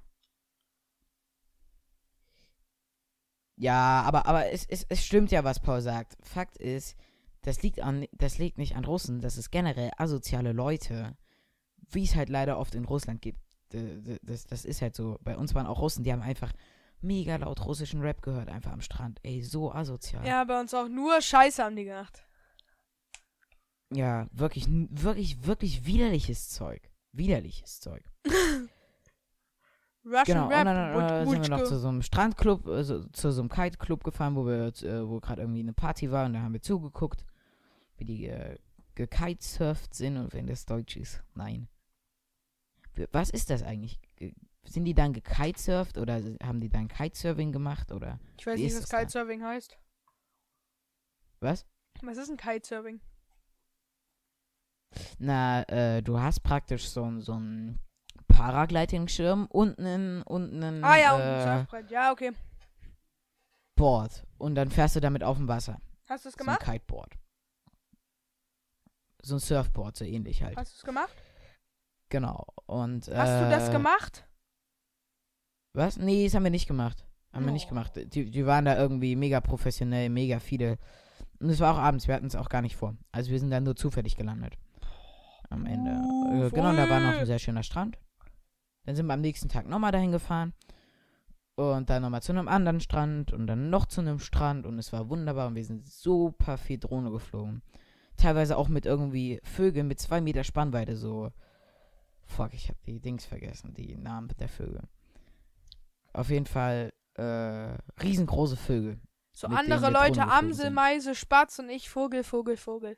Ja, 3.56 4.02
aber, 4.02 4.26
aber 4.26 4.50
es, 4.50 4.64
es, 4.68 4.84
es 4.88 5.04
stimmt 5.04 5.30
ja, 5.30 5.44
was 5.44 5.60
Paul 5.60 5.80
sagt. 5.80 6.16
Fakt 6.22 6.56
ist, 6.56 6.96
das 7.42 7.62
liegt, 7.62 7.80
an, 7.80 8.06
das 8.12 8.38
liegt 8.38 8.58
nicht 8.58 8.76
an 8.76 8.84
Russen, 8.84 9.20
das 9.20 9.36
ist 9.36 9.50
generell 9.50 9.90
asoziale 9.96 10.52
Leute, 10.52 11.16
wie 11.90 12.04
es 12.04 12.14
halt 12.16 12.28
leider 12.28 12.58
oft 12.58 12.74
in 12.74 12.84
Russland 12.84 13.20
gibt. 13.22 13.40
Das, 14.22 14.44
das 14.46 14.64
ist 14.64 14.82
halt 14.82 14.94
so. 14.94 15.18
Bei 15.22 15.36
uns 15.36 15.54
waren 15.54 15.66
auch 15.66 15.80
Russen, 15.80 16.04
die 16.04 16.12
haben 16.12 16.22
einfach 16.22 16.52
mega 17.00 17.36
laut 17.36 17.64
russischen 17.64 18.00
Rap 18.02 18.22
gehört, 18.22 18.48
einfach 18.48 18.72
am 18.72 18.80
Strand. 18.82 19.18
Ey, 19.22 19.42
so 19.42 19.72
asozial. 19.72 20.26
ja, 20.26 20.44
bei 20.44 20.60
uns 20.60 20.72
auch 20.74 20.88
nur 20.88 21.20
Scheiße 21.20 21.62
haben 21.64 21.76
die 21.76 21.84
gemacht. 21.84 22.22
Ja, 23.90 24.26
wirklich, 24.32 24.66
wirklich, 24.68 25.44
wirklich 25.46 25.84
widerliches 25.86 26.48
Zeug. 26.50 26.90
Widerliches 27.12 27.80
Zeug. 27.80 28.02
Russian 30.04 30.24
Genau, 30.24 30.48
Rap, 30.48 30.58
und 30.60 30.64
dann 30.66 30.94
Wut- 30.94 31.10
äh, 31.10 31.26
sind 31.30 31.42
wir 31.42 31.48
noch 31.58 31.64
zu 31.64 31.78
so 31.78 31.88
einem 31.88 32.02
Strandclub, 32.02 32.66
also 32.66 33.04
zu 33.08 33.30
so 33.30 33.40
einem 33.40 33.48
Kite-Club 33.50 34.02
gefahren, 34.02 34.34
wo 34.34 34.44
wir, 34.46 34.66
äh, 34.82 35.08
wo 35.08 35.20
gerade 35.20 35.42
irgendwie 35.42 35.60
eine 35.60 35.72
Party 35.72 36.10
war 36.10 36.26
und 36.26 36.32
da 36.32 36.40
haben 36.40 36.52
wir 36.52 36.60
zugeguckt, 36.62 37.24
wie 37.98 38.04
die 38.04 38.26
äh, 38.26 38.58
gekitesurft 38.96 39.94
sind 39.94 40.16
und 40.16 40.32
wenn 40.32 40.46
das 40.46 40.66
Deutsch 40.66 40.96
ist. 40.96 41.22
Nein. 41.34 41.68
Was 43.12 43.31
ist 43.31 43.50
das 43.50 43.62
eigentlich? 43.62 44.00
Ge- 44.16 44.35
Sind 44.64 44.85
die 44.85 44.94
dann 44.94 45.12
gekitesurft 45.12 45.98
oder 45.98 46.20
haben 46.42 46.61
die 46.61 46.68
dann 46.68 46.88
Kitesurfing 46.88 47.50
gemacht 47.52 47.90
oder 47.90 48.20
Ich 48.38 48.46
weiß 48.46 48.59
nicht, 48.61 48.76
was? 48.76 48.88
Kitesurfing 48.88 49.42
heißt. 49.42 49.76
was? 51.40 51.66
Was 52.02 52.16
ist 52.18 52.28
ein 52.31 52.37
Kitesurfing? 52.37 53.00
Na, 55.18 55.62
äh, 55.68 56.02
du 56.02 56.20
hast 56.20 56.40
praktisch 56.42 56.88
so, 56.88 57.05
ein- 57.05 57.20
so 57.22 57.33
einen 57.33 57.78
Paragliding-Schirm 58.28 59.46
und 59.46 59.78
einen, 59.78 60.22
und 60.22 60.52
einen 60.52 60.85
Ah 60.85 60.96
ja, 60.96 61.14
und 61.14 61.20
ein 61.22 61.37
äh, 61.38 61.42
Surfbrett. 61.42 61.90
Ja, 61.90 62.12
okay. 62.12 62.33
Board 63.74 64.24
und 64.38 64.55
dann 64.55 64.70
fährst 64.70 64.96
du 64.96 65.00
damit 65.00 65.24
auf 65.24 65.38
dem 65.38 65.48
Wasser. 65.48 65.81
Hast 66.09 66.24
du 66.24 66.28
es 66.28 66.35
So 66.35 66.40
ein 66.40 66.46
gemacht? 66.46 66.62
Kiteboard. 66.62 67.14
So 69.22 69.37
ein 69.37 69.40
Surfboard, 69.40 69.96
so 69.96 70.05
ähnlich 70.05 70.42
halt. 70.42 70.57
Hast 70.57 70.72
du 70.72 70.76
es 70.76 70.83
gemacht? 70.85 71.16
Genau. 72.12 72.44
Und, 72.66 73.09
Hast 73.09 73.40
du 73.40 73.51
das 73.51 73.70
äh, 73.70 73.72
gemacht? 73.72 74.29
Was? 75.72 75.96
Nee, 75.96 76.25
das 76.25 76.35
haben 76.35 76.44
wir 76.44 76.51
nicht 76.51 76.68
gemacht. 76.68 77.07
Haben 77.33 77.46
wir 77.46 77.53
nicht 77.53 77.64
Oh. 77.66 77.68
gemacht. 77.70 77.92
Die, 77.96 78.31
die 78.31 78.44
waren 78.44 78.66
da 78.66 78.77
irgendwie 78.77 79.16
mega 79.16 79.40
professionell, 79.40 80.11
mega 80.11 80.38
viele. 80.38 80.77
Und 81.40 81.48
es 81.48 81.61
war 81.61 81.72
auch 81.72 81.79
abends, 81.79 82.07
wir 82.09 82.14
hatten 82.14 82.27
es 82.27 82.37
auch 82.37 82.51
gar 82.51 82.61
nicht 82.61 82.77
vor. 82.77 82.94
Also 83.12 83.31
wir 83.31 83.40
sind 83.40 83.51
dann 83.51 83.64
nur 83.64 83.77
zufällig 83.77 84.14
gelandet. 84.16 84.59
Am 85.48 85.64
Ende. 85.64 86.03
Uh, 86.05 86.44
äh, 86.44 86.51
genau, 86.51 86.72
da 86.75 86.90
war 86.90 87.01
noch 87.01 87.18
ein 87.18 87.25
sehr 87.27 87.38
schöner 87.38 87.62
Strand. 87.62 87.98
Dann 88.85 88.94
sind 88.94 89.07
wir 89.07 89.14
am 89.14 89.22
nächsten 89.22 89.48
Tag 89.48 89.66
nochmal 89.66 89.92
dahin 89.92 90.12
gefahren. 90.12 90.53
Und 91.55 91.88
dann 91.88 92.03
nochmal 92.03 92.22
zu 92.22 92.33
einem 92.33 92.48
anderen 92.48 92.81
Strand 92.81 93.33
und 93.33 93.46
dann 93.46 93.70
noch 93.70 93.87
zu 93.87 94.03
einem 94.03 94.18
Strand 94.18 94.66
und 94.66 94.79
es 94.79 94.92
war 94.92 95.09
wunderbar 95.09 95.46
und 95.46 95.55
wir 95.55 95.64
sind 95.64 95.88
super 95.88 96.59
viel 96.59 96.79
Drohne 96.79 97.11
geflogen. 97.11 97.62
Teilweise 98.18 98.59
auch 98.59 98.68
mit 98.68 98.85
irgendwie 98.85 99.40
Vögeln 99.44 99.88
mit 99.88 99.98
zwei 99.98 100.20
Meter 100.20 100.44
Spannweite, 100.44 100.94
so. 100.94 101.31
Fuck, 102.36 102.54
ich 102.54 102.68
hab 102.68 102.82
die 102.84 102.98
Dings 102.98 103.26
vergessen, 103.26 103.74
die 103.74 103.94
Namen 103.94 104.28
der 104.38 104.48
Vögel. 104.48 104.82
Auf 106.14 106.30
jeden 106.30 106.46
Fall 106.46 106.92
äh, 107.14 107.76
riesengroße 108.02 108.56
Vögel. 108.56 109.00
So 109.32 109.46
andere 109.48 109.90
Leute, 109.90 110.22
Amsel. 110.22 110.70
Meise, 110.70 111.14
Spatz 111.14 111.58
und 111.58 111.68
ich 111.68 111.90
Vogel, 111.90 112.24
Vogel, 112.24 112.56
Vogel. 112.56 112.96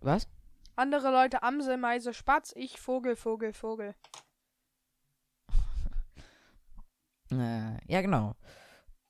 Was? 0.00 0.28
Andere 0.74 1.10
Leute, 1.10 1.42
Amsel, 1.42 1.76
Meise, 1.76 2.14
Spatz, 2.14 2.52
ich 2.56 2.80
Vogel, 2.80 3.16
Vogel, 3.16 3.52
Vogel. 3.52 3.94
Äh, 7.32 7.92
ja, 7.92 8.02
genau. 8.02 8.36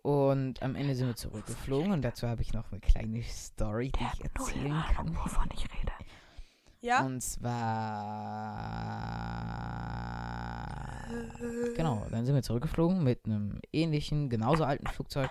Und 0.01 0.63
am 0.63 0.75
Ende 0.75 0.95
sind 0.95 1.07
wir 1.07 1.17
zurückgeflogen 1.17 1.93
und 1.93 2.01
dazu 2.01 2.27
habe 2.27 2.41
ich 2.41 2.55
noch 2.55 2.73
eine 2.73 2.81
kleine 2.81 3.23
Story, 3.25 3.93
die 3.93 4.07
ich 4.15 4.25
erzählen 4.25 4.83
kann. 4.95 5.15
wovon 5.15 5.51
ich 5.53 5.65
rede. 5.65 5.93
Ja? 6.81 7.05
Und 7.05 7.21
zwar. 7.21 7.57
Genau, 11.77 12.07
dann 12.11 12.25
sind 12.25 12.35
wir 12.35 12.43
zurückgeflogen 12.43 13.03
mit 13.03 13.27
einem 13.27 13.61
ähnlichen, 13.73 14.29
genauso 14.29 14.65
alten 14.65 14.87
Flugzeug. 14.87 15.31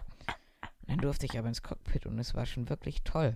Dann 0.88 0.99
durfte 0.99 1.25
ich 1.25 1.38
aber 1.38 1.47
ins 1.47 1.63
Cockpit 1.63 2.05
und 2.05 2.19
es 2.19 2.34
war 2.36 2.45
schon 2.45 2.69
wirklich 2.69 3.03
toll. 3.03 3.36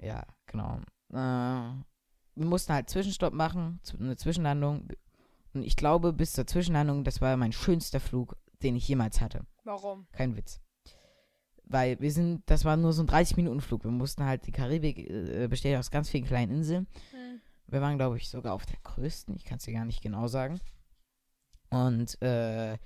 Ja, 0.00 0.24
genau. 0.46 0.80
Äh, 1.12 1.14
wir 1.14 2.46
mussten 2.46 2.72
halt 2.72 2.88
Zwischenstopp 2.88 3.34
machen, 3.34 3.80
eine 3.98 4.16
Zwischenlandung. 4.16 4.88
Und 5.52 5.62
ich 5.64 5.76
glaube, 5.76 6.12
bis 6.12 6.32
zur 6.32 6.46
Zwischenlandung, 6.46 7.04
das 7.04 7.20
war 7.20 7.36
mein 7.36 7.52
schönster 7.52 8.00
Flug, 8.00 8.36
den 8.62 8.76
ich 8.76 8.86
jemals 8.88 9.20
hatte. 9.20 9.44
Warum? 9.64 10.06
Kein 10.12 10.36
Witz. 10.36 10.60
Weil 11.70 12.00
wir 12.00 12.10
sind, 12.10 12.42
das 12.46 12.64
war 12.64 12.76
nur 12.76 12.92
so 12.92 13.02
ein 13.02 13.08
30-Minuten-Flug. 13.08 13.84
Wir 13.84 13.92
mussten 13.92 14.24
halt, 14.24 14.44
die 14.44 14.50
Karibik 14.50 15.08
äh, 15.08 15.46
besteht 15.48 15.78
aus 15.78 15.92
ganz 15.92 16.10
vielen 16.10 16.24
kleinen 16.24 16.50
Inseln. 16.50 16.88
Hm. 17.12 17.40
Wir 17.68 17.80
waren, 17.80 17.96
glaube 17.96 18.16
ich, 18.16 18.28
sogar 18.28 18.54
auf 18.54 18.66
der 18.66 18.78
größten. 18.82 19.36
Ich 19.36 19.44
kann 19.44 19.58
es 19.58 19.64
dir 19.64 19.74
gar 19.74 19.84
nicht 19.84 20.02
genau 20.02 20.26
sagen. 20.26 20.60
Und 21.70 22.20
äh, 22.22 22.76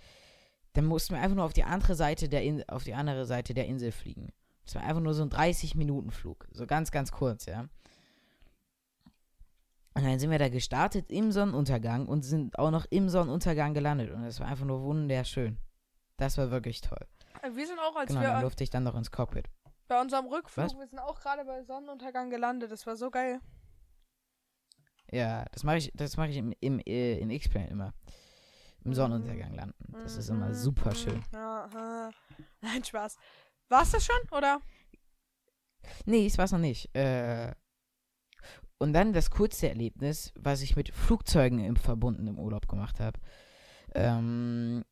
dann 0.75 0.85
mussten 0.85 1.15
wir 1.15 1.23
einfach 1.23 1.35
nur 1.35 1.47
auf 1.47 1.55
die 1.55 1.65
andere 1.65 1.95
Seite 1.95 2.29
der 2.29 2.43
In 2.43 2.63
auf 2.69 2.85
die 2.85 2.93
andere 2.93 3.25
Seite 3.25 3.55
der 3.55 3.67
Insel 3.67 3.91
fliegen. 3.91 4.29
Das 4.67 4.75
war 4.75 4.83
einfach 4.83 5.01
nur 5.01 5.15
so 5.15 5.23
ein 5.23 5.31
30-Minuten-Flug. 5.31 6.47
So 6.53 6.67
ganz, 6.67 6.91
ganz 6.91 7.11
kurz, 7.11 7.47
ja. 7.47 7.61
Und 9.95 10.05
dann 10.05 10.19
sind 10.19 10.31
wir 10.31 10.39
da 10.39 10.51
gestartet 10.51 11.11
im 11.11 11.33
Sonnenuntergang 11.33 12.07
und 12.07 12.23
sind 12.23 12.59
auch 12.59 12.71
noch 12.71 12.85
im 12.91 13.09
Sonnenuntergang 13.09 13.73
gelandet. 13.73 14.11
Und 14.11 14.25
das 14.25 14.41
war 14.41 14.49
einfach 14.49 14.67
nur 14.67 14.83
wunderschön. 14.83 15.57
Das 16.19 16.37
war 16.37 16.51
wirklich 16.51 16.83
toll. 16.83 17.07
Wir 17.53 17.67
sind 17.67 17.79
auch, 17.79 17.97
als 17.97 18.09
Genau, 18.09 18.21
wir 18.21 18.27
dann 18.29 18.37
an- 18.37 18.43
durfte 18.43 18.65
ich 18.65 18.71
dann 18.71 18.85
noch 18.85 18.95
ins 18.97 19.11
Cockpit. 19.11 19.49
bei 19.89 20.01
unserem 20.01 20.27
Rückflug, 20.27 20.65
Was? 20.67 20.75
wir 20.79 20.87
sind 20.87 20.99
auch 20.99 21.21
gerade 21.21 21.45
bei 21.45 21.63
Sonnenuntergang 21.65 22.31
gelandet. 22.31 22.71
Das 22.73 22.87
war 22.87 22.97
so 22.97 23.11
geil. 23.11 23.41
Ja, 25.11 25.45
das 25.53 25.63
mache 25.63 25.77
ich, 25.79 25.93
das 25.95 26.17
mache 26.17 26.29
ich 26.31 26.37
im, 26.39 26.53
im, 26.61 26.81
äh, 26.81 27.19
in 27.19 27.31
X-Plane 27.31 27.69
immer. 27.69 27.93
Im 28.85 28.91
Mhm. 28.91 28.95
Sonnenuntergang 28.95 29.55
landen. 29.55 29.93
Das 29.93 30.17
ist 30.17 30.29
immer 30.29 30.49
Mhm, 30.49 30.55
super 30.55 30.91
mhm. 30.91 30.95
schön. 30.95 31.23
Ja, 31.33 31.65
aha. 31.65 32.11
Nein, 32.61 32.83
Spaß. 32.85 33.17
War's 33.69 33.93
das 33.93 34.05
schon, 34.05 34.17
oder? 34.37 34.61
Nee, 36.07 36.27
das 36.27 36.39
war's 36.39 36.53
noch 36.53 36.59
nicht. 36.59 36.95
Äh, 36.97 37.55
und 38.79 38.93
dann 38.93 39.13
das 39.13 39.31
coolste 39.31 39.69
Erlebnis, 39.69 40.33
was 40.37 40.61
ich 40.63 40.77
mit 40.77 40.93
Flugzeugen 40.93 41.61
im 41.61 41.77
verbunden 41.77 42.27
im 42.27 42.39
Urlaub 42.39 42.69
gemacht 42.69 43.01
habe. 43.01 43.19
Ähm, 43.95 44.85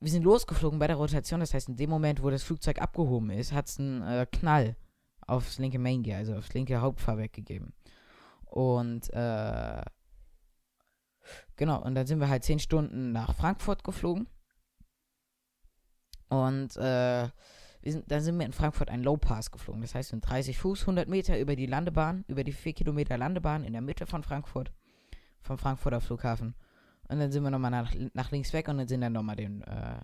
wir 0.00 0.10
sind 0.10 0.22
losgeflogen 0.22 0.78
bei 0.78 0.86
der 0.86 0.96
Rotation, 0.96 1.40
das 1.40 1.54
heißt, 1.54 1.68
in 1.68 1.76
dem 1.76 1.90
Moment, 1.90 2.22
wo 2.22 2.30
das 2.30 2.44
Flugzeug 2.44 2.80
abgehoben 2.80 3.30
ist, 3.30 3.52
hat 3.52 3.68
es 3.68 3.78
einen 3.78 4.02
äh, 4.02 4.26
Knall 4.30 4.76
aufs 5.26 5.58
linke 5.58 5.78
Main 5.78 6.02
Gear, 6.02 6.18
also 6.18 6.36
aufs 6.36 6.54
linke 6.54 6.80
Hauptfahrwerk 6.80 7.32
gegeben. 7.32 7.72
Und 8.44 9.12
äh, 9.12 9.82
genau, 11.56 11.82
und 11.82 11.94
dann 11.94 12.06
sind 12.06 12.20
wir 12.20 12.28
halt 12.28 12.44
zehn 12.44 12.58
Stunden 12.58 13.12
nach 13.12 13.34
Frankfurt 13.34 13.84
geflogen. 13.84 14.28
Und 16.28 16.76
äh, 16.76 17.28
sind, 17.84 18.10
dann 18.10 18.20
sind 18.20 18.38
wir 18.38 18.46
in 18.46 18.52
Frankfurt 18.52 18.90
einen 18.90 19.02
Low 19.02 19.16
Pass 19.16 19.50
geflogen. 19.50 19.82
Das 19.82 19.94
heißt, 19.94 20.10
sind 20.10 20.28
30 20.28 20.58
Fuß, 20.58 20.82
100 20.82 21.08
Meter 21.08 21.38
über 21.38 21.56
die 21.56 21.66
Landebahn, 21.66 22.24
über 22.28 22.44
die 22.44 22.52
4 22.52 22.74
Kilometer 22.74 23.18
Landebahn 23.18 23.64
in 23.64 23.72
der 23.72 23.82
Mitte 23.82 24.06
von 24.06 24.22
Frankfurt, 24.22 24.72
vom 25.42 25.58
Frankfurter 25.58 26.00
Flughafen. 26.00 26.54
Und 27.08 27.18
dann 27.20 27.32
sind 27.32 27.42
wir 27.42 27.50
nochmal 27.50 27.70
nach, 27.70 27.92
nach 28.12 28.30
links 28.30 28.52
weg 28.52 28.68
und 28.68 28.78
dann 28.78 28.88
sind 28.88 29.00
dann 29.00 29.12
nochmal 29.12 29.36
den, 29.36 29.62
äh, 29.62 30.00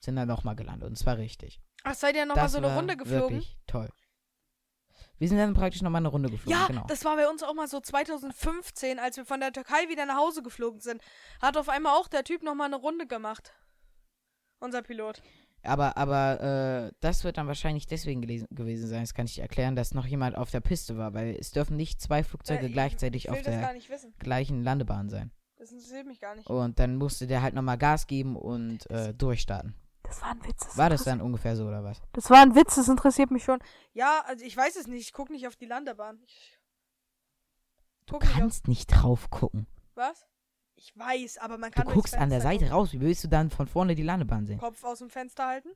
sind 0.00 0.16
dann 0.16 0.28
nochmal 0.28 0.56
gelandet. 0.56 0.88
Und 0.88 0.96
zwar 0.96 1.16
richtig. 1.18 1.60
Ach, 1.84 1.94
seid 1.94 2.16
ihr 2.16 2.26
nochmal 2.26 2.48
so 2.48 2.58
eine 2.58 2.74
Runde 2.74 2.96
geflogen? 2.96 3.36
Wirklich 3.36 3.56
toll. 3.66 3.88
Wir 5.18 5.28
sind 5.28 5.38
dann 5.38 5.54
praktisch 5.54 5.82
nochmal 5.82 6.00
eine 6.00 6.08
Runde 6.08 6.30
geflogen, 6.30 6.58
Ja, 6.60 6.66
genau. 6.66 6.84
das 6.88 7.04
war 7.04 7.14
bei 7.16 7.28
uns 7.28 7.42
auch 7.44 7.54
mal 7.54 7.68
so 7.68 7.80
2015, 7.80 8.98
als 8.98 9.16
wir 9.16 9.24
von 9.24 9.38
der 9.40 9.52
Türkei 9.52 9.88
wieder 9.88 10.04
nach 10.04 10.16
Hause 10.16 10.42
geflogen 10.42 10.80
sind. 10.80 11.00
Hat 11.40 11.56
auf 11.56 11.68
einmal 11.68 11.96
auch 11.96 12.08
der 12.08 12.24
Typ 12.24 12.42
nochmal 12.42 12.66
eine 12.66 12.76
Runde 12.76 13.06
gemacht. 13.06 13.52
Unser 14.58 14.82
Pilot. 14.82 15.22
Aber, 15.64 15.96
aber, 15.96 16.88
äh, 16.88 16.92
das 17.00 17.22
wird 17.22 17.36
dann 17.38 17.46
wahrscheinlich 17.46 17.86
deswegen 17.86 18.20
gelesen, 18.20 18.48
gewesen 18.50 18.88
sein, 18.88 19.02
das 19.02 19.14
kann 19.14 19.26
ich 19.26 19.38
erklären, 19.38 19.76
dass 19.76 19.94
noch 19.94 20.06
jemand 20.06 20.36
auf 20.36 20.50
der 20.50 20.60
Piste 20.60 20.96
war, 20.98 21.14
weil 21.14 21.36
es 21.38 21.52
dürfen 21.52 21.76
nicht 21.76 22.00
zwei 22.00 22.24
Flugzeuge 22.24 22.64
Äh, 22.64 22.66
ich- 22.66 22.72
gleichzeitig 22.72 23.24
Ich 23.26 23.30
auf 23.30 23.40
der 23.42 23.72
gleichen 24.18 24.62
Landebahn 24.64 25.08
sein. 25.08 25.30
Das 25.62 25.70
interessiert 25.70 26.08
mich 26.08 26.18
gar 26.18 26.34
nicht. 26.34 26.50
Und 26.50 26.80
dann 26.80 26.96
musste 26.96 27.28
der 27.28 27.40
halt 27.40 27.54
nochmal 27.54 27.78
Gas 27.78 28.08
geben 28.08 28.34
und 28.34 28.90
äh, 28.90 29.14
durchstarten. 29.14 29.76
Das 30.02 30.20
war 30.20 30.30
ein 30.32 30.44
Witz. 30.44 30.76
War 30.76 30.90
das 30.90 31.04
dann 31.04 31.20
ungefähr 31.20 31.54
so 31.54 31.68
oder 31.68 31.84
was? 31.84 32.02
Das 32.14 32.28
war 32.30 32.42
ein 32.42 32.56
Witz, 32.56 32.74
das 32.74 32.88
interessiert 32.88 33.30
mich 33.30 33.44
schon. 33.44 33.60
Ja, 33.92 34.24
also 34.26 34.44
ich 34.44 34.56
weiß 34.56 34.74
es 34.74 34.88
nicht. 34.88 35.02
Ich 35.02 35.12
gucke 35.12 35.30
nicht 35.32 35.46
auf 35.46 35.54
die 35.54 35.66
Landebahn. 35.66 36.20
Ich 36.26 36.58
Du 38.06 38.14
guck 38.14 38.22
nicht 38.22 38.32
auf, 38.32 38.38
kannst 38.40 38.66
nicht 38.66 38.88
drauf 38.88 39.30
gucken. 39.30 39.68
was? 39.94 40.26
Ich 40.74 40.98
weiß, 40.98 41.38
aber 41.38 41.58
man 41.58 41.70
Du 41.70 41.76
kann 41.76 41.84
durchs 41.84 41.94
guckst 41.94 42.14
an 42.16 42.30
der 42.30 42.40
Seite 42.40 42.68
raus. 42.70 42.92
Wie 42.92 43.00
willst 43.00 43.22
du 43.22 43.28
dann 43.28 43.50
von 43.50 43.68
vorne 43.68 43.94
die 43.94 44.02
Landebahn 44.02 44.44
sehen? 44.46 44.58
gucken. 44.58 44.74
Kopf 44.74 44.82
aus 44.82 44.98
dem 44.98 45.10
Fenster 45.10 45.46
halten. 45.46 45.68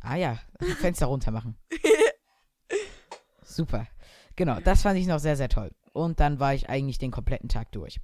Ah 0.00 0.16
ja, 0.16 0.38
Fenster 0.80 1.04
runter 1.06 1.30
machen. 1.30 1.58
Super. 3.42 3.86
Genau, 4.34 4.60
das 4.60 4.80
fand 4.80 4.98
ich 4.98 5.06
noch 5.06 5.18
sehr, 5.18 5.36
sehr 5.36 5.50
toll. 5.50 5.70
Und 5.96 6.20
dann 6.20 6.38
war 6.40 6.52
ich 6.54 6.68
eigentlich 6.68 6.98
den 6.98 7.10
kompletten 7.10 7.48
Tag 7.48 7.72
durch. 7.72 8.00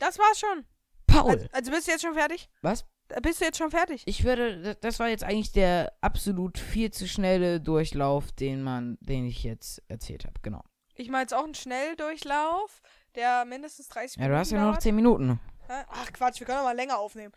Das 0.00 0.18
war's 0.18 0.38
schon. 0.38 0.64
Paul! 1.06 1.32
Also, 1.32 1.46
also 1.52 1.70
bist 1.72 1.86
du 1.88 1.90
jetzt 1.92 2.02
schon 2.02 2.14
fertig? 2.14 2.48
Was? 2.62 2.84
Äh, 3.08 3.20
Bist 3.20 3.40
du 3.40 3.44
jetzt 3.44 3.58
schon 3.58 3.70
fertig? 3.70 4.02
Ich 4.06 4.24
würde, 4.24 4.76
das 4.80 4.98
war 5.00 5.08
jetzt 5.08 5.24
eigentlich 5.24 5.52
der 5.52 5.92
absolut 6.00 6.56
viel 6.58 6.90
zu 6.92 7.06
schnelle 7.08 7.60
Durchlauf, 7.60 8.30
den 8.32 8.62
man, 8.62 8.96
den 9.00 9.26
ich 9.26 9.42
jetzt 9.42 9.82
erzählt 9.88 10.24
habe. 10.24 10.34
Genau. 10.42 10.62
Ich 10.94 11.08
mache 11.10 11.22
jetzt 11.22 11.34
auch 11.34 11.44
einen 11.44 11.54
Schnelldurchlauf, 11.54 12.80
der 13.16 13.44
mindestens 13.44 13.88
30 13.88 14.16
Ja, 14.16 14.22
Minuten 14.22 14.32
du 14.34 14.38
hast 14.40 14.50
ja 14.52 14.58
nur 14.58 14.66
noch 14.68 14.72
dauert. 14.74 14.82
10 14.82 14.94
Minuten. 14.94 15.40
Ach 15.68 16.12
Quatsch, 16.12 16.38
wir 16.40 16.46
können 16.46 16.58
auch 16.60 16.64
mal 16.64 16.76
länger 16.76 16.98
aufnehmen. 16.98 17.32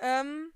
Ähm, 0.00 0.52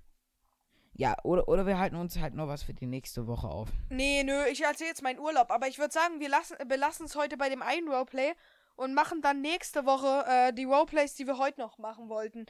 Ja, 0.93 1.15
oder, 1.23 1.47
oder 1.47 1.65
wir 1.65 1.77
halten 1.79 1.95
uns 1.95 2.19
halt 2.19 2.33
noch 2.35 2.47
was 2.47 2.63
für 2.63 2.73
die 2.73 2.85
nächste 2.87 3.25
Woche 3.27 3.47
auf. 3.47 3.69
nee, 3.89 4.23
nö, 4.23 4.45
ich 4.51 4.61
erzähle 4.63 4.89
jetzt 4.89 5.01
meinen 5.01 5.19
Urlaub. 5.19 5.49
Aber 5.51 5.67
ich 5.67 5.79
würde 5.79 5.93
sagen, 5.93 6.19
wir 6.19 6.29
lassen, 6.29 6.55
belassen 6.67 7.05
es 7.07 7.15
heute 7.15 7.35
bei 7.37 7.49
dem 7.49 7.61
einen 7.61 7.87
Roleplay 7.89 8.33
und 8.79 8.93
machen 8.93 9.21
dann 9.21 9.41
nächste 9.41 9.85
Woche 9.85 10.23
äh, 10.27 10.53
die 10.53 10.63
Roleplays, 10.63 11.13
die 11.15 11.27
wir 11.27 11.37
heute 11.37 11.59
noch 11.59 11.77
machen 11.77 12.07
wollten. 12.09 12.45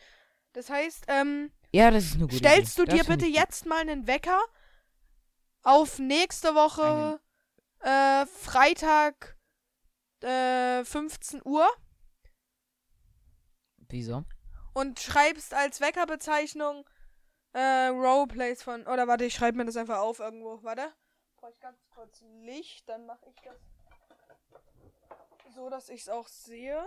Das 0.54 0.70
heißt, 0.70 1.06
ähm, 1.08 1.52
Ja, 1.72 1.90
das 1.92 2.06
ist 2.06 2.16
eine 2.16 2.26
gute 2.26 2.38
stellst 2.38 2.78
Idee. 2.78 2.86
du 2.92 2.92
dir 2.98 3.04
Das 3.04 3.08
bitte 3.08 3.26
jetzt 3.26 3.66
mal 3.66 3.80
einen 3.82 4.06
Wecker 4.08 4.40
auf 5.64 6.00
nächste 6.00 6.54
Woche 6.56 7.20
äh, 7.80 8.26
Freitag 8.28 9.38
äh, 10.22 10.84
15 10.86 11.42
Uhr 11.46 11.68
Wieso? 13.90 14.24
und 14.74 15.00
schreibst 15.00 15.54
als 15.54 15.82
Weckerbezeichnung 15.82 16.88
äh, 17.54 17.88
Roleplays 17.88 18.62
von. 18.62 18.86
Oder 18.86 19.08
warte, 19.08 19.26
ich 19.26 19.34
schreibe 19.34 19.58
mir 19.58 19.66
das 19.66 19.78
einfach 19.78 19.98
auf 20.00 20.20
irgendwo. 20.20 20.62
Warte. 20.64 20.94
Brauche 21.38 21.52
ich 21.52 21.60
ganz 21.60 21.80
kurz 21.90 22.22
Licht, 22.42 22.88
dann 22.88 23.06
mache 23.06 23.26
ich 23.30 23.42
das 23.44 23.58
so, 25.60 25.70
dass 25.70 25.89
ich 25.89 26.01
es 26.01 26.10
auch 26.10 26.28
sehe. 26.30 26.82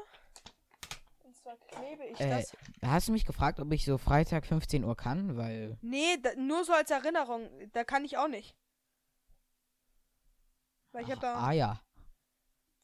Und 1.25 1.37
zwar 1.37 1.57
klebe 1.59 2.05
ich 2.07 2.19
Äh, 2.19 2.31
das. 2.31 2.57
Hast 2.83 3.09
du 3.09 3.13
mich 3.13 3.27
gefragt, 3.27 3.61
ob 3.61 3.71
ich 3.71 3.85
so 3.85 3.99
Freitag 3.99 4.47
15 4.47 4.83
Uhr 4.85 4.97
kann? 4.97 5.37
Weil. 5.37 5.77
Nee, 5.83 6.17
da, 6.23 6.35
nur 6.37 6.65
so 6.65 6.73
als 6.73 6.91
Erinnerung. 6.91 7.51
Da 7.73 7.85
kann 7.85 8.05
ich 8.05 8.17
auch 8.17 8.29
nicht. 8.29 8.57
Weil 10.93 11.05
ich 11.05 11.11
hab 11.11 11.21
da. 11.21 11.35
ah 11.35 11.53
ja. 11.53 11.83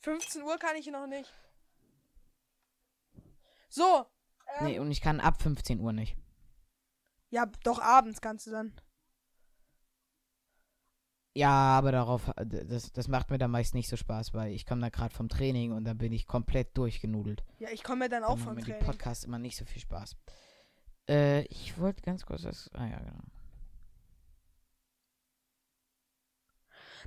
15 0.03 0.43
Uhr 0.43 0.59
kann 0.59 0.77
ich 0.77 0.87
noch 0.89 1.07
nicht. 1.07 1.33
So. 3.71 4.07
Ähm, 4.59 4.67
Nee, 4.67 4.79
und 4.79 4.91
ich 4.91 5.01
kann 5.01 5.21
ab 5.21 5.41
15 5.41 5.81
Uhr 5.81 5.93
nicht. 5.93 6.17
Ja, 7.31 7.47
doch 7.65 7.81
abends 7.81 8.21
kannst 8.21 8.47
du 8.47 8.51
dann. 8.51 8.79
Ja, 11.39 11.51
aber 11.79 11.93
darauf, 11.93 12.29
äh, 12.37 12.45
das, 12.47 12.93
das 12.93 13.07
macht 13.07 13.31
mir 13.31 13.39
dann 13.39 13.53
meist 13.53 13.75
nicht 13.75 13.89
so 13.89 13.97
Spaß, 13.97 14.35
weil 14.35 14.53
ich 14.53 14.67
komme 14.67 14.81
da 14.81 14.89
gerade 14.89 15.15
vom 15.15 15.29
Training 15.29 15.71
und 15.71 15.85
dann 15.85 15.97
bin 15.97 16.13
ich 16.13 16.27
komplett 16.27 16.77
durchgenudelt. 16.77 17.45
Ja, 17.61 17.69
ich 17.71 17.85
komme 17.85 18.07
ja 18.07 18.09
dann 18.09 18.23
Dann 18.23 18.31
auch 18.31 18.37
machen 18.37 18.45
vom 18.45 18.55
mir 18.57 18.63
die 18.63 18.73
Training. 18.73 18.87
Podcasts 18.87 19.25
immer 19.25 19.39
nicht 19.39 19.57
so 19.57 19.65
viel 19.65 19.81
Spaß. 19.81 20.17
Äh, 21.09 21.43
ich 21.45 21.79
wollte 21.79 22.03
ganz 22.03 22.27
kurz 22.27 22.43
das. 22.43 22.69
Ah 22.75 22.87
ja, 22.87 22.99
genau. 22.99 23.23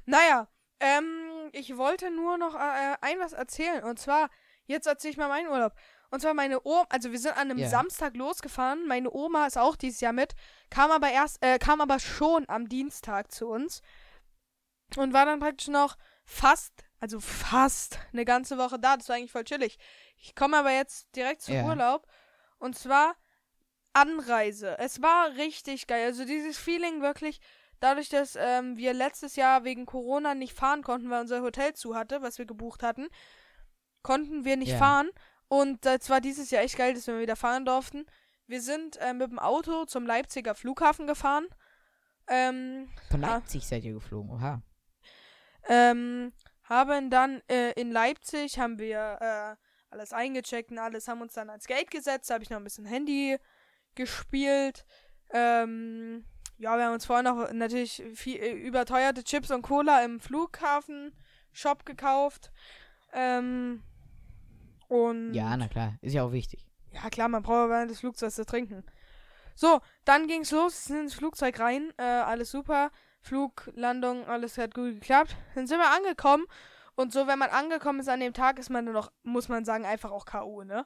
Naja, 0.06 0.48
ähm, 0.80 1.50
ich 1.52 1.76
wollte 1.78 2.10
nur 2.10 2.38
noch 2.38 2.56
äh, 2.56 2.96
ein 3.02 3.20
was 3.20 3.34
erzählen. 3.34 3.84
Und 3.84 4.00
zwar, 4.00 4.30
jetzt 4.66 4.88
erzähle 4.88 5.12
ich 5.12 5.18
mal 5.18 5.28
meinen 5.28 5.50
Urlaub. 5.50 5.74
Und 6.10 6.22
zwar 6.22 6.34
meine 6.34 6.66
Oma, 6.66 6.86
also 6.90 7.12
wir 7.12 7.20
sind 7.20 7.34
an 7.34 7.52
einem 7.52 7.58
Ja. 7.58 7.70
Samstag 7.70 8.16
losgefahren. 8.16 8.88
Meine 8.88 9.12
Oma 9.12 9.46
ist 9.46 9.58
auch 9.58 9.76
dieses 9.76 10.02
Jahr 10.02 10.14
mit, 10.14 10.36
kam 10.70 10.92
aber 10.92 11.12
erst, 11.12 11.44
äh, 11.44 11.58
kam 11.60 11.82
aber 11.82 12.00
schon 12.00 12.46
am 12.48 12.68
Dienstag 12.68 13.32
zu 13.32 13.48
uns. 13.48 13.82
Und 14.98 15.14
war 15.14 15.26
dann 15.26 15.40
praktisch 15.40 15.68
noch 15.70 15.98
fast, 16.26 16.74
also 17.00 17.20
fast 17.20 18.00
eine 18.14 18.26
ganze 18.26 18.58
Woche 18.58 18.80
da. 18.80 18.98
Das 18.98 19.10
war 19.10 19.16
eigentlich 19.16 19.32
voll 19.32 19.44
chillig. 19.44 19.78
Ich 20.18 20.36
komme 20.36 20.58
aber 20.58 20.72
jetzt 20.72 21.16
direkt 21.16 21.42
zum 21.42 21.56
Ja. 21.56 21.66
Urlaub. 21.66 22.08
Und 22.60 22.78
zwar 22.78 23.16
Anreise. 23.94 24.78
Es 24.80 25.02
war 25.02 25.36
richtig 25.36 25.88
geil. 25.88 26.06
Also 26.06 26.26
dieses 26.26 26.58
Feeling 26.58 27.02
wirklich, 27.02 27.42
dadurch, 27.80 28.10
dass 28.10 28.38
ähm, 28.40 28.78
wir 28.78 28.94
letztes 28.94 29.36
Jahr 29.36 29.64
wegen 29.64 29.86
Corona 29.86 30.34
nicht 30.36 30.54
fahren 30.58 30.84
konnten, 30.84 31.10
weil 31.10 31.22
unser 31.22 31.42
Hotel 31.42 31.74
zu 31.74 31.96
hatte, 31.96 32.22
was 32.22 32.38
wir 32.38 32.46
gebucht 32.46 32.84
hatten, 32.84 33.08
konnten 34.02 34.46
wir 34.46 34.56
nicht 34.58 34.72
Ja. 34.74 34.78
fahren. 34.78 35.10
Und 35.48 35.86
es 35.86 36.10
war 36.10 36.22
dieses 36.22 36.52
Jahr 36.52 36.64
echt 36.64 36.78
geil, 36.78 36.94
dass 36.94 37.08
wir 37.08 37.20
wieder 37.20 37.36
fahren 37.36 37.66
durften. 37.66 38.06
Wir 38.48 38.62
sind 38.62 38.98
äh, 38.98 39.14
mit 39.14 39.30
dem 39.32 39.40
Auto 39.40 39.86
zum 39.86 40.06
Leipziger 40.06 40.56
Flughafen 40.56 41.08
gefahren. 41.08 41.48
Ähm, 42.28 42.90
Von 43.10 43.24
Ah. 43.26 43.36
Leipzig 43.36 43.68
seid 43.68 43.84
ihr 43.84 43.94
geflogen, 43.94 44.30
oha. 44.32 44.62
Ähm, 45.72 46.34
haben 46.64 47.10
dann 47.10 47.42
äh, 47.50 47.72
in 47.80 47.92
Leipzig 47.92 48.60
haben 48.60 48.78
wir 48.78 49.18
äh, 49.22 49.56
alles 49.90 50.12
eingecheckt 50.12 50.70
und 50.72 50.80
alles, 50.80 51.08
haben 51.08 51.22
uns 51.22 51.34
dann 51.34 51.50
ans 51.50 51.66
Gate 51.66 51.90
gesetzt, 51.90 52.30
da 52.30 52.34
habe 52.36 52.44
ich 52.44 52.50
noch 52.50 52.58
ein 52.58 52.64
bisschen 52.64 52.86
Handy 52.86 53.38
gespielt. 53.96 54.86
Ähm, 55.32 56.26
ja, 56.58 56.76
wir 56.78 56.86
haben 56.86 56.94
uns 56.94 57.06
vorher 57.06 57.24
noch 57.24 57.52
natürlich 57.54 58.04
viel, 58.16 58.36
äh, 58.38 58.52
überteuerte 58.52 59.24
Chips 59.24 59.50
und 59.50 59.62
Cola 59.62 60.04
im 60.04 60.20
Flughafen-Shop 60.20 61.86
gekauft. 61.86 62.52
Ähm, 63.14 63.82
und 64.90 65.34
Ja, 65.34 65.56
na 65.56 65.68
klar, 65.70 65.98
ist 66.02 66.14
ja 66.14 66.24
auch 66.24 66.34
wichtig. 66.34 66.66
ja, 66.92 67.10
klar, 67.10 67.30
man 67.30 67.44
braucht 67.44 67.70
während 67.70 67.92
des 67.92 68.00
Flugzeugs 68.02 68.36
zu 68.36 68.46
trinken. 68.46 68.84
So, 69.56 69.80
dann 70.06 70.28
ging's 70.28 70.52
los, 70.52 70.86
sind 70.86 71.00
ins 71.02 71.14
Flugzeug 71.14 71.60
rein, 71.60 71.94
äh, 71.98 72.04
alles 72.04 72.52
super. 72.52 72.92
Flug, 73.22 73.72
Landung, 73.76 74.26
alles 74.28 74.58
hat 74.58 74.74
gut 74.74 74.96
geklappt. 74.96 75.36
Dann 75.56 75.68
sind 75.68 75.80
wir 75.80 75.90
angekommen. 75.92 76.46
Und 76.96 77.14
so, 77.14 77.26
wenn 77.28 77.40
man 77.40 77.50
angekommen 77.50 78.00
ist 78.00 78.10
an 78.10 78.20
dem 78.20 78.34
Tag, 78.34 78.60
ist 78.60 78.70
man 78.70 78.86
dann 78.86 78.94
noch, 78.94 79.12
muss 79.24 79.48
man 79.48 79.64
sagen, 79.64 79.86
einfach 79.86 80.12
auch 80.12 80.26
K.O., 80.26 80.64
ne? 80.64 80.86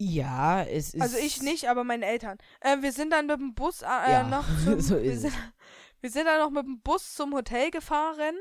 Ja, 0.00 0.62
es 0.62 0.94
ist. 0.94 1.02
Also 1.02 1.18
ich 1.18 1.42
nicht, 1.42 1.68
aber 1.68 1.82
meine 1.82 2.06
Eltern. 2.06 2.38
Äh, 2.60 2.82
wir 2.82 2.92
sind 2.92 3.10
dann 3.12 3.26
mit 3.26 3.40
dem 3.40 3.54
Bus 3.54 3.82
äh, 3.82 3.86
Ja, 3.86 4.22
noch 4.22 4.44
zum, 4.64 4.80
so 4.80 4.94
wir, 4.96 5.12
ist 5.12 5.22
sind, 5.22 5.34
wir 6.00 6.10
sind 6.10 6.26
dann 6.26 6.38
noch 6.38 6.50
mit 6.50 6.64
dem 6.64 6.80
Bus 6.82 7.14
zum 7.14 7.34
Hotel 7.34 7.70
gefahren. 7.70 8.36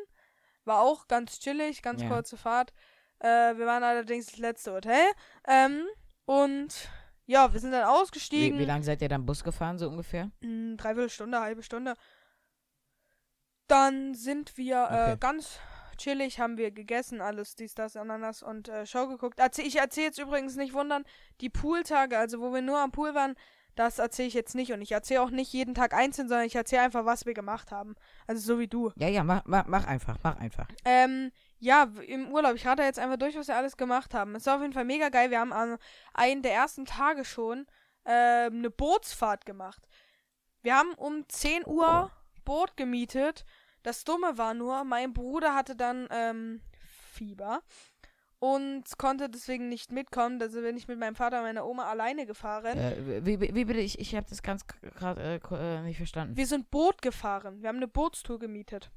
War 0.65 0.81
auch 0.81 1.07
ganz 1.07 1.39
chillig, 1.39 1.81
ganz 1.81 2.01
Ja. 2.03 2.09
kurze 2.09 2.37
Fahrt. 2.37 2.73
Äh, 3.19 3.57
wir 3.57 3.65
waren 3.65 3.83
allerdings 3.83 4.27
das 4.27 4.37
letzte 4.37 4.73
Hotel. 4.73 5.03
Ähm, 5.47 5.83
und 6.25 6.89
ja, 7.27 7.53
wir 7.53 7.59
sind 7.59 7.71
dann 7.71 7.83
ausgestiegen. 7.83 8.57
Wie, 8.57 8.63
wie 8.63 8.65
lange 8.65 8.83
seid 8.83 9.01
ihr 9.01 9.09
dann 9.09 9.25
Bus 9.25 9.43
gefahren, 9.43 9.77
so 9.77 9.87
ungefähr? 9.87 10.31
Mm, 10.41 10.75
Dreiviertel 10.77 11.09
Stunde, 11.09 11.39
halbe 11.39 11.61
Stunde. 11.61 11.93
Dann 13.67 14.15
sind 14.15 14.57
wir 14.57 14.77
äh, 14.89 15.11
Okay. 15.11 15.17
ganz 15.19 15.59
chillig, 15.97 16.39
haben 16.39 16.57
wir 16.57 16.71
gegessen, 16.71 17.21
alles 17.21 17.55
dies, 17.55 17.73
das, 17.75 17.97
ananas 17.97 18.43
und 18.43 18.69
äh, 18.69 18.85
Show 18.85 19.07
geguckt. 19.07 19.39
Erzähl, 19.39 19.65
ich 19.67 19.75
erzähle 19.77 20.07
jetzt 20.07 20.19
übrigens 20.19 20.55
nicht 20.55 20.73
wundern, 20.73 21.03
die 21.41 21.49
Pooltage, 21.49 22.17
also 22.17 22.39
wo 22.39 22.53
wir 22.53 22.61
nur 22.61 22.79
am 22.79 22.91
Pool 22.91 23.13
waren, 23.13 23.35
das 23.77 23.99
erzähle 23.99 24.27
ich 24.27 24.33
jetzt 24.33 24.55
nicht. 24.55 24.71
Und 24.73 24.81
ich 24.81 24.91
erzähle 24.91 25.21
auch 25.21 25.29
nicht 25.29 25.53
jeden 25.53 25.75
Tag 25.75 25.93
einzeln, 25.93 26.27
sondern 26.27 26.45
ich 26.45 26.55
erzähle 26.55 26.83
einfach, 26.83 27.05
was 27.05 27.25
wir 27.25 27.33
gemacht 27.33 27.71
haben. 27.71 27.95
Also 28.25 28.41
so 28.41 28.59
wie 28.59 28.67
du. 28.67 28.91
Ja, 28.95 29.07
ja, 29.07 29.23
mach, 29.23 29.43
mach, 29.45 29.67
mach 29.67 29.85
einfach, 29.85 30.17
mach 30.23 30.37
einfach. 30.37 30.67
Ähm, 30.85 31.31
ja, 31.59 31.91
im 32.07 32.29
Urlaub. 32.31 32.55
Ich 32.55 32.65
rate 32.65 32.83
jetzt 32.83 32.99
einfach 32.99 33.17
durch, 33.17 33.35
was 33.35 33.47
wir 33.47 33.55
alles 33.55 33.77
gemacht 33.77 34.13
haben. 34.13 34.35
Es 34.35 34.45
war 34.45 34.55
auf 34.55 34.61
jeden 34.61 34.73
Fall 34.73 34.85
mega 34.85 35.09
geil. 35.09 35.31
Wir 35.31 35.39
haben 35.39 35.53
an 35.53 35.77
einem 36.13 36.41
der 36.41 36.53
ersten 36.53 36.85
Tage 36.85 37.23
schon 37.23 37.67
ähm, 38.05 38.57
eine 38.57 38.69
Bootsfahrt 38.69 39.45
gemacht. 39.45 39.87
wir 40.61 40.75
haben 40.75 40.93
um 40.95 41.27
10 41.27 41.65
Uhr 41.65 42.11
Boot 42.45 42.77
gemietet. 42.77 43.45
Das 43.83 44.03
Dumme 44.03 44.37
war 44.37 44.53
nur, 44.53 44.83
mein 44.83 45.13
Bruder 45.13 45.55
hatte 45.55 45.75
dann 45.75 46.07
ähm, 46.11 46.61
Fieber 47.13 47.61
und 48.39 48.83
konnte 48.97 49.29
deswegen 49.29 49.69
nicht 49.69 49.91
mitkommen. 49.91 50.39
Sind 50.49 50.63
wir 50.63 50.73
nicht 50.73 50.87
mit 50.87 50.99
meinem 50.99 51.15
Vater 51.15 51.37
und 51.37 51.43
meiner 51.43 51.65
Oma 51.65 51.85
alleine 51.85 52.25
gefahren. 52.25 52.77
Äh, 52.77 53.25
wie, 53.25 53.39
wie, 53.39 53.65
bitte? 53.65 53.79
Ich, 53.79 53.99
ich 53.99 54.15
habe 54.15 54.27
das 54.29 54.41
ganz 54.41 54.65
gerade 54.67 55.21
äh, 55.21 55.55
äh, 55.55 55.81
nicht 55.81 55.97
verstanden. 55.97 56.37
Wir 56.37 56.47
sind 56.47 56.69
Boot 56.69 57.01
gefahren. 57.01 57.61
Wir 57.61 57.69
haben 57.69 57.77
eine 57.77 57.87
Bootstour 57.87 58.39
gemietet. 58.39 58.91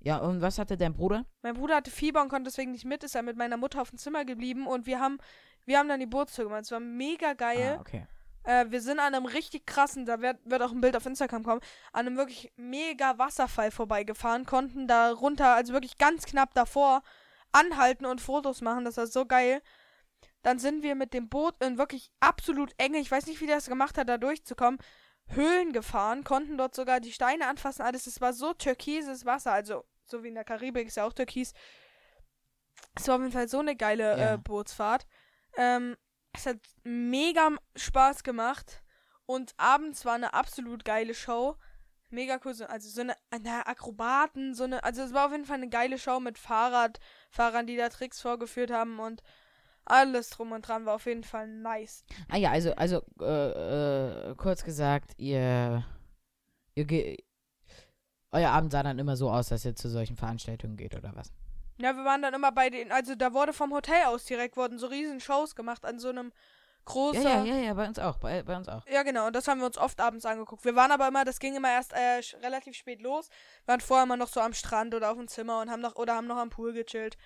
Ja, 0.00 0.18
und 0.18 0.40
was 0.40 0.58
hatte 0.58 0.76
dein 0.76 0.94
Bruder? 0.94 1.26
Mein 1.42 1.54
Bruder 1.54 1.76
hatte 1.76 1.90
Fieber 1.90 2.22
und 2.22 2.28
konnte 2.28 2.50
deswegen 2.50 2.72
nicht 2.72 2.84
mit, 2.84 3.04
ist 3.04 3.14
er 3.14 3.22
mit 3.22 3.36
meiner 3.36 3.56
Mutter 3.56 3.80
auf 3.80 3.90
dem 3.90 3.98
Zimmer 3.98 4.24
geblieben 4.24 4.66
und 4.66 4.86
wir 4.86 4.98
haben, 4.98 5.18
wir 5.64 5.78
haben 5.78 5.88
dann 5.88 6.00
die 6.00 6.06
Bootstour 6.06 6.46
gemacht. 6.46 6.62
Es 6.64 6.72
war 6.72 6.80
mega 6.80 7.34
geil. 7.34 7.76
Ah, 7.78 7.80
okay. 7.80 8.06
Äh, 8.44 8.66
wir 8.70 8.80
sind 8.80 8.98
an 8.98 9.14
einem 9.14 9.26
richtig 9.26 9.66
krassen, 9.66 10.04
da 10.04 10.20
wird, 10.20 10.38
wird 10.44 10.62
auch 10.62 10.72
ein 10.72 10.80
Bild 10.80 10.96
auf 10.96 11.06
Instagram 11.06 11.44
kommen, 11.44 11.60
an 11.92 12.06
einem 12.06 12.16
wirklich 12.16 12.52
mega 12.56 13.16
Wasserfall 13.18 13.70
vorbeigefahren, 13.70 14.44
konnten 14.44 14.88
da 14.88 15.12
runter, 15.12 15.54
also 15.54 15.72
wirklich 15.72 15.98
ganz 15.98 16.26
knapp 16.26 16.52
davor, 16.54 17.02
anhalten 17.52 18.06
und 18.06 18.20
Fotos 18.20 18.60
machen. 18.60 18.84
Das 18.84 18.96
war 18.96 19.06
so 19.06 19.26
geil. 19.26 19.62
Dann 20.42 20.58
sind 20.58 20.82
wir 20.82 20.94
mit 20.94 21.14
dem 21.14 21.28
Boot 21.28 21.62
in 21.62 21.78
wirklich 21.78 22.10
absolut 22.20 22.72
enge, 22.78 22.98
ich 22.98 23.10
weiß 23.10 23.26
nicht, 23.26 23.40
wie 23.40 23.46
der 23.46 23.56
das 23.56 23.68
gemacht 23.68 23.96
hat, 23.96 24.08
da 24.08 24.18
durchzukommen, 24.18 24.80
Höhlen 25.28 25.72
gefahren, 25.72 26.24
konnten 26.24 26.58
dort 26.58 26.74
sogar 26.74 26.98
die 26.98 27.12
Steine 27.12 27.46
anfassen, 27.46 27.82
alles. 27.82 28.06
Es 28.08 28.20
war 28.20 28.32
so 28.32 28.52
türkises 28.52 29.24
Wasser, 29.24 29.52
also 29.52 29.84
so 30.04 30.24
wie 30.24 30.28
in 30.28 30.34
der 30.34 30.44
Karibik 30.44 30.88
ist 30.88 30.96
ja 30.96 31.04
auch 31.04 31.12
türkis. 31.12 31.52
Es 32.96 33.06
war 33.06 33.14
auf 33.16 33.20
jeden 33.20 33.32
Fall 33.32 33.48
so 33.48 33.60
eine 33.60 33.76
geile 33.76 34.18
Ja. 34.18 34.34
äh, 34.34 34.38
Bootsfahrt. 34.38 35.06
Ähm, 35.56 35.96
es 36.32 36.46
hat 36.46 36.58
mega 36.82 37.50
Spaß 37.76 38.24
gemacht 38.24 38.82
und 39.26 39.54
abends 39.58 40.04
war 40.04 40.14
eine 40.14 40.34
absolut 40.34 40.84
geile 40.84 41.14
Show. 41.14 41.56
Mega 42.12 42.38
cool, 42.44 42.54
so, 42.54 42.66
also 42.66 42.88
so 42.90 43.00
eine, 43.00 43.14
eine 43.30 43.66
Akrobaten, 43.66 44.54
so 44.54 44.64
eine, 44.64 44.84
also 44.84 45.02
es 45.02 45.14
war 45.14 45.26
auf 45.26 45.32
jeden 45.32 45.46
Fall 45.46 45.56
eine 45.56 45.70
geile 45.70 45.98
Show 45.98 46.20
mit 46.20 46.38
Fahrradfahrern, 46.38 47.66
die 47.66 47.76
da 47.76 47.88
Tricks 47.88 48.20
vorgeführt 48.20 48.70
haben 48.70 49.00
und 49.00 49.22
alles 49.86 50.30
drum 50.30 50.52
und 50.52 50.68
dran 50.68 50.84
war 50.84 50.94
auf 50.96 51.06
jeden 51.06 51.24
Fall 51.24 51.48
nice. 51.48 52.04
Ah 52.28 52.36
ja, 52.36 52.50
also, 52.50 52.74
also, 52.74 53.02
äh, 53.20 54.30
äh, 54.30 54.34
kurz 54.36 54.62
gesagt, 54.62 55.12
ihr, 55.16 55.84
ihr 56.74 57.16
euer 58.30 58.50
Abend 58.50 58.72
sah 58.72 58.82
dann 58.82 58.98
immer 58.98 59.16
so 59.16 59.30
aus, 59.30 59.48
dass 59.48 59.64
ihr 59.64 59.74
zu 59.74 59.88
solchen 59.88 60.16
Veranstaltungen 60.16 60.76
geht, 60.76 60.94
oder 60.94 61.12
was? 61.14 61.32
Ja, 61.78 61.96
wir 61.96 62.04
waren 62.04 62.22
dann 62.22 62.34
immer 62.34 62.52
bei 62.52 62.70
den, 62.70 62.92
also 62.92 63.14
da 63.14 63.32
wurde 63.32 63.52
vom 63.52 63.72
Hotel 63.72 64.04
aus 64.06 64.24
direkt, 64.24 64.56
wurden 64.56 64.78
so 64.78 64.86
riesen 64.86 65.20
Shows 65.20 65.54
gemacht 65.54 65.84
an 65.84 65.98
so 65.98 66.10
einem 66.10 66.32
großen. 66.84 67.22
Ja, 67.22 67.44
ja, 67.44 67.54
ja, 67.54 67.56
ja, 67.56 67.74
bei 67.74 67.86
uns 67.86 67.98
auch, 67.98 68.18
bei, 68.18 68.42
bei 68.42 68.56
uns 68.56 68.68
auch. 68.68 68.86
Ja, 68.86 69.02
genau, 69.02 69.26
und 69.28 69.34
das 69.36 69.48
haben 69.48 69.60
wir 69.60 69.66
uns 69.66 69.78
oft 69.78 70.00
abends 70.00 70.24
angeguckt. 70.24 70.64
Wir 70.64 70.74
waren 70.76 70.90
aber 70.92 71.08
immer, 71.08 71.24
das 71.24 71.38
ging 71.38 71.54
immer 71.54 71.70
erst 71.70 71.92
äh, 71.92 72.20
relativ 72.42 72.74
spät 72.76 73.00
los. 73.00 73.28
Wir 73.64 73.72
waren 73.72 73.80
vorher 73.80 74.04
immer 74.04 74.16
noch 74.16 74.28
so 74.28 74.40
am 74.40 74.52
Strand 74.54 74.94
oder 74.94 75.10
auf 75.10 75.16
dem 75.18 75.28
Zimmer 75.28 75.60
und 75.60 75.70
haben 75.70 75.80
noch 75.82 75.96
oder 75.96 76.14
haben 76.14 76.26
noch 76.26 76.36
am 76.38 76.50
Pool 76.50 76.72
gechillt. 76.72 77.16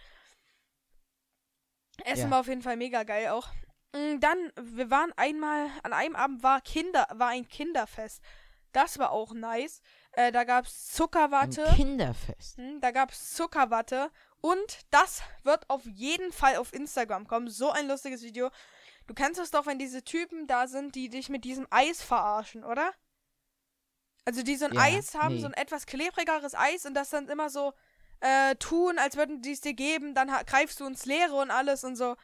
Essen 2.05 2.25
Ja. 2.27 2.31
war 2.31 2.41
auf 2.41 2.49
jeden 2.49 2.63
Fall 2.63 2.77
mega 2.77 3.03
geil 3.05 3.29
auch. 3.29 3.49
Mm, 3.95 4.21
Dann, 4.21 4.53
wir 4.61 4.91
waren 4.91 5.13
einmal, 5.17 5.69
an 5.83 5.93
einem 5.93 6.17
Abend 6.17 6.43
war 6.43 6.61
Kinder, 6.61 7.07
war 7.15 7.29
ein 7.29 7.49
Kinderfest. 7.49 8.23
Das 8.73 8.99
war 8.99 9.11
auch 9.11 9.33
nice. 9.33 9.81
Äh, 10.13 10.33
da 10.33 10.45
gab's 10.45 10.71
Ein 10.91 10.97
Zuckerwatte. 10.97 11.65
Kinderfest. 11.75 12.59
Hm, 12.59 12.81
Da 12.81 12.91
gab's 12.91 13.33
Zuckerwatte. 13.35 14.11
Und 14.43 14.81
das 14.91 15.23
wird 15.45 15.69
auf 15.71 15.85
jeden 15.87 16.31
Fall 16.33 16.57
auf 16.57 16.75
Instagram 16.75 17.27
kommen. 17.27 17.49
So 17.49 17.71
ein 17.71 17.89
lustiges 17.89 18.23
Video. 18.23 18.51
Du 19.07 19.15
kennst 19.15 19.41
es 19.41 19.51
doch, 19.51 19.67
wenn 19.67 19.79
diese 19.79 20.03
Typen 20.05 20.47
da 20.47 20.67
sind, 20.69 20.95
die 20.95 21.09
dich 21.09 21.29
mit 21.29 21.45
diesem 21.45 21.67
Eis 21.71 22.03
verarschen, 22.03 22.65
oder? 22.65 22.93
Also 24.25 24.43
die 24.43 24.57
so 24.57 24.65
ein 24.67 24.73
Ja, 24.73 24.77
Eis 24.77 25.15
haben, 25.15 25.39
nee. 25.39 25.41
so 25.41 25.47
ein 25.47 25.53
etwas 25.55 25.87
klebrigeres 25.87 26.55
Eis 26.55 26.85
und 26.85 26.95
das 26.95 27.11
dann 27.11 27.29
immer 27.29 27.49
so 27.49 27.73
äh, 28.21 28.57
tun, 28.57 28.99
als 28.99 29.17
würden 29.17 29.41
die 29.43 29.53
es 29.53 29.61
dir 29.61 29.75
geben. 29.75 30.15
Dann 30.15 30.29
greifst 30.47 30.81
du 30.81 30.87
ins 30.87 31.07
Leere 31.07 31.35
und 31.37 31.51
alles 31.51 31.85
und 31.85 31.97
so. 31.97 32.17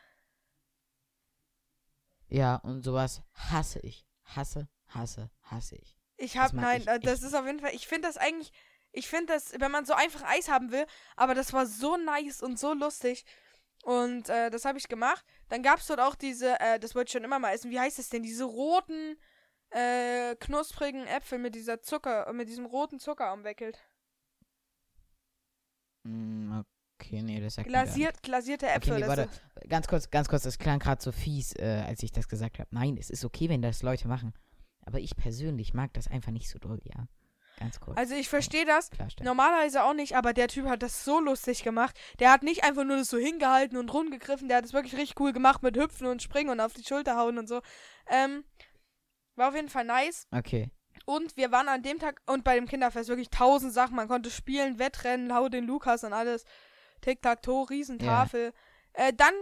Ja, 2.29 2.57
und 2.57 2.83
sowas 2.83 3.23
hasse 3.35 3.79
ich. 3.81 4.07
Hasse, 4.25 4.69
hasse, 4.89 5.31
hasse 5.43 5.77
ich. 5.77 5.97
Ich 6.17 6.37
Das 6.39 6.53
hab, 6.53 6.53
mag 6.53 6.73
nein, 6.73 6.83
ich 6.83 6.87
äh, 6.87 7.01
das 7.01 7.23
echt 7.23 7.23
ist 7.23 7.35
auf 7.35 7.47
jeden 7.47 7.61
Fall, 7.61 7.75
ich 7.75 7.87
finde 7.87 8.09
das 8.09 8.17
eigentlich, 8.17 8.53
ich 8.93 9.09
finde 9.09 9.33
das, 9.35 9.53
wenn 9.59 9.71
man 9.71 9.85
so 9.85 9.95
einfach 9.95 10.23
Eis 10.25 10.49
haben 10.49 10.71
will, 10.73 10.87
aber 11.17 11.35
das 11.35 11.53
war 11.53 11.67
so 11.67 11.97
nice 11.97 12.43
und 12.43 12.59
so 12.59 12.73
lustig. 12.75 13.25
Und 13.83 14.29
äh, 14.29 14.49
das 14.51 14.65
habe 14.65 14.79
ich 14.79 14.89
gemacht. 14.89 15.25
Dann 15.49 15.63
gab 15.63 15.81
es 15.81 15.87
dort 15.87 16.01
auch 16.01 16.15
diese, 16.15 16.59
äh, 16.61 16.79
das 16.79 16.95
wollte 16.95 17.09
ich 17.09 17.13
schon 17.13 17.25
immer 17.25 17.41
mal 17.41 17.53
essen, 17.53 17.71
wie 17.71 17.81
heißt 17.81 17.99
es 17.99 18.09
denn? 18.09 18.23
Diese 18.23 18.45
roten, 18.45 19.17
äh, 19.71 20.37
knusprigen 20.37 21.07
Äpfel 21.07 21.39
mit 21.39 21.55
dieser 21.55 21.83
Zucker, 21.83 22.33
mit 22.33 22.49
diesem 22.49 22.65
roten 22.65 23.01
Zucker 23.01 23.33
umwickelt. 23.33 23.79
Mm, 26.05 26.61
okay, 27.01 27.23
nee, 27.23 27.41
das 27.41 27.55
sagt. 27.55 27.69
Glasiert, 27.69 28.23
glasierte 28.23 28.69
Äpfel. 28.69 28.95
nee, 28.95 29.01
das 29.01 29.09
warte. 29.09 29.29
Ganz 29.69 29.89
kurz, 29.89 30.11
ganz 30.11 30.29
kurz, 30.29 30.45
das 30.45 30.59
klang 30.59 30.79
gerade 30.79 31.03
so 31.03 31.11
fies, 31.11 31.55
äh, 31.57 31.83
als 31.87 32.03
ich 32.05 32.13
das 32.13 32.29
gesagt 32.29 32.61
habe. 32.61 32.69
Nein, 32.73 32.97
es 32.97 33.11
ist 33.11 33.25
okay, 33.25 33.49
wenn 33.49 33.63
das 33.63 33.83
Leute 33.83 34.07
machen. 34.07 34.33
Aber 34.85 35.01
ich 35.01 35.17
persönlich 35.17 35.75
mag 35.75 35.93
das 35.95 36.07
einfach 36.09 36.33
nicht 36.33 36.49
so 36.49 36.59
doll, 36.59 36.81
ja. 36.85 37.07
Ganz 37.63 37.81
kurz. 37.81 37.97
Also 37.97 38.15
ich 38.15 38.29
verstehe 38.29 38.65
das. 38.65 38.91
Normalerweise 39.23 39.85
auch 39.85 39.95
nicht, 39.95 40.17
aber 40.17 40.33
der 40.33 40.49
Typ 40.49 40.67
hat 40.67 40.83
das 40.83 41.05
so 41.05 41.21
lustig 41.21 41.63
gemacht. 41.63 41.99
Der 42.19 42.33
hat 42.33 42.43
nicht 42.43 42.65
einfach 42.65 42.85
nur 42.85 42.97
das 42.97 43.09
so 43.09 43.19
hingehalten 43.19 43.79
und 43.79 43.93
rumgegriffen, 43.93 44.49
der 44.49 44.59
hat 44.59 44.65
es 44.65 44.73
wirklich 44.73 44.97
richtig 44.97 45.19
cool 45.21 45.33
gemacht 45.33 45.63
mit 45.63 45.77
Hüpfen 45.77 46.07
und 46.07 46.23
Springen 46.23 46.51
und 46.51 46.61
auf 46.61 46.73
die 46.73 46.85
Schulter 46.85 47.17
hauen 47.17 47.39
und 47.39 47.49
so. 47.49 47.61
Ähm, 48.09 48.45
war 49.37 49.49
auf 49.49 49.55
jeden 49.55 49.69
Fall 49.69 49.85
nice. 49.85 50.27
Okay. 50.31 50.71
Und 51.05 51.37
wir 51.37 51.51
waren 51.51 51.69
an 51.69 51.83
dem 51.83 51.99
Tag 51.99 52.21
und 52.27 52.45
bei 52.45 52.55
dem 52.55 52.67
Kinderfest 52.67 53.09
wirklich 53.09 53.31
tausend 53.31 53.73
Sachen. 53.73 53.97
Man 53.97 54.09
konnte 54.09 54.31
spielen, 54.31 54.79
Wettrennen, 54.79 55.35
hau 55.35 55.49
den 55.49 55.65
Lukas 55.65 56.05
und 56.05 56.13
alles. 56.13 56.45
Tic-Tac-Toe, 57.01 57.71
Riesentafel. 57.71 58.53
Äh, 58.93 59.13
dann 59.13 59.35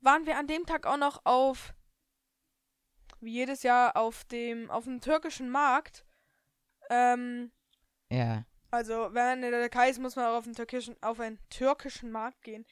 waren 0.00 0.26
wir 0.26 0.38
an 0.38 0.46
dem 0.46 0.64
Tag 0.66 0.86
auch 0.86 0.96
noch 0.96 1.22
auf, 1.24 1.74
wie 3.20 3.32
jedes 3.32 3.62
Jahr, 3.62 3.96
auf 3.96 4.24
dem, 4.24 4.70
auf 4.70 4.84
dem 4.84 5.00
türkischen 5.00 5.50
Markt. 5.50 6.04
Ähm, 6.90 7.52
Ja. 8.12 8.44
also, 8.70 9.08
wenn 9.12 9.24
man 9.26 9.42
in 9.42 9.50
der 9.50 9.60
Türkei 9.60 9.90
ist, 9.90 9.98
muss 10.00 10.16
man 10.16 10.26
auch 10.26 10.36
auf, 10.38 10.44
den 10.44 10.54
türkischen, 10.54 10.96
auf 11.02 11.18
einen 11.20 11.38
türkischen 11.50 12.10
Markt 12.10 12.42
gehen. 12.42 12.64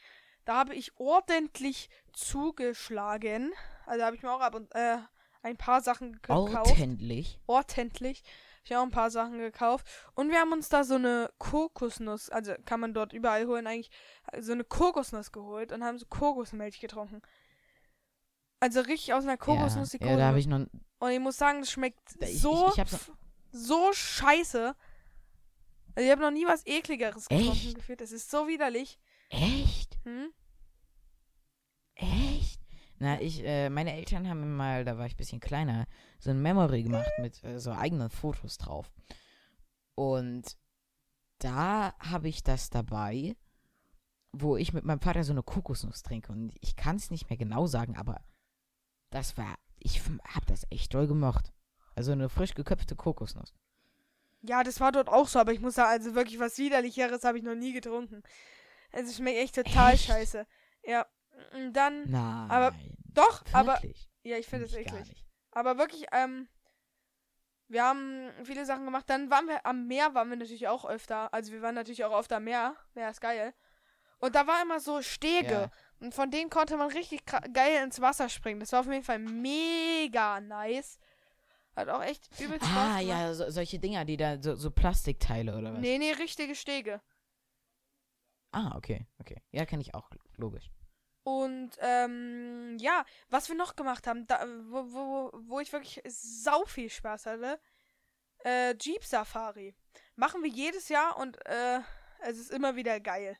Da 0.44 0.56
habe 0.56 0.74
ich 0.74 0.92
ordentlich 0.98 1.88
zugeschlagen. 2.12 3.52
Also 3.86 4.04
habe 4.04 4.16
ich 4.16 4.22
mir 4.22 4.32
auch 4.32 4.40
ab 4.40 4.54
und 4.54 4.74
äh, 4.74 4.98
ein 5.42 5.56
paar 5.56 5.80
Sachen 5.80 6.12
gekauft. 6.14 6.54
Ordentlich. 6.54 7.38
Ordentlich. 7.46 8.22
Ich 8.64 8.72
habe 8.72 8.80
auch 8.82 8.86
ein 8.86 8.90
paar 8.90 9.10
Sachen 9.10 9.38
gekauft. 9.38 9.86
Und 10.14 10.30
wir 10.30 10.38
haben 10.38 10.52
uns 10.52 10.68
da 10.68 10.84
so 10.84 10.94
eine 10.96 11.30
Kokosnuss, 11.38 12.28
also 12.30 12.54
kann 12.66 12.80
man 12.80 12.92
dort 12.94 13.12
überall 13.12 13.46
holen 13.46 13.66
eigentlich, 13.66 13.90
so 14.40 14.52
eine 14.52 14.64
Kokosnuss 14.64 15.32
geholt 15.32 15.72
und 15.72 15.82
haben 15.84 15.98
so 15.98 16.06
Kokosmilch 16.06 16.78
getrunken. 16.80 17.22
Also 18.60 18.80
richtig 18.80 19.14
aus 19.14 19.24
einer 19.24 19.38
Kokosnuss 19.38 19.94
ja, 19.94 20.06
ja, 20.06 20.16
da 20.16 20.26
habe 20.26 20.38
ich 20.38 20.46
noch. 20.46 20.66
und 20.98 21.10
ich 21.10 21.20
muss 21.20 21.38
sagen, 21.38 21.60
es 21.60 21.70
schmeckt 21.70 22.00
ich- 22.20 22.40
so, 22.40 22.68
ich- 22.74 22.78
ich 22.78 22.98
so 23.52 23.92
scheiße. 23.92 24.76
Also 25.94 26.06
ich 26.06 26.10
habe 26.10 26.22
noch 26.22 26.30
nie 26.30 26.46
was 26.46 26.66
ekligeres 26.66 27.28
getrunken 27.28 27.74
gefühlt. 27.74 28.00
Das 28.00 28.12
ist 28.12 28.30
so 28.30 28.48
widerlich. 28.48 28.98
Echt? 29.28 29.98
Hm? 30.04 30.32
Echt? 31.94 32.60
Na, 32.98 33.20
ich, 33.20 33.42
äh, 33.44 33.70
meine 33.70 33.94
Eltern 33.94 34.28
haben 34.28 34.40
mir 34.40 34.46
mal, 34.46 34.84
da 34.84 34.98
war 34.98 35.06
ich 35.06 35.14
ein 35.14 35.18
bisschen 35.18 35.40
kleiner, 35.40 35.86
so 36.18 36.30
ein 36.30 36.42
Memory 36.42 36.82
gemacht 36.82 37.10
mit 37.18 37.42
äh, 37.44 37.58
so 37.58 37.72
eigenen 37.72 38.10
Fotos 38.10 38.58
drauf. 38.58 38.92
Und 39.94 40.56
da 41.38 41.94
habe 41.98 42.28
ich 42.28 42.42
das 42.42 42.68
dabei, 42.68 43.36
wo 44.32 44.56
ich 44.56 44.72
mit 44.72 44.84
meinem 44.84 45.00
Vater 45.00 45.24
so 45.24 45.32
eine 45.32 45.42
Kokosnuss 45.42 46.02
trinke. 46.02 46.30
Und 46.30 46.52
ich 46.60 46.76
kann 46.76 46.96
es 46.96 47.10
nicht 47.10 47.30
mehr 47.30 47.38
genau 47.38 47.66
sagen, 47.66 47.96
aber 47.96 48.20
das 49.10 49.36
war, 49.36 49.56
ich 49.78 50.02
habe 50.02 50.46
das 50.46 50.66
echt 50.70 50.92
doll 50.92 51.06
gemocht. 51.06 51.52
Also 51.94 52.12
eine 52.12 52.28
frisch 52.28 52.54
geköpfte 52.54 52.96
Kokosnuss. 52.96 53.54
Ja, 54.42 54.62
das 54.62 54.80
war 54.80 54.90
dort 54.92 55.08
auch 55.08 55.28
so, 55.28 55.38
aber 55.38 55.52
ich 55.52 55.60
muss 55.60 55.74
sagen, 55.74 55.90
also 55.90 56.14
wirklich 56.14 56.38
was 56.38 56.56
widerlicheres 56.58 57.24
habe 57.24 57.38
ich 57.38 57.44
noch 57.44 57.54
nie 57.54 57.72
getrunken. 57.72 58.22
Also 58.92 59.10
es 59.10 59.16
schmeckt 59.16 59.38
echt 59.38 59.54
total 59.54 59.94
Echt? 59.94 60.04
scheiße. 60.06 60.46
Ja. 60.84 61.06
Und 61.54 61.72
dann. 61.74 62.10
Nein. 62.10 62.50
Aber- 62.50 62.74
Doch, 63.12 63.42
aber. 63.52 63.74
wirklich? 63.74 64.08
Ja, 64.22 64.36
ich 64.38 64.46
finde 64.46 64.66
es 64.66 64.72
Find 64.74 64.86
eklig. 64.86 65.24
Aber 65.52 65.78
wirklich, 65.78 66.06
ähm. 66.12 66.48
Wir 67.68 67.84
haben 67.84 68.30
viele 68.44 68.64
Sachen 68.66 68.84
gemacht. 68.84 69.04
Dann 69.08 69.30
waren 69.30 69.46
wir 69.46 69.64
am 69.64 69.86
Meer, 69.86 70.12
waren 70.14 70.28
wir 70.28 70.36
natürlich 70.36 70.66
auch 70.66 70.84
öfter. 70.84 71.32
Also 71.32 71.52
wir 71.52 71.62
waren 71.62 71.76
natürlich 71.76 72.04
auch 72.04 72.10
oft 72.12 72.32
am 72.32 72.42
Meer. 72.44 72.74
Meer 72.94 73.10
ist 73.10 73.20
geil. 73.20 73.54
Und 74.18 74.34
da 74.34 74.46
war 74.48 74.60
immer 74.62 74.80
so 74.80 75.02
Stege. 75.02 75.52
Ja. 75.52 75.70
Und 76.00 76.12
von 76.14 76.30
denen 76.32 76.50
konnte 76.50 76.76
man 76.76 76.88
richtig 76.90 77.24
geil 77.52 77.84
ins 77.84 78.00
Wasser 78.00 78.28
springen. 78.28 78.58
Das 78.58 78.72
war 78.72 78.80
auf 78.80 78.86
jeden 78.86 79.04
Fall 79.04 79.20
mega 79.20 80.40
nice. 80.40 80.98
Hat 81.76 81.88
auch 81.88 82.02
echt 82.02 82.28
übelst 82.40 82.66
Spaß 82.66 82.76
Ah, 82.76 82.98
gemacht. 83.00 83.02
ja, 83.06 83.34
so, 83.34 83.50
solche 83.50 83.78
Dinger, 83.78 84.04
die 84.04 84.16
da, 84.16 84.42
so, 84.42 84.54
so 84.56 84.70
Plastikteile 84.70 85.56
oder 85.56 85.72
was? 85.72 85.80
Nee, 85.80 85.98
nee, 85.98 86.12
richtige 86.12 86.54
Stege. 86.54 87.00
Ah, 88.52 88.72
okay, 88.76 89.06
okay. 89.20 89.40
Ja, 89.52 89.64
kenne 89.64 89.82
ich 89.82 89.94
auch, 89.94 90.10
logisch. 90.36 90.70
Und 91.22 91.70
ähm, 91.80 92.76
ja, 92.80 93.04
was 93.28 93.48
wir 93.48 93.54
noch 93.56 93.76
gemacht 93.76 94.06
haben, 94.06 94.26
da, 94.26 94.44
wo, 94.68 94.92
wo, 94.92 95.30
wo 95.46 95.60
ich 95.60 95.72
wirklich 95.72 96.00
sau 96.08 96.64
viel 96.64 96.90
Spaß 96.90 97.26
hatte, 97.26 97.60
äh, 98.44 98.74
Jeep 98.80 99.04
Safari. 99.04 99.74
Machen 100.16 100.42
wir 100.42 100.50
jedes 100.50 100.88
Jahr 100.88 101.16
und 101.18 101.36
äh, 101.46 101.80
es 102.22 102.38
ist 102.38 102.50
immer 102.50 102.74
wieder 102.74 102.98
geil. 103.00 103.36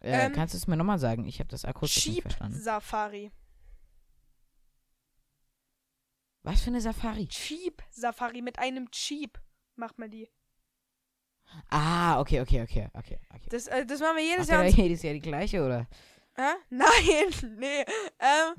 Äh, 0.00 0.26
Ähm, 0.26 0.32
kannst 0.32 0.54
du 0.54 0.58
es 0.58 0.66
mir 0.66 0.76
nochmal 0.76 0.98
sagen? 0.98 1.26
Ich 1.26 1.40
habe 1.40 1.48
das 1.48 1.64
akustisch 1.64 2.06
nicht 2.06 2.14
Jeep 2.16 2.22
verstanden. 2.22 2.58
Safari. 2.58 3.32
Was 6.46 6.60
für 6.60 6.68
eine 6.68 6.80
Safari? 6.80 7.26
Jeep 7.28 7.82
Safari 7.90 8.40
mit 8.40 8.60
einem 8.60 8.88
Jeep 8.92 9.36
macht 9.74 9.98
man 9.98 10.12
die. 10.12 10.30
Ah, 11.70 12.20
okay, 12.20 12.40
okay, 12.40 12.62
okay, 12.62 12.88
okay. 12.92 13.18
okay. 13.34 13.48
Das, 13.50 13.66
äh, 13.66 13.84
das 13.84 13.98
machen 13.98 14.18
wir 14.18 14.24
jedes 14.24 14.46
Jahr. 14.46 14.64
jedes 14.64 15.02
Jahr 15.02 15.14
die 15.14 15.20
gleiche, 15.20 15.64
oder? 15.64 15.88
Hä? 16.36 16.52
Nein, 16.70 17.56
nee. 17.58 17.80
Ähm, 18.20 18.54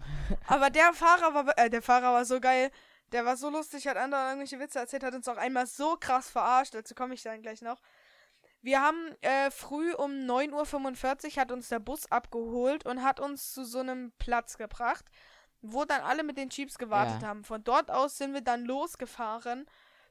aber 0.47 0.69
der 0.69 0.91
Fahrer 0.91 1.33
war, 1.33 1.57
äh, 1.57 1.69
der 1.69 1.81
Fahrer 1.81 2.11
war 2.11 2.25
so 2.25 2.41
geil. 2.41 2.71
Der 3.13 3.23
war 3.23 3.37
so 3.37 3.49
lustig, 3.49 3.87
hat 3.87 3.95
andere 3.95 4.19
irgendwelche 4.21 4.59
Witze 4.59 4.79
erzählt, 4.79 5.03
hat 5.03 5.13
uns 5.13 5.29
auch 5.29 5.37
einmal 5.37 5.65
so 5.65 5.95
krass 5.97 6.29
verarscht. 6.29 6.75
Dazu 6.75 6.93
komme 6.93 7.13
ich 7.13 7.23
dann 7.23 7.41
gleich 7.41 7.61
noch. 7.61 7.81
Wir 8.61 8.81
haben 8.81 9.15
äh, 9.21 9.49
früh 9.49 9.93
um 9.93 10.11
9.45 10.11 11.37
Uhr 11.37 11.41
hat 11.41 11.51
uns 11.53 11.69
der 11.69 11.79
Bus 11.79 12.11
abgeholt 12.11 12.85
und 12.85 13.01
hat 13.01 13.21
uns 13.21 13.53
zu 13.53 13.63
so 13.63 13.79
einem 13.79 14.11
Platz 14.17 14.57
gebracht, 14.57 15.05
wo 15.73 15.85
dann 15.85 16.01
alle 16.01 16.23
mit 16.23 16.37
den 16.37 16.49
Jeeps 16.49 16.77
gewartet 16.77 17.21
Ja. 17.21 17.27
haben. 17.29 17.43
Von 17.43 17.63
dort 17.63 17.89
aus 17.91 18.17
sind 18.17 18.33
wir 18.33 18.41
dann 18.41 18.65
losgefahren 18.65 19.65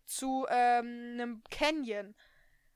zu 0.04 0.46
ähm, 0.48 1.10
einem 1.14 1.42
Canyon. 1.50 2.14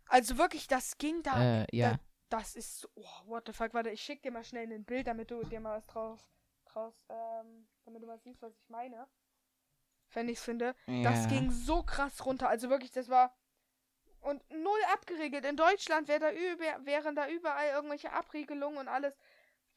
Also 0.06 0.38
wirklich, 0.38 0.66
das 0.66 0.98
ging 0.98 1.22
da 1.22 1.62
Äh, 1.62 1.66
ja. 1.72 1.98
das 2.28 2.56
ist 2.56 2.80
so, 2.80 2.88
oh, 2.96 3.26
what 3.26 3.44
the 3.46 3.52
fuck, 3.52 3.72
warte, 3.74 3.90
ich 3.90 4.02
schick 4.02 4.22
dir 4.22 4.32
mal 4.32 4.44
schnell 4.44 4.72
ein 4.72 4.84
Bild, 4.84 5.06
damit 5.06 5.30
du 5.30 5.42
dir 5.44 5.60
mal 5.60 5.76
was 5.78 5.86
draus, 5.86 6.28
draus, 6.66 6.94
ähm, 7.08 7.68
damit 7.84 8.02
du 8.02 8.06
mal 8.06 8.18
siehst, 8.18 8.42
was 8.42 8.52
ich 8.56 8.68
meine. 8.68 9.06
Wenn 10.12 10.28
ich's 10.28 10.42
finde. 10.42 10.74
Das 10.86 11.24
ja. 11.24 11.26
ging 11.28 11.50
so 11.52 11.84
krass 11.84 12.26
runter, 12.26 12.48
also 12.48 12.68
wirklich, 12.68 12.90
das 12.90 13.08
war, 13.08 13.32
und 14.20 14.42
null 14.50 14.80
abgeregelt. 14.92 15.44
In 15.44 15.56
Deutschland 15.56 16.08
wär 16.08 16.18
da 16.18 16.32
über, 16.32 16.84
wären 16.84 17.14
da 17.14 17.28
überall 17.28 17.68
irgendwelche 17.68 18.12
Abriegelungen 18.12 18.78
und 18.78 18.88
alles. 18.88 19.16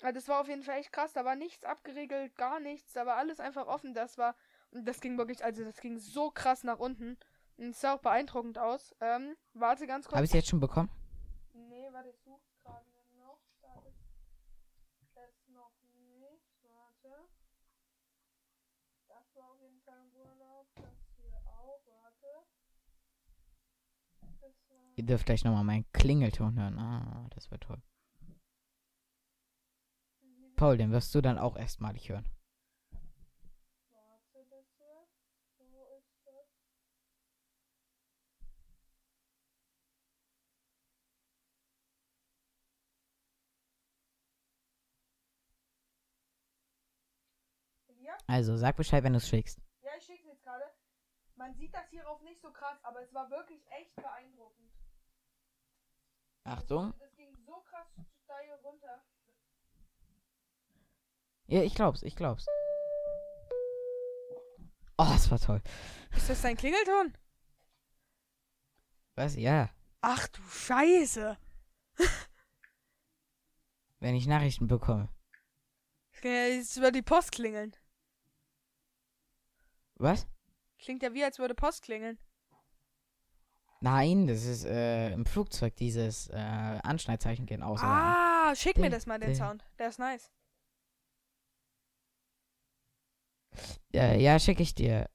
Also 0.03 0.15
das 0.15 0.27
war 0.27 0.41
auf 0.41 0.49
jeden 0.49 0.63
Fall 0.63 0.79
echt 0.79 0.91
krass, 0.91 1.13
da 1.13 1.23
war 1.23 1.37
nichts 1.37 1.63
abgeregelt, 1.63 2.35
gar 2.35 2.59
nichts, 2.59 2.91
da 2.91 3.05
war 3.05 3.15
alles 3.15 3.39
einfach 3.39 3.67
offen, 3.67 3.93
das 3.93 4.17
war, 4.17 4.35
und 4.71 4.85
das 4.85 4.99
ging 4.99 5.17
wirklich, 5.17 5.41
also 5.45 5.63
das 5.63 5.79
ging 5.79 5.97
so 5.97 6.29
krass 6.29 6.65
nach 6.65 6.77
unten. 6.77 7.17
Und 7.55 7.69
es 7.69 7.79
sah 7.79 7.93
auch 7.93 8.01
beeindruckend 8.01 8.57
aus. 8.57 8.93
Ähm, 8.99 9.37
warte 9.53 9.87
ganz 9.87 10.05
kurz. 10.05 10.15
Habe 10.15 10.25
ich 10.25 10.31
es 10.31 10.35
jetzt 10.35 10.49
schon 10.49 10.59
bekommen? 10.59 10.89
Nee, 11.53 11.87
warte, 11.91 12.09
ich 12.09 12.19
suche 12.19 12.41
gerade 12.63 12.85
noch. 13.15 13.39
Da 13.61 13.69
ist 13.87 15.15
es 15.15 15.47
noch 15.53 15.71
nicht. 15.93 16.41
Warte. 16.63 17.29
Das 19.07 19.35
war 19.35 19.51
auf 19.51 19.61
jeden 19.61 19.79
Fall 19.81 19.99
im 19.99 20.19
Urlaub. 20.19 20.67
Das 20.75 20.85
hier 21.15 21.37
auch. 21.45 21.79
Warte. 21.85 22.27
Das 24.41 24.69
war. 24.69 24.91
Ihr 24.95 25.05
dürft 25.05 25.27
gleich 25.27 25.45
nochmal 25.45 25.63
meinen 25.63 25.85
Klingelton 25.93 26.59
hören. 26.59 26.79
Ah, 26.79 27.27
das 27.35 27.51
wird 27.51 27.61
toll. 27.61 27.81
Paul, 30.63 30.77
den 30.77 30.93
wirst 30.93 31.13
du 31.13 31.19
dann 31.19 31.37
auch 31.37 31.57
erstmalig 31.57 32.07
hören. 32.07 32.25
Also, 48.25 48.55
sag 48.55 48.77
Bescheid, 48.77 49.03
wenn 49.03 49.11
du 49.11 49.17
es 49.17 49.27
schickst. 49.27 49.59
Ja, 49.81 49.91
ich 49.97 50.05
schicke 50.05 50.25
jetzt 50.29 50.43
gerade. 50.43 50.63
Man 51.35 51.53
sieht 51.55 51.73
das 51.73 51.89
hierauf 51.89 52.21
nicht 52.21 52.41
so 52.41 52.53
krass, 52.53 52.77
aber 52.83 53.01
es 53.01 53.13
war 53.13 53.29
wirklich 53.29 53.69
echt 53.69 53.93
beeindruckend. 53.97 54.71
Achtung. 56.45 56.93
Das 56.99 57.13
ging 57.17 57.35
so 57.45 57.59
krass 57.63 57.87
steil 58.23 58.53
runter. 58.63 59.03
Ja, 61.53 61.61
ich 61.61 61.75
glaub's, 61.75 62.01
ich 62.01 62.15
glaub's. 62.15 62.47
Oh, 64.97 65.05
das 65.07 65.29
war 65.29 65.39
toll. 65.39 65.61
Ist 66.17 66.27
das 66.27 66.41
dein 66.41 66.57
Klingelton? 66.57 67.15
Was? 69.13 69.35
Ja. 69.35 69.69
Ach 70.01 70.27
du 70.29 70.41
Scheiße. 70.41 71.37
Wenn 73.99 74.15
ich 74.15 74.25
Nachrichten 74.25 74.67
bekomme. 74.67 75.09
Das 76.13 76.21
kann 76.21 76.31
ja 76.31 76.47
jetzt 76.47 76.75
über 76.75 76.91
die 76.91 77.03
Post 77.03 77.31
klingeln. 77.33 77.75
Was? 79.97 80.25
Klingt 80.79 81.03
ja 81.03 81.13
wie, 81.13 81.23
als 81.23 81.37
würde 81.37 81.53
Post 81.53 81.83
klingeln. 81.83 82.17
Nein, 83.79 84.25
das 84.25 84.43
ist 84.43 84.65
äh, 84.65 85.11
im 85.11 85.27
Flugzeug 85.27 85.75
dieses 85.75 86.29
äh, 86.29 86.79
Anschneidzeichen 86.81 87.45
gehen 87.45 87.61
aus. 87.61 87.79
Ah, 87.83 88.55
schick 88.55 88.79
mir 88.79 88.89
das 88.89 89.05
mal, 89.05 89.19
den. 89.19 89.35
Sound. 89.35 89.63
Der 89.77 89.89
ist 89.89 89.99
nice. 89.99 90.31
Ja, 93.91 94.13
ja, 94.13 94.39
schicke 94.39 94.63
ich 94.63 94.75
dir. 94.75 95.09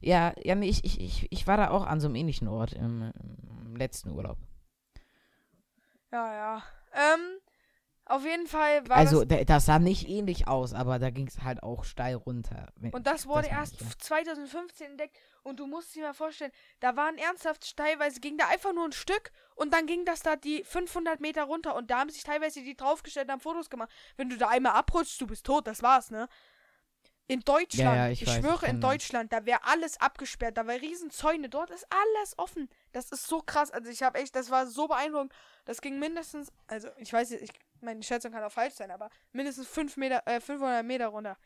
Ja, 0.00 0.32
ja, 0.42 0.54
nee, 0.54 0.68
ich, 0.68 0.84
ich, 0.84 1.00
ich, 1.00 1.32
ich 1.32 1.46
war 1.46 1.56
da 1.56 1.70
auch 1.70 1.84
an 1.84 2.00
so 2.00 2.06
einem 2.06 2.14
ähnlichen 2.14 2.48
Ort 2.48 2.72
im, 2.72 3.12
im 3.64 3.76
letzten 3.76 4.10
Urlaub. 4.10 4.38
Ja, 6.12 6.32
ja. 6.32 6.62
Ähm, 6.92 7.40
auf 8.10 8.24
jeden 8.24 8.48
Fall 8.48 8.88
war 8.88 8.96
also, 8.96 9.24
das... 9.24 9.38
da, 9.38 9.44
das 9.44 9.66
sah 9.66 9.78
nicht 9.78 10.08
ähnlich 10.08 10.48
aus, 10.48 10.74
aber 10.74 10.98
da 10.98 11.10
ging 11.10 11.28
es 11.28 11.44
halt 11.44 11.62
auch 11.62 11.84
steil 11.84 12.16
runter. 12.16 12.72
Und 12.90 13.06
das 13.06 13.26
wurde 13.28 13.48
das 13.48 13.56
erst 13.56 13.74
ich, 13.74 13.80
ja. 13.82 13.98
2015 13.98 14.86
entdeckt. 14.90 15.16
Und 15.44 15.60
du 15.60 15.68
musst 15.68 15.94
dir 15.94 16.02
mal 16.02 16.12
vorstellen, 16.12 16.50
da 16.80 16.96
waren 16.96 17.16
ernsthaft 17.18 17.76
teilweise, 17.76 18.18
ging 18.18 18.36
da 18.36 18.48
einfach 18.48 18.72
nur 18.72 18.84
ein 18.84 18.92
Stück 18.92 19.30
und 19.54 19.72
dann 19.72 19.86
ging 19.86 20.04
das 20.04 20.20
da 20.20 20.34
die 20.34 20.64
500 20.64 21.20
Meter 21.20 21.44
runter 21.44 21.76
und 21.76 21.92
da 21.92 22.00
haben 22.00 22.10
sich 22.10 22.24
teilweise 22.24 22.62
die 22.62 22.76
draufgestellt 22.76 23.28
und 23.28 23.32
haben 23.32 23.40
Fotos 23.40 23.70
gemacht. 23.70 23.90
Wenn 24.16 24.28
du 24.28 24.36
da 24.36 24.48
einmal 24.48 24.72
abrutschst, 24.72 25.20
du 25.20 25.28
bist 25.28 25.46
tot, 25.46 25.68
das 25.68 25.80
war's, 25.82 26.10
ne? 26.10 26.28
In 27.30 27.42
Deutschland, 27.44 27.96
Ja, 27.96 28.06
ja, 28.06 28.10
ich 28.10 28.22
ich, 28.22 28.28
weiß, 28.28 28.38
ich 28.38 28.42
schwöre, 28.42 28.66
in 28.66 28.72
kenn 28.72 28.80
das. 28.80 28.90
Deutschland, 28.90 29.32
da 29.32 29.46
wäre 29.46 29.60
alles 29.62 30.00
abgesperrt, 30.00 30.56
da 30.56 30.66
wäre 30.66 30.80
Riesenzäune, 30.80 31.48
dort 31.48 31.70
ist 31.70 31.86
alles 31.88 32.36
offen. 32.36 32.68
Das 32.90 33.12
ist 33.12 33.28
so 33.28 33.40
krass. 33.40 33.70
Also 33.70 33.88
ich 33.88 34.02
habe 34.02 34.18
echt, 34.18 34.34
das 34.34 34.50
war 34.50 34.66
so 34.66 34.88
beeindruckend. 34.88 35.32
Das 35.64 35.80
ging 35.80 36.00
mindestens, 36.00 36.50
also 36.66 36.88
ich 36.98 37.12
weiß 37.12 37.30
jetzt, 37.30 37.42
ich, 37.42 37.52
meine 37.82 38.02
Schätzung 38.02 38.32
kann 38.32 38.42
auch 38.42 38.50
falsch 38.50 38.74
sein, 38.74 38.90
aber 38.90 39.10
mindestens 39.30 39.68
5 39.68 39.96
Meter, 39.96 40.26
äh, 40.26 40.40
500 40.40 40.84
Meter 40.84 41.06
runter. 41.06 41.36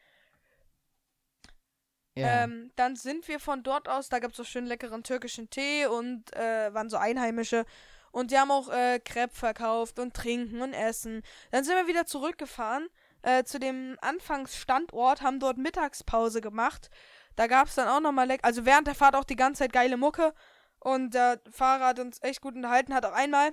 Ja. 2.14 2.44
Ähm, 2.44 2.70
dann 2.76 2.96
sind 2.96 3.28
wir 3.28 3.38
von 3.38 3.62
dort 3.62 3.86
aus, 3.86 4.08
da 4.08 4.20
gab 4.20 4.30
es 4.30 4.38
so 4.38 4.44
schön 4.44 4.64
leckeren 4.64 5.02
türkischen 5.02 5.50
Tee 5.50 5.84
und 5.84 6.34
äh, 6.34 6.72
waren 6.72 6.88
so 6.88 6.96
Einheimische. 6.96 7.66
Und 8.10 8.30
die 8.30 8.38
haben 8.38 8.50
auch 8.50 8.70
äh, 8.70 9.00
Crepe 9.00 9.34
verkauft 9.34 9.98
und 9.98 10.14
Trinken 10.14 10.62
und 10.62 10.72
Essen. 10.72 11.22
Dann 11.50 11.62
sind 11.62 11.74
wir 11.74 11.88
wieder 11.88 12.06
zurückgefahren 12.06 12.88
äh, 13.24 13.44
zu 13.44 13.58
dem 13.58 13.96
Anfangsstandort, 14.00 15.22
haben 15.22 15.40
dort 15.40 15.56
Mittagspause 15.56 16.40
gemacht. 16.40 16.90
Da 17.36 17.46
gab 17.46 17.68
es 17.68 17.74
dann 17.74 17.88
auch 17.88 18.00
nochmal 18.00 18.26
leck. 18.26 18.40
Also 18.42 18.64
während 18.64 18.86
der 18.86 18.94
Fahrt 18.94 19.16
auch 19.16 19.24
die 19.24 19.36
ganze 19.36 19.64
Zeit 19.64 19.72
geile 19.72 19.96
Mucke. 19.96 20.34
Und 20.78 21.14
der 21.14 21.40
Fahrer 21.50 21.86
hat 21.86 21.98
uns 21.98 22.22
echt 22.22 22.42
gut 22.42 22.54
unterhalten, 22.54 22.94
hat 22.94 23.06
auch 23.06 23.12
einmal 23.12 23.52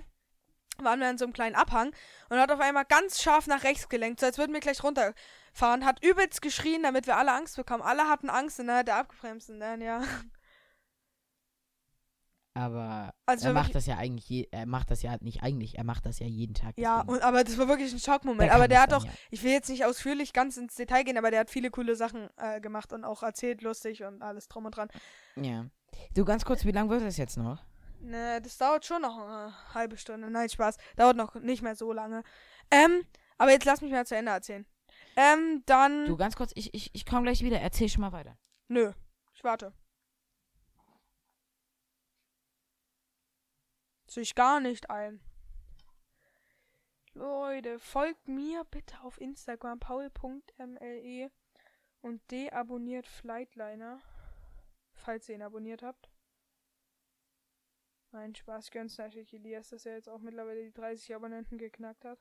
waren 0.78 1.00
wir 1.00 1.08
an 1.08 1.18
so 1.18 1.24
einem 1.24 1.34
kleinen 1.34 1.54
Abhang 1.54 1.94
und 2.28 2.38
hat 2.38 2.50
auf 2.50 2.60
einmal 2.60 2.84
ganz 2.84 3.20
scharf 3.22 3.46
nach 3.46 3.62
rechts 3.62 3.88
gelenkt, 3.88 4.20
so 4.20 4.26
als 4.26 4.38
würden 4.38 4.52
wir 4.52 4.60
gleich 4.60 4.82
runterfahren. 4.82 5.84
Hat 5.84 6.02
übelst 6.02 6.40
geschrien, 6.42 6.82
damit 6.82 7.06
wir 7.06 7.16
alle 7.16 7.32
Angst 7.32 7.56
bekommen. 7.56 7.82
Alle 7.82 8.08
hatten 8.08 8.30
Angst 8.30 8.58
und 8.58 8.68
dann 8.68 8.78
hat 8.78 8.88
er 8.88 8.96
abgebremst 8.96 9.50
und 9.50 9.60
dann, 9.60 9.80
ja. 9.80 10.02
Aber 12.54 13.14
Also 13.24 13.48
er 13.48 13.54
macht 13.54 13.74
das 13.74 13.86
ja 13.86 13.96
eigentlich, 13.96 14.28
je, 14.28 14.48
er 14.50 14.66
macht 14.66 14.90
das 14.90 15.02
ja 15.02 15.16
nicht 15.20 15.42
eigentlich, 15.42 15.78
er 15.78 15.84
macht 15.84 16.04
das 16.04 16.18
ja 16.18 16.26
jeden 16.26 16.54
Tag. 16.54 16.76
Ja, 16.76 16.98
deswegen. 16.98 17.14
und, 17.14 17.22
aber 17.22 17.44
das 17.44 17.56
war 17.56 17.68
wirklich 17.68 17.92
ein 17.92 17.98
Schockmoment. 17.98 18.42
Der 18.42 18.54
aber 18.54 18.68
der 18.68 18.82
hat 18.82 18.92
auch, 18.92 19.04
ja. 19.04 19.10
ich 19.30 19.42
will 19.42 19.52
jetzt 19.52 19.70
nicht 19.70 19.84
ausführlich 19.84 20.32
ganz 20.32 20.56
ins 20.58 20.74
Detail 20.74 21.04
gehen, 21.04 21.16
aber 21.16 21.30
der 21.30 21.40
hat 21.40 21.50
viele 21.50 21.70
coole 21.70 21.96
Sachen 21.96 22.28
äh, 22.36 22.60
gemacht 22.60 22.92
und 22.92 23.04
auch 23.04 23.22
erzählt, 23.22 23.62
lustig 23.62 24.02
und 24.04 24.22
alles 24.22 24.48
drum 24.48 24.66
und 24.66 24.76
dran. 24.76 24.88
Ja. 25.36 25.66
Du, 26.14 26.24
ganz 26.24 26.44
kurz, 26.44 26.64
wie 26.64 26.72
lange 26.72 26.90
wird 26.90 27.02
das 27.02 27.16
jetzt 27.16 27.36
noch? 27.36 27.64
Ne, 28.00 28.40
das 28.42 28.58
dauert 28.58 28.84
schon 28.84 29.02
noch 29.02 29.16
eine 29.16 29.54
halbe 29.74 29.96
Stunde. 29.96 30.28
Nein, 30.28 30.48
Spaß. 30.48 30.76
Dauert 30.96 31.16
noch 31.16 31.34
nicht 31.36 31.62
mehr 31.62 31.76
so 31.76 31.92
lange. 31.92 32.22
Ähm, 32.70 33.04
aber 33.38 33.52
jetzt 33.52 33.64
lass 33.64 33.80
mich 33.80 33.92
mal 33.92 34.06
zu 34.06 34.16
Ende 34.16 34.32
erzählen. 34.32 34.66
Ähm, 35.16 35.62
dann. 35.66 36.06
Du, 36.06 36.16
ganz 36.16 36.36
kurz, 36.36 36.52
ich, 36.54 36.74
ich, 36.74 36.90
ich 36.94 37.06
komme 37.06 37.22
gleich 37.22 37.42
wieder, 37.42 37.60
erzähl 37.60 37.88
schon 37.88 38.00
mal 38.00 38.12
weiter. 38.12 38.36
Nö, 38.68 38.92
ich 39.34 39.44
warte. 39.44 39.72
Sehe 44.12 44.24
ich 44.24 44.34
gar 44.34 44.60
nicht 44.60 44.90
ein. 44.90 45.22
Leute, 47.14 47.78
folgt 47.78 48.28
mir 48.28 48.62
bitte 48.64 49.00
auf 49.00 49.18
Instagram 49.18 49.80
paul.mle 49.80 51.30
und 52.02 52.30
deabonniert 52.30 53.06
Flightliner, 53.06 54.02
falls 54.92 55.30
ihr 55.30 55.36
ihn 55.36 55.40
abonniert 55.40 55.82
habt. 55.82 56.10
Nein, 58.10 58.34
Spaß, 58.34 58.70
gönn's 58.70 58.98
natürlich 58.98 59.32
Elias, 59.32 59.70
dass 59.70 59.86
er 59.86 59.94
jetzt 59.94 60.10
auch 60.10 60.20
mittlerweile 60.20 60.62
die 60.62 60.74
30 60.74 61.14
Abonnenten 61.14 61.56
geknackt 61.56 62.04
hat. 62.04 62.18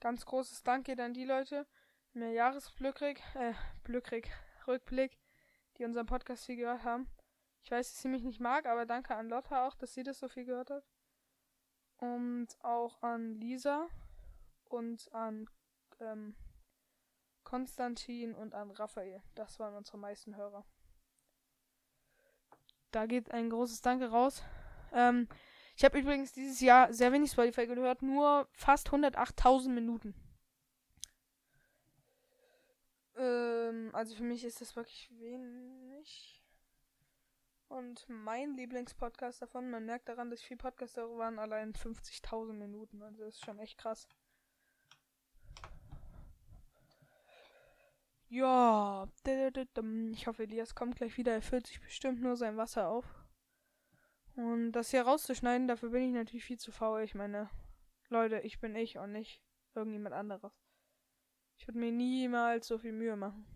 Ganz 0.00 0.26
großes 0.26 0.64
Dank 0.64 0.84
geht 0.84 1.00
an 1.00 1.14
die 1.14 1.24
Leute, 1.24 1.66
die 2.12 2.18
mir 2.18 2.32
Jahresglückrig, 2.32 3.22
äh, 3.36 3.54
Glückrig, 3.84 4.30
Rückblick, 4.66 5.18
die 5.78 5.86
unseren 5.86 6.04
Podcast 6.04 6.44
hier 6.44 6.56
gehört 6.56 6.84
haben. 6.84 7.08
Ich 7.64 7.70
weiß, 7.70 7.92
dass 7.92 8.02
sie 8.02 8.08
mich 8.08 8.24
nicht 8.24 8.40
mag, 8.40 8.66
aber 8.66 8.86
danke 8.86 9.14
an 9.14 9.28
Lotta 9.28 9.66
auch, 9.66 9.74
dass 9.74 9.94
sie 9.94 10.02
das 10.02 10.18
so 10.18 10.28
viel 10.28 10.44
gehört 10.44 10.70
hat. 10.70 10.84
Und 11.98 12.48
auch 12.62 13.00
an 13.02 13.34
Lisa 13.34 13.86
und 14.64 15.12
an 15.12 15.48
ähm, 16.00 16.34
Konstantin 17.44 18.34
und 18.34 18.54
an 18.54 18.70
Raphael. 18.70 19.22
Das 19.34 19.58
waren 19.60 19.74
unsere 19.74 19.98
meisten 19.98 20.36
Hörer. 20.36 20.64
Da 22.90 23.06
geht 23.06 23.30
ein 23.30 23.50
großes 23.50 23.80
Danke 23.80 24.10
raus. 24.10 24.42
Ähm, 24.92 25.28
ich 25.76 25.84
habe 25.84 25.98
übrigens 25.98 26.32
dieses 26.32 26.60
Jahr 26.60 26.92
sehr 26.92 27.12
wenig 27.12 27.30
Spotify 27.30 27.66
gehört, 27.66 28.02
nur 28.02 28.48
fast 28.52 28.88
108.000 28.88 29.68
Minuten. 29.68 30.14
Ähm, 33.16 33.90
also 33.92 34.14
für 34.14 34.24
mich 34.24 34.44
ist 34.44 34.60
das 34.60 34.76
wirklich 34.76 35.10
wenig. 35.18 35.81
Und 37.72 38.06
mein 38.06 38.54
Lieblingspodcast 38.54 39.40
davon, 39.40 39.70
man 39.70 39.86
merkt 39.86 40.06
daran, 40.06 40.28
dass 40.28 40.42
viele 40.42 40.58
Podcasts 40.58 40.96
darüber 40.96 41.18
waren, 41.18 41.38
allein 41.38 41.72
50.000 41.72 42.52
Minuten. 42.52 43.02
Also 43.02 43.24
das 43.24 43.36
ist 43.36 43.44
schon 43.46 43.58
echt 43.58 43.78
krass. 43.78 44.06
Ja, 48.28 49.08
ich 49.24 50.26
hoffe, 50.26 50.42
Elias 50.42 50.74
kommt 50.74 50.96
gleich 50.96 51.16
wieder. 51.16 51.32
Er 51.32 51.40
füllt 51.40 51.66
sich 51.66 51.80
bestimmt 51.80 52.20
nur 52.20 52.36
sein 52.36 52.58
Wasser 52.58 52.88
auf. 52.88 53.06
Und 54.36 54.72
das 54.72 54.90
hier 54.90 55.02
rauszuschneiden, 55.02 55.66
dafür 55.66 55.90
bin 55.90 56.02
ich 56.02 56.12
natürlich 56.12 56.44
viel 56.44 56.58
zu 56.58 56.72
faul. 56.72 57.00
Ich 57.02 57.14
meine, 57.14 57.48
Leute, 58.10 58.40
ich 58.40 58.60
bin 58.60 58.76
ich 58.76 58.98
und 58.98 59.12
nicht 59.12 59.42
irgendjemand 59.74 60.14
anderes. 60.14 60.52
Ich 61.56 61.66
würde 61.66 61.78
mir 61.78 61.92
niemals 61.92 62.66
so 62.66 62.76
viel 62.76 62.92
Mühe 62.92 63.16
machen. 63.16 63.46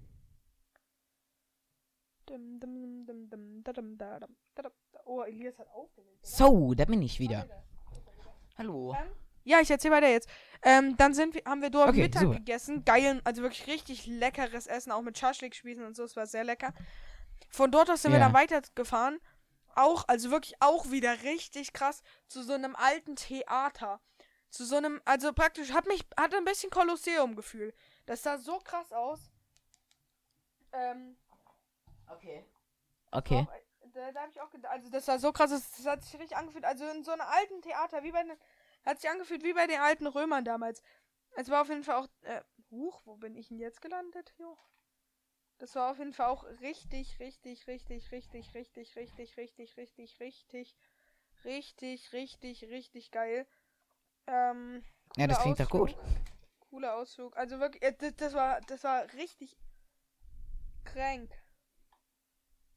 Oh, 5.05 5.23
Elias 5.23 5.59
hat 5.59 5.69
aufgelegt. 5.69 6.27
So, 6.27 6.75
da 6.75 6.85
bin 6.85 7.03
ich 7.03 7.19
wieder. 7.21 7.49
Hallo. 8.59 8.95
Ähm, 8.99 9.11
ja, 9.45 9.61
ich 9.61 9.71
erzähl 9.71 9.91
weiter 9.91 10.09
jetzt. 10.09 10.29
Ähm, 10.63 10.97
dann 10.97 11.15
sind 11.15 11.35
wir, 11.35 11.43
haben 11.45 11.63
wir 11.63 11.71
dort 11.71 11.91
Okay, 11.91 12.03
Mittag 12.03 12.23
super. 12.23 12.35
gegessen. 12.39 12.85
Geil, 12.85 13.21
also 13.25 13.43
wirklich 13.43 13.67
richtig 13.69 14.07
leckeres 14.07 14.67
Essen, 14.67 14.91
auch 14.91 15.03
mit 15.03 15.17
Schaschlik-Spießen 15.19 15.85
und 15.85 15.95
so. 15.95 16.03
Es 16.05 16.17
war 16.17 16.27
sehr 16.27 16.43
lecker. 16.45 16.75
Von 17.51 17.71
dort 17.71 17.91
aus 17.91 18.03
sind 18.03 18.13
wir 18.13 18.19
Ja. 18.19 18.25
dann 18.27 18.35
weitergefahren. 18.35 19.21
Auch, 19.77 20.09
also 20.09 20.31
wirklich 20.31 20.55
auch 20.61 20.91
wieder 20.91 21.23
richtig 21.23 21.73
krass, 21.75 22.03
zu 22.29 22.43
so 22.43 22.55
einem 22.55 22.75
alten 22.75 23.15
Theater. 23.15 24.01
Zu 24.51 24.65
so 24.65 24.77
einem, 24.77 25.01
also 25.05 25.33
praktisch, 25.33 25.73
hat 25.73 25.87
mich, 25.87 26.03
hatte 26.19 26.39
ein 26.39 26.45
bisschen 26.45 26.71
Kolosseum-Gefühl. 26.71 27.75
Das 28.07 28.23
sah 28.23 28.39
so 28.39 28.59
krass 28.59 28.91
aus. 28.93 29.31
Ähm, 30.73 31.17
Okay. 32.09 32.45
Okay. 33.11 33.47
auch, 33.49 33.53
äh, 33.53 33.89
da, 33.93 34.13
da 34.13 34.21
habe 34.21 34.31
ich 34.31 34.41
auch 34.41 34.51
gedacht, 34.51 34.73
also 34.73 34.91
das 34.91 35.07
sah 35.07 35.19
so 35.19 35.33
krass 35.33 35.53
aus, 35.53 35.71
das 35.77 35.87
hat 35.87 36.05
sich 36.05 36.19
richtig 36.19 36.37
angefühlt, 36.37 36.65
also 36.65 36.87
in 36.89 37.03
so 37.05 37.13
einem 37.13 37.23
alten 37.23 37.63
Theater, 37.63 38.03
wie 38.03 38.13
bei 38.13 38.23
den, 38.23 38.37
hat 38.85 39.01
sich 39.01 39.11
angefühlt 39.11 39.43
wie 39.43 39.55
bei 39.55 39.67
den 39.67 39.81
alten 39.81 40.07
Römern 40.07 40.45
damals. 40.45 40.83
Es 41.37 41.51
war 41.51 41.63
auf 41.63 41.69
jeden 41.69 41.85
Fall 41.85 41.97
auch, 41.97 42.09
äh, 42.23 42.43
huch, 42.71 43.03
wo 43.05 43.17
bin 43.17 43.37
ich 43.37 43.49
denn 43.49 43.59
jetzt 43.59 43.81
gelandet? 43.81 44.35
Jo. 44.39 44.57
Das 45.59 45.75
war 45.75 45.91
auf 45.91 45.99
jeden 45.99 46.13
Fall 46.13 46.29
auch 46.29 46.45
richtig, 46.61 47.19
richtig, 47.19 47.67
richtig, 47.67 48.13
richtig, 48.13 48.55
richtig, 48.55 48.97
richtig, 48.97 49.37
richtig, 49.37 49.77
richtig, 49.77 50.21
richtig, 50.21 50.77
richtig, 51.45 52.13
richtig, 52.13 52.65
richtig 52.65 53.11
geil. 53.11 53.47
Ähm, 54.27 54.85
Ja, 55.17 55.27
das 55.27 55.41
klingt 55.41 55.61
doch 55.61 55.71
gut. 55.71 55.97
Cooler 56.71 56.97
Ausflug. 56.97 57.37
Also 57.37 57.59
wirklich, 57.59 57.83
äh, 57.83 57.95
das, 57.97 58.17
das 58.17 58.35
war, 58.35 58.61
das 58.63 58.85
war 58.85 59.11
richtig 59.15 59.57
krank. 60.85 61.31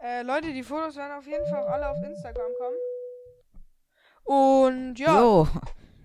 Äh, 0.00 0.22
Leute, 0.22 0.52
die 0.52 0.62
Fotos 0.62 0.96
werden 0.96 1.12
auf 1.12 1.26
jeden 1.26 1.46
Fall 1.46 1.62
auch 1.64 1.70
alle 1.70 1.88
auf 1.90 2.02
Instagram 2.02 2.52
kommen. 2.58 2.76
Und 4.24 4.98
ja, 4.98 5.18
So, 5.18 5.48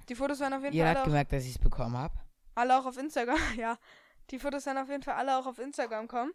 die 0.09 0.15
Fotos 0.15 0.39
werden 0.39 0.53
auf 0.53 0.63
jeden 0.63 0.73
jeder 0.73 0.85
Fall 0.85 0.89
hat 0.91 0.97
alle, 0.97 1.01
auf, 1.03 1.07
gemerkt, 1.07 1.33
dass 1.33 1.43
ich 1.43 1.51
es 1.51 1.59
bekommen 1.59 1.97
habe. 1.97 2.13
alle 2.55 2.79
auch 2.79 2.85
auf 2.85 2.97
Instagram. 2.97 3.37
ja, 3.57 3.77
die 4.31 4.39
Fotos 4.39 4.65
werden 4.65 4.77
auf 4.77 4.89
jeden 4.89 5.03
Fall 5.03 5.15
alle 5.15 5.37
auch 5.37 5.45
auf 5.45 5.59
Instagram 5.59 6.07
kommen. 6.07 6.31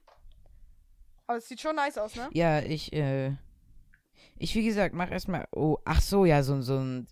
Aber 1.27 1.39
es 1.39 1.49
sieht 1.49 1.61
schon 1.61 1.77
nice 1.77 1.99
aus, 1.99 2.15
ne? 2.15 2.29
Ja, 2.33 2.61
ich, 2.61 2.93
äh. 2.93 3.37
Ich, 4.37 4.55
wie 4.55 4.65
gesagt, 4.65 4.95
mach 4.95 5.11
erstmal. 5.11 5.47
Oh, 5.53 5.79
ach 5.85 6.01
so, 6.01 6.25
ja, 6.25 6.43
so, 6.43 6.61
so 6.63 6.79
ein. 6.79 7.09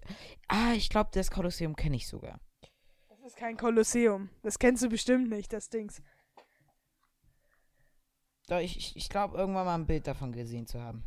Ah, 0.48 0.72
ich 0.74 0.88
glaube, 0.88 1.10
das 1.12 1.30
Kolosseum 1.30 1.74
kenne 1.76 1.96
ich 1.96 2.06
sogar. 2.06 2.38
Das 3.08 3.20
ist 3.20 3.36
kein 3.36 3.56
Kolosseum. 3.56 4.30
Das 4.42 4.58
kennst 4.58 4.82
du 4.82 4.88
bestimmt 4.88 5.28
nicht, 5.28 5.52
das 5.52 5.68
Dings. 5.68 6.00
Doch, 8.48 8.58
ich, 8.60 8.76
ich, 8.76 8.96
ich 8.96 9.08
glaube, 9.08 9.36
irgendwann 9.36 9.66
mal 9.66 9.74
ein 9.74 9.86
Bild 9.86 10.06
davon 10.06 10.32
gesehen 10.32 10.66
zu 10.66 10.80
haben. 10.80 11.04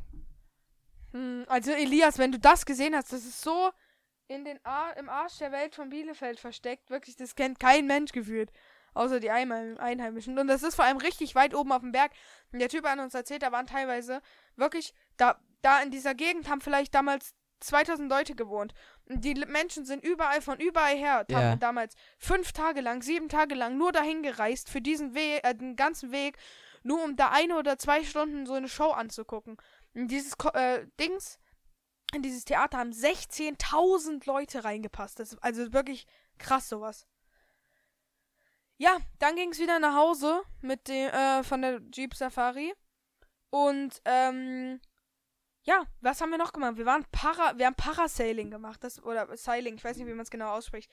Hm, 1.12 1.46
also 1.48 1.72
Elias, 1.72 2.18
wenn 2.18 2.32
du 2.32 2.40
das 2.40 2.66
gesehen 2.66 2.96
hast, 2.96 3.14
das 3.14 3.26
ist 3.26 3.42
so 3.42 3.72
in 4.28 4.46
den 4.46 4.64
Ar 4.64 4.96
im 4.98 5.10
Arsch 5.10 5.38
der 5.40 5.52
Welt 5.52 5.74
von 5.74 5.90
Bielefeld 5.90 6.40
versteckt. 6.40 6.90
Wirklich, 6.90 7.16
das 7.16 7.36
kennt 7.36 7.60
kein 7.60 7.88
Mensch 7.88 8.12
gefühlt. 8.12 8.52
Außer 8.94 9.20
die 9.20 9.32
Einheim- 9.32 9.78
Einheimischen. 9.78 10.38
Und 10.38 10.48
das 10.48 10.64
ist 10.64 10.76
vor 10.76 10.86
allem 10.86 10.98
richtig 10.98 11.36
weit 11.36 11.56
oben 11.56 11.72
auf 11.72 11.82
dem 11.82 11.92
Berg. 11.92 12.12
Und 12.52 12.60
der 12.60 12.70
Typ 12.70 12.86
hat 12.86 13.00
uns 13.00 13.14
erzählt, 13.14 13.42
da 13.44 13.52
waren 13.52 13.68
teilweise 13.68 14.22
wirklich, 14.56 14.94
da, 15.18 15.40
da 15.62 15.82
in 15.82 15.92
dieser 15.92 16.16
Gegend 16.16 16.50
haben 16.50 16.62
vielleicht 16.62 16.94
damals 16.94 17.34
2000 17.62 18.10
Leute 18.10 18.36
gewohnt. 18.36 18.74
Und 19.08 19.24
die 19.26 19.34
Menschen 19.34 19.86
sind 19.86 20.04
überall 20.04 20.42
von 20.42 20.60
überall 20.60 20.96
her, 20.96 21.26
haben 21.32 21.60
damals 21.60 21.96
fünf 22.18 22.52
Tage 22.52 22.82
lang, 22.82 23.02
sieben 23.02 23.30
Tage 23.30 23.56
lang 23.56 23.78
nur 23.78 23.92
dahin 23.92 24.22
gereist 24.24 24.70
für 24.70 24.82
diesen 24.82 25.14
Weg, 25.14 25.44
äh, 25.44 25.56
den 25.56 25.76
ganzen 25.76 26.12
Weg, 26.12 26.38
nur 26.84 27.04
um 27.04 27.16
da 27.16 27.30
eine 27.30 27.58
oder 27.58 27.78
zwei 27.78 28.04
Stunden 28.04 28.46
so 28.46 28.54
eine 28.54 28.70
Show 28.70 28.92
anzugucken. 28.92 29.58
Und 29.94 30.08
dieses 30.10 30.34
äh, 30.54 30.86
Dings, 31.00 31.40
in 32.14 32.22
dieses 32.22 32.46
Theater 32.46 32.78
haben 32.78 32.92
16.000 32.92 34.26
Leute 34.26 34.64
reingepasst. 34.64 35.20
Das 35.20 35.38
also 35.40 35.74
wirklich 35.74 36.06
krass 36.38 36.70
sowas. 36.70 37.08
Ja, 38.78 38.98
dann 39.20 39.36
ging 39.36 39.52
es 39.52 39.60
wieder 39.60 39.80
nach 39.80 39.96
Hause 39.96 40.42
mit 40.62 40.88
dem 40.88 41.10
äh, 41.10 41.44
von 41.44 41.62
der 41.62 41.82
Jeep 41.92 42.16
Safari 42.16 42.74
und 43.50 44.02
ähm, 44.06 44.80
ja, 45.64 45.84
was 46.02 46.22
haben 46.22 46.30
wir 46.30 46.38
noch 46.38 46.54
gemacht? 46.54 46.78
Wir 46.78 46.86
waren 46.86 47.06
Para, 47.12 47.58
wir 47.58 47.66
haben 47.66 47.76
Parasailing 47.76 48.50
gemacht, 48.50 48.84
das 48.84 49.04
oder 49.04 49.36
Sailing, 49.36 49.76
ich 49.76 49.84
weiß 49.84 49.98
nicht, 49.98 50.08
wie 50.08 50.14
man 50.14 50.22
es 50.22 50.32
genau 50.32 50.52
ausspricht. 50.52 50.90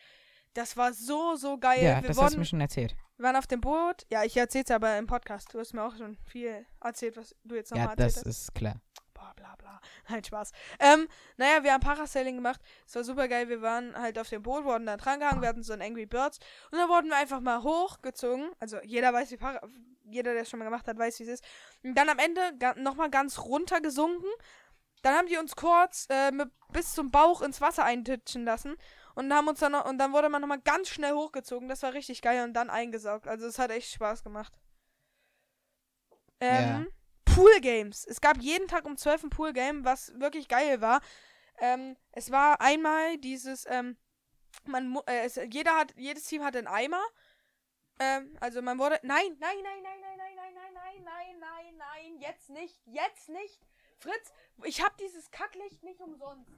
Das 0.57 0.76
war 0.76 0.92
so 0.92 1.36
so 1.36 1.59
geil. 1.59 1.82
ja, 1.84 1.96
wir 2.02 2.09
das 2.09 2.11
hast 2.11 2.16
du 2.18 2.22
wurden, 2.22 2.38
mir 2.40 2.44
schon 2.46 2.61
erzählt. 2.61 2.96
wir 3.16 3.24
waren 3.24 3.36
auf 3.36 3.46
dem 3.46 3.61
Boot. 3.61 4.07
Ja, 4.11 4.24
ich 4.24 4.36
erzähl's 4.36 4.70
aber 4.70 4.96
im 4.98 5.07
Podcast. 5.07 5.52
Du 5.52 5.59
hast 5.59 5.74
mir 5.74 5.82
auch 5.84 5.96
schon 5.96 6.16
viel 6.24 6.64
erzählt, 6.80 7.16
was 7.16 7.34
du 7.44 7.54
jetzt 7.57 7.70
nochmal 7.70 7.86
Ja, 7.86 7.90
erzählt 7.92 8.09
das 8.09 8.16
hast. 8.16 8.26
ist 8.26 8.54
klar. 8.54 8.80
Bla 9.12 9.32
bla 9.34 9.54
bla. 9.57 9.80
Nein, 10.09 10.24
Spaß. 10.24 10.52
Ähm, 10.80 11.09
naja, 11.36 11.62
wir 11.62 11.72
haben 11.72 11.80
Parasailing 11.80 12.36
gemacht. 12.36 12.61
Es 12.86 12.94
war 12.94 13.04
super 13.04 13.28
geil. 13.28 13.48
Wir 13.48 13.61
waren 13.61 13.94
halt 13.96 14.18
auf 14.18 14.28
dem 14.30 14.42
Boot, 14.42 14.64
wurden 14.64 14.86
da 14.86 14.96
dran 14.96 15.20
gehangen. 15.20 15.42
Wir 15.42 15.48
hatten 15.48 15.62
so 15.62 15.72
ein 15.74 15.82
Angry 15.82 16.07
Birds. 16.07 16.38
Und 16.70 16.78
dann 16.78 16.88
wurden 16.88 17.09
wir 17.09 17.16
einfach 17.16 17.40
mal 17.40 17.62
hochgezogen. 17.62 18.50
Also 18.59 18.78
jeder 18.82 19.12
weiß, 19.12 19.30
wie 19.32 19.36
Para 19.36 19.61
jeder, 20.09 20.32
der 20.34 20.42
es 20.42 20.48
schon 20.50 20.61
mal 20.61 20.64
gemacht 20.64 20.86
hat, 20.86 20.96
weiß, 20.96 21.18
wie 21.18 21.24
es 21.24 21.28
ist. 21.28 21.44
Und 21.82 21.96
dann 21.96 22.09
am 22.09 22.18
Ende 22.18 22.40
nochmal 22.80 23.11
ganz 23.11 23.40
runter 23.40 23.80
gesunken. 23.80 24.28
Dann 25.02 25.14
haben 25.16 25.26
die 25.26 25.36
uns 25.36 25.54
kurz 25.57 26.07
äh, 26.11 26.30
mit, 26.30 26.48
bis 26.72 26.94
zum 26.94 27.11
Bauch 27.11 27.42
ins 27.42 27.61
Wasser 27.61 27.84
eintitschen 27.84 28.44
lassen. 28.44 28.76
Und 29.17 29.33
haben 29.33 29.49
uns 29.49 29.61
dann 29.61 29.73
noch, 29.73 29.87
und 29.87 29.97
dann 29.97 30.12
wurde 30.12 30.29
man 30.29 30.43
nochmal 30.43 30.61
ganz 30.61 30.91
schnell 30.91 31.14
hochgezogen. 31.14 31.71
Das 31.71 31.83
war 31.83 31.95
richtig 31.95 32.21
geil 32.21 32.45
und 32.45 32.53
dann 32.53 32.69
eingesaugt. 32.69 33.27
Also 33.27 33.47
es 33.47 33.59
hat 33.59 33.71
echt 33.71 33.91
Spaß 33.91 34.23
gemacht. 34.23 34.53
Ähm, 36.39 36.87
Pool 37.25 37.61
Games. 37.62 38.05
Es 38.07 38.21
gab 38.21 38.37
jeden 38.43 38.69
Tag 38.69 38.85
um 38.85 38.99
12 38.99 39.25
ein 39.25 39.31
Pool 39.31 39.55
Game, 39.55 39.87
was 39.87 40.12
wirklich 40.21 40.49
geil 40.49 40.83
war. 40.83 41.01
Ähm, 41.59 41.97
es 42.12 42.31
war 42.31 42.61
einmal 42.61 43.17
dieses, 43.17 43.64
ähm, 43.71 43.97
man, 44.67 44.95
äh, 45.07 45.25
es, 45.25 45.41
jeder 45.51 45.75
hat, 45.77 45.95
jedes 45.97 46.25
Team 46.25 46.45
hatte 46.45 46.59
einen 46.59 46.67
Eimer. 46.67 47.03
Ähm, 47.99 48.37
also 48.41 48.61
man 48.61 48.79
wurde, 48.79 49.01
nein, 49.03 49.35
nein, 49.39 49.57
nein, 49.62 49.83
nein, 49.83 50.01
nein, 50.03 50.19
nein, 50.19 50.37
nein, 50.37 50.55
nein, 50.55 50.75
nein, 50.75 51.05
nein, 51.05 51.39
nein, 51.41 51.77
nein, 51.79 52.21
jetzt 52.21 52.51
nicht, 52.51 52.83
jetzt 52.85 53.31
nicht. 53.31 53.67
Fritz, 53.99 54.35
ich 54.64 54.85
hab 54.85 54.99
dieses 54.99 55.31
Kacklicht 55.31 55.83
nicht 55.83 56.03
umsonst. 56.03 56.53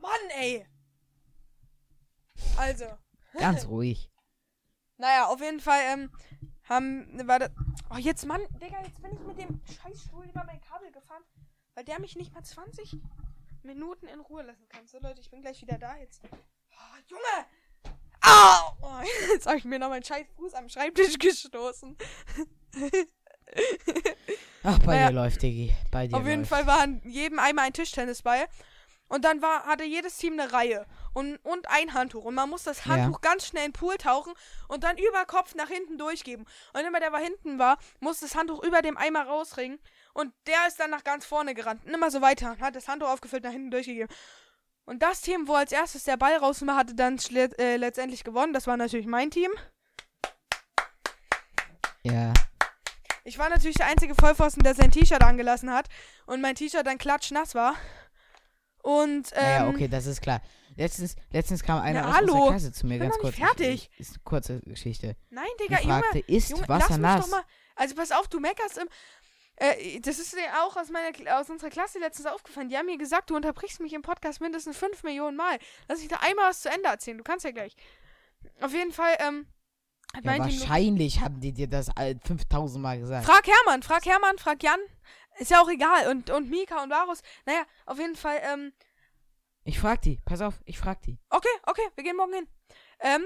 Mann, 0.00 0.30
ey. 0.38 0.66
Also. 2.56 2.86
Ganz 3.38 3.66
ruhig. 3.66 4.10
Naja, 4.96 5.26
auf 5.28 5.40
jeden 5.40 5.60
Fall 5.60 5.80
ähm, 5.92 6.10
haben, 6.68 7.26
war 7.26 7.38
das, 7.38 7.50
oh 7.90 7.96
jetzt 7.96 8.26
Mann, 8.26 8.42
Digga, 8.60 8.82
jetzt 8.82 9.00
bin 9.00 9.12
ich 9.12 9.20
mit 9.20 9.38
dem 9.38 9.60
Scheißstuhl 9.64 10.26
über 10.26 10.44
mein 10.44 10.60
Kabel 10.60 10.90
gefahren, 10.92 11.22
weil 11.74 11.84
der 11.84 12.00
mich 12.00 12.16
nicht 12.16 12.34
mal 12.34 12.42
20 12.42 12.98
Minuten 13.62 14.06
in 14.06 14.20
Ruhe 14.20 14.42
lassen 14.42 14.68
kann. 14.68 14.86
So 14.86 14.98
Leute, 15.00 15.20
ich 15.20 15.30
bin 15.30 15.40
gleich 15.42 15.60
wieder 15.62 15.78
da 15.78 15.96
jetzt. 15.96 16.20
Oh, 16.32 16.96
Junge! 17.06 17.46
Au! 18.22 18.76
Oh, 18.82 19.00
jetzt 19.32 19.46
habe 19.46 19.56
ich 19.58 19.64
mir 19.64 19.78
noch 19.78 19.88
meinen 19.88 20.04
scheiß 20.04 20.26
Fuß 20.36 20.54
am 20.54 20.68
Schreibtisch 20.68 21.18
gestoßen. 21.18 21.96
Ach, 24.62 24.78
bei 24.80 24.94
Naja, 24.96 25.08
dir 25.08 25.14
läuft, 25.14 25.42
Diggi. 25.42 25.74
Bei 25.90 26.06
dir 26.06 26.16
Auf 26.16 26.26
jeden 26.26 26.40
läuft. 26.40 26.50
Fall 26.50 26.66
war 26.66 26.80
an 26.80 27.00
jedem 27.04 27.38
einmal 27.38 27.66
ein 27.66 27.72
Tischtennisball. 27.72 28.46
Und 29.10 29.24
dann 29.24 29.42
war, 29.42 29.66
hatte 29.66 29.82
jedes 29.82 30.16
Team 30.18 30.38
eine 30.38 30.52
Reihe 30.52 30.86
und, 31.14 31.36
und 31.38 31.68
ein 31.68 31.94
Handtuch. 31.94 32.24
Und 32.24 32.36
man 32.36 32.48
muss 32.48 32.62
das 32.62 32.84
Ja. 32.84 32.92
Handtuch 32.92 33.20
ganz 33.20 33.44
schnell 33.44 33.66
in 33.66 33.72
den 33.72 33.78
Pool 33.78 33.96
tauchen 33.96 34.32
und 34.68 34.84
dann 34.84 34.96
über 34.98 35.26
Kopf 35.26 35.56
nach 35.56 35.68
hinten 35.68 35.98
durchgeben. 35.98 36.46
Und 36.72 36.80
immer 36.80 37.00
der, 37.00 37.10
der 37.10 37.18
hinten 37.18 37.58
war, 37.58 37.78
muss 37.98 38.20
das 38.20 38.36
Handtuch 38.36 38.62
über 38.62 38.82
dem 38.82 38.96
Eimer 38.96 39.26
rausringen. 39.26 39.80
Und 40.14 40.32
der 40.46 40.64
ist 40.68 40.78
dann 40.78 40.90
nach 40.90 41.02
ganz 41.02 41.26
vorne 41.26 41.54
gerannt. 41.54 41.84
Und 41.84 41.92
immer 41.92 42.12
so 42.12 42.20
weiter. 42.22 42.52
Und 42.52 42.60
hat 42.60 42.76
das 42.76 42.86
Handtuch 42.86 43.08
aufgefüllt, 43.08 43.42
nach 43.42 43.50
hinten 43.50 43.72
durchgegeben. 43.72 44.14
Und 44.84 45.02
das 45.02 45.20
Team, 45.22 45.48
wo 45.48 45.54
als 45.54 45.72
erstes 45.72 46.04
der 46.04 46.16
Ball 46.16 46.36
raus 46.36 46.64
war, 46.64 46.76
hatte 46.76 46.94
dann 46.94 47.18
äh, 47.34 47.76
letztendlich 47.76 48.22
gewonnen. 48.22 48.52
Das 48.52 48.68
war 48.68 48.76
natürlich 48.76 49.06
mein 49.06 49.32
Team. 49.32 49.50
Ja. 52.04 52.32
Ich 53.24 53.38
war 53.38 53.48
natürlich 53.48 53.76
der 53.76 53.86
einzige 53.86 54.14
Vollpfosten, 54.14 54.62
der 54.62 54.76
sein 54.76 54.92
T-Shirt 54.92 55.22
angelassen 55.22 55.72
hat. 55.72 55.88
Und 56.26 56.40
mein 56.40 56.54
T-Shirt 56.54 56.86
dann 56.86 56.98
klatschnass 56.98 57.56
war. 57.56 57.74
Und, 58.82 59.30
ähm, 59.34 59.42
Naja, 59.42 59.68
okay, 59.68 59.88
das 59.88 60.06
ist 60.06 60.20
klar. 60.22 60.40
Letztens, 60.76 61.16
letztens 61.32 61.62
kam 61.62 61.80
einer 61.82 62.02
Na, 62.02 62.08
aus 62.10 62.14
hallo. 62.16 62.32
unserer 62.34 62.50
Klasse 62.50 62.72
zu 62.72 62.86
mir, 62.86 62.98
ganz 62.98 63.18
kurz. 63.18 63.34
fertig. 63.36 63.90
Ist 63.98 64.10
eine 64.14 64.18
kurze 64.24 64.60
Geschichte. 64.60 65.16
Nein, 65.30 65.44
Die 65.60 65.64
Digga, 65.64 65.80
Junge. 65.82 65.92
fragte, 66.00 66.18
ist 66.20 66.50
Junge, 66.50 66.68
Wasser 66.68 66.92
mich 66.92 66.98
nass? 67.00 67.28
mal. 67.28 67.42
Also 67.76 67.94
pass 67.94 68.12
auf, 68.12 68.28
du 68.28 68.40
meckerst 68.40 68.78
im. 68.78 68.88
Äh, 69.56 70.00
das 70.00 70.18
ist 70.18 70.32
dir 70.34 70.40
auch 70.64 70.76
aus 70.76 70.88
meiner 70.90 71.38
aus 71.38 71.50
unserer 71.50 71.68
Klasse 71.68 71.98
letztens 71.98 72.26
aufgefallen. 72.26 72.70
Die 72.70 72.78
haben 72.78 72.86
mir 72.86 72.96
gesagt, 72.96 73.28
du 73.28 73.36
unterbrichst 73.36 73.80
mich 73.80 73.92
im 73.92 74.00
Podcast 74.02 74.40
mindestens 74.40 74.78
5 74.78 75.02
Millionen 75.02 75.36
Mal. 75.36 75.58
Lass 75.88 76.00
ich 76.00 76.08
da 76.08 76.16
einmal 76.22 76.48
was 76.48 76.62
zu 76.62 76.70
Ende 76.70 76.88
erzählen. 76.88 77.18
Du 77.18 77.24
kannst 77.24 77.44
ja 77.44 77.50
gleich. 77.50 77.74
Auf 78.62 78.72
jeden 78.72 78.92
Fall, 78.92 79.16
ähm. 79.18 79.46
Ja, 80.24 80.38
wahrscheinlich 80.38 81.20
haben 81.20 81.40
die 81.40 81.52
dir 81.52 81.68
das 81.68 81.88
all 81.94 82.18
5000 82.24 82.82
Mal 82.82 82.98
gesagt. 82.98 83.26
Frag 83.26 83.46
Hermann, 83.46 83.82
frag 83.82 84.04
Hermann, 84.06 84.38
frag 84.38 84.62
Jan. 84.62 84.80
Ist 85.38 85.50
ja 85.50 85.60
auch 85.62 85.68
egal. 85.68 86.08
Und, 86.08 86.30
und 86.30 86.50
Mika 86.50 86.82
und 86.82 86.90
Varus. 86.90 87.22
Naja, 87.46 87.64
auf 87.86 87.98
jeden 87.98 88.16
Fall, 88.16 88.40
ähm. 88.42 88.72
ich 89.64 89.78
frag 89.78 90.02
die, 90.02 90.20
pass 90.24 90.40
auf, 90.40 90.60
ich 90.64 90.78
frag 90.78 91.00
die. 91.02 91.18
Okay, 91.30 91.48
okay, 91.66 91.86
wir 91.94 92.04
gehen 92.04 92.16
morgen 92.16 92.34
hin. 92.34 92.48
Ähm, 93.00 93.24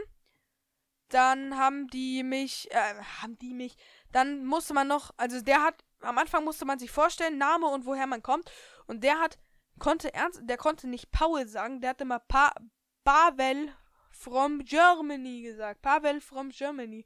dann 1.08 1.56
haben 1.56 1.88
die 1.88 2.22
mich, 2.22 2.70
äh, 2.72 2.94
haben 3.22 3.38
die 3.38 3.54
mich, 3.54 3.76
dann 4.12 4.44
musste 4.44 4.74
man 4.74 4.88
noch, 4.88 5.12
also 5.16 5.40
der 5.40 5.62
hat, 5.62 5.84
am 6.00 6.18
Anfang 6.18 6.44
musste 6.44 6.64
man 6.64 6.78
sich 6.78 6.90
vorstellen, 6.90 7.38
Name 7.38 7.66
und 7.66 7.86
woher 7.86 8.06
man 8.06 8.22
kommt. 8.22 8.50
Und 8.86 9.04
der 9.04 9.18
hat, 9.20 9.38
konnte 9.78 10.12
ernst, 10.14 10.40
der 10.44 10.56
konnte 10.56 10.88
nicht 10.88 11.10
Paul 11.10 11.46
sagen, 11.46 11.80
der 11.80 11.90
hat 11.90 12.00
immer 12.00 12.18
pa 12.20 12.52
Pavel 13.04 13.72
from 14.10 14.64
Germany 14.64 15.42
gesagt. 15.42 15.82
Pavel 15.82 16.20
from 16.20 16.50
Germany. 16.50 17.04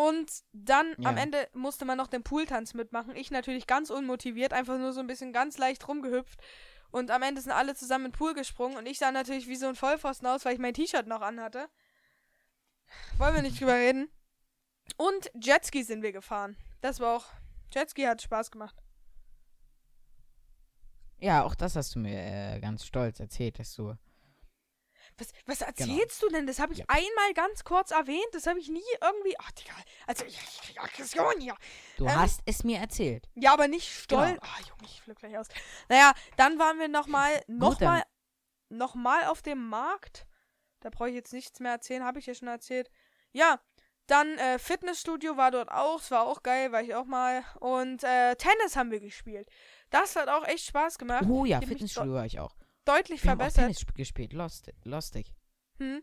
Und 0.00 0.32
dann 0.54 0.94
am 1.04 1.18
Ja. 1.18 1.22
Ende 1.22 1.46
musste 1.52 1.84
man 1.84 1.98
noch 1.98 2.06
den 2.06 2.22
Pooltanz 2.22 2.72
mitmachen. 2.72 3.14
Ich 3.16 3.30
natürlich 3.30 3.66
ganz 3.66 3.90
unmotiviert, 3.90 4.54
einfach 4.54 4.78
nur 4.78 4.94
so 4.94 5.00
ein 5.00 5.06
bisschen 5.06 5.30
ganz 5.34 5.58
leicht 5.58 5.86
rumgehüpft. 5.86 6.40
Und 6.90 7.10
am 7.10 7.20
Ende 7.22 7.42
sind 7.42 7.52
alle 7.52 7.74
zusammen 7.74 8.06
in 8.06 8.10
den 8.12 8.16
Pool 8.16 8.32
gesprungen 8.32 8.78
und 8.78 8.86
ich 8.86 8.98
sah 8.98 9.12
natürlich 9.12 9.46
wie 9.46 9.56
so 9.56 9.66
ein 9.66 9.74
Vollpfosten 9.74 10.26
aus, 10.26 10.46
weil 10.46 10.54
ich 10.54 10.58
mein 10.58 10.72
T-Shirt 10.72 11.06
noch 11.06 11.20
anhatte. 11.20 11.68
Wollen 13.18 13.34
wir 13.34 13.42
nicht 13.42 13.60
drüber 13.60 13.74
reden. 13.74 14.08
Und 14.96 15.30
Jetski 15.34 15.82
sind 15.82 16.02
wir 16.02 16.12
gefahren. 16.12 16.56
Das 16.80 16.98
war 16.98 17.18
auch. 17.18 17.26
Jetski 17.70 18.04
hat 18.04 18.22
Spaß 18.22 18.50
gemacht. 18.50 18.76
Ja, 21.18 21.44
auch 21.44 21.54
das 21.54 21.76
hast 21.76 21.94
du 21.94 21.98
mir 21.98 22.18
äh, 22.18 22.58
ganz 22.60 22.86
stolz 22.86 23.20
erzählt, 23.20 23.58
dass 23.58 23.74
du. 23.74 23.94
Was, 25.20 25.28
was 25.46 25.60
erzählst 25.60 26.22
du 26.22 26.28
denn? 26.28 26.46
Das 26.46 26.58
habe 26.58 26.72
ich 26.72 26.80
Ja. 26.80 26.84
einmal 26.88 27.34
ganz 27.34 27.62
kurz 27.64 27.90
erwähnt. 27.90 28.26
Das 28.32 28.46
habe 28.46 28.58
ich 28.58 28.68
nie 28.68 28.82
irgendwie. 29.00 29.34
Ach, 29.38 29.50
Digga. 29.52 29.72
Also, 30.06 30.24
ich, 30.24 30.38
ich 30.70 30.80
Aggression 30.80 31.38
hier. 31.40 31.54
Du 31.96 32.06
Ähm, 32.06 32.16
hast 32.16 32.40
es 32.46 32.64
mir 32.64 32.78
erzählt. 32.78 33.28
Ja, 33.34 33.52
aber 33.52 33.68
nicht 33.68 33.88
stolz. 33.92 34.30
Genau. 34.30 34.42
Ah, 34.42 34.60
Junge, 34.60 34.82
ich 34.90 35.02
flipp 35.02 35.18
gleich 35.18 35.36
aus. 35.38 35.46
Naja, 35.88 36.12
dann 36.36 36.58
waren 36.58 36.78
wir 36.78 36.88
nochmal, 36.88 37.42
nochmal, 37.46 38.02
nochmal 38.70 39.24
auf 39.26 39.42
dem 39.42 39.68
Markt. 39.68 40.26
Da 40.80 40.88
brauche 40.90 41.10
ich 41.10 41.14
jetzt 41.14 41.32
nichts 41.32 41.60
mehr 41.60 41.72
erzählen, 41.72 42.04
habe 42.04 42.18
ich 42.18 42.26
ja 42.26 42.34
schon 42.34 42.48
erzählt. 42.48 42.90
Ja, 43.32 43.60
dann 44.06 44.38
äh, 44.38 44.58
Fitnessstudio 44.58 45.36
war 45.36 45.50
dort 45.50 45.70
auch, 45.70 46.00
es 46.00 46.10
war 46.10 46.26
auch 46.26 46.42
geil, 46.42 46.72
war 46.72 46.82
ich 46.82 46.94
auch 46.94 47.04
mal. 47.04 47.44
Und 47.60 48.02
äh, 48.02 48.34
Tennis 48.36 48.74
haben 48.74 48.90
wir 48.90 48.98
gespielt. 49.00 49.48
Das 49.90 50.16
hat 50.16 50.28
auch 50.28 50.44
echt 50.46 50.64
Spaß 50.66 50.98
gemacht. 50.98 51.26
Oh 51.28 51.44
ja, 51.44 51.60
Fitnessstudio 51.60 52.14
war 52.14 52.24
ich 52.26 52.40
auch. 52.40 52.56
Deutlich 52.84 53.22
Wir 53.22 53.30
haben 53.32 53.38
auch 53.40 53.44
verbessert. 53.44 53.64
Tennis 53.64 53.80
sp- 53.82 53.94
gespielt, 53.96 54.32
lustig. 54.32 54.74
lustig. 54.84 55.32
Hm. 55.78 56.02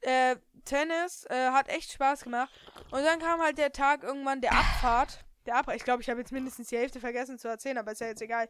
Äh, 0.00 0.36
Tennis 0.64 1.24
äh, 1.30 1.50
hat 1.50 1.68
echt 1.68 1.92
Spaß 1.92 2.24
gemacht. 2.24 2.50
Und 2.90 3.04
dann 3.04 3.20
kam 3.20 3.40
halt 3.40 3.58
der 3.58 3.72
Tag 3.72 4.02
irgendwann 4.02 4.40
der 4.40 4.52
Abfahrt. 4.52 5.24
Der 5.46 5.56
Abfahrt. 5.56 5.76
Ich 5.76 5.84
glaube, 5.84 6.02
ich 6.02 6.10
habe 6.10 6.20
jetzt 6.20 6.32
mindestens 6.32 6.68
die 6.68 6.76
Hälfte 6.76 7.00
vergessen 7.00 7.38
zu 7.38 7.48
erzählen, 7.48 7.78
aber 7.78 7.92
ist 7.92 8.00
ja 8.00 8.08
jetzt 8.08 8.22
egal. 8.22 8.48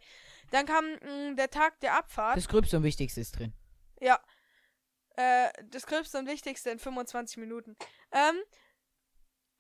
Dann 0.51 0.67
kam 0.67 0.85
mh, 0.95 1.35
der 1.35 1.51
Tag 1.51 1.79
der 1.81 1.95
Abfahrt. 1.97 2.37
Das 2.37 2.49
Gröbste 2.49 2.77
und 2.79 2.83
Wichtigste 2.85 3.21
ist 3.21 3.39
drin. 3.39 3.53
Ja. 4.01 4.19
Äh, 5.17 5.51
das 5.65 5.87
Gröbste 5.87 6.19
und 6.19 6.27
Wichtigste 6.27 6.71
in 6.71 6.79
25 6.79 7.37
Minuten. 7.37 7.77
Ähm, 8.13 8.37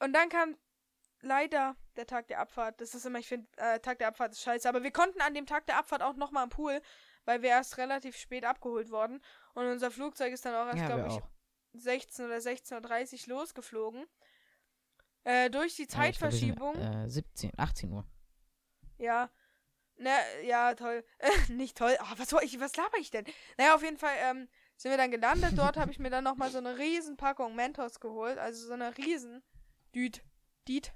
und 0.00 0.14
dann 0.14 0.28
kam 0.30 0.56
leider 1.20 1.76
der 1.96 2.06
Tag 2.06 2.26
der 2.28 2.40
Abfahrt. 2.40 2.80
Das 2.80 2.94
ist 2.94 3.04
immer, 3.04 3.18
ich 3.18 3.28
finde, 3.28 3.46
äh, 3.58 3.78
Tag 3.80 3.98
der 3.98 4.08
Abfahrt 4.08 4.32
ist 4.32 4.42
scheiße. 4.42 4.66
Aber 4.68 4.82
wir 4.82 4.90
konnten 4.92 5.20
an 5.20 5.34
dem 5.34 5.46
Tag 5.46 5.66
der 5.66 5.76
Abfahrt 5.78 6.02
auch 6.02 6.16
nochmal 6.16 6.42
am 6.44 6.48
Pool, 6.50 6.80
weil 7.24 7.42
wir 7.42 7.50
erst 7.50 7.78
relativ 7.78 8.16
spät 8.16 8.44
abgeholt 8.44 8.90
wurden. 8.90 9.22
Und 9.54 9.66
unser 9.66 9.90
Flugzeug 9.90 10.32
ist 10.32 10.44
dann 10.44 10.54
auch 10.54 10.66
erst, 10.66 10.78
Ja, 10.80 10.86
glaube 10.86 11.08
ich, 11.08 11.14
auch. 11.14 11.28
16 11.74 12.26
oder 12.26 12.36
16.30 12.36 13.28
Uhr 13.28 13.38
losgeflogen. 13.38 14.06
Äh, 15.24 15.50
durch 15.50 15.76
die 15.76 15.82
Ja, 15.82 15.86
ich 15.86 15.88
glaub, 15.88 16.02
Zeitverschiebung. 16.02 16.74
äh, 16.76 17.08
17, 17.08 17.52
18 17.56 17.92
Uhr. 17.92 18.04
Ja. 18.98 19.30
Ne, 19.96 20.10
ja, 20.44 20.74
toll. 20.74 21.04
nicht 21.48 21.76
toll. 21.76 21.96
Ah, 22.00 22.14
was 22.16 22.30
soll 22.30 22.42
ich, 22.42 22.58
was 22.60 22.76
laber 22.76 22.98
ich 22.98 23.10
denn? 23.10 23.24
Naja, 23.56 23.74
auf 23.74 23.82
jeden 23.82 23.98
Fall, 23.98 24.14
ähm, 24.18 24.48
sind 24.76 24.90
wir 24.90 24.98
dann 24.98 25.10
gelandet. 25.12 25.56
Dort 25.56 25.76
habe 25.76 25.92
ich 25.92 25.98
mir 26.00 26.10
dann 26.10 26.24
nochmal 26.24 26.50
so 26.50 26.58
eine 26.58 26.76
riesen 26.78 27.16
Packung 27.16 27.54
Mentos 27.54 28.00
geholt. 28.00 28.38
Also 28.38 28.66
so 28.66 28.72
eine 28.72 28.96
riesen 28.96 29.42
Düt. 29.94 30.22
Diet. 30.66 30.92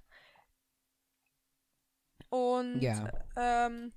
Und 2.31 2.81
Ja. 2.81 3.09
ähm, 3.37 3.93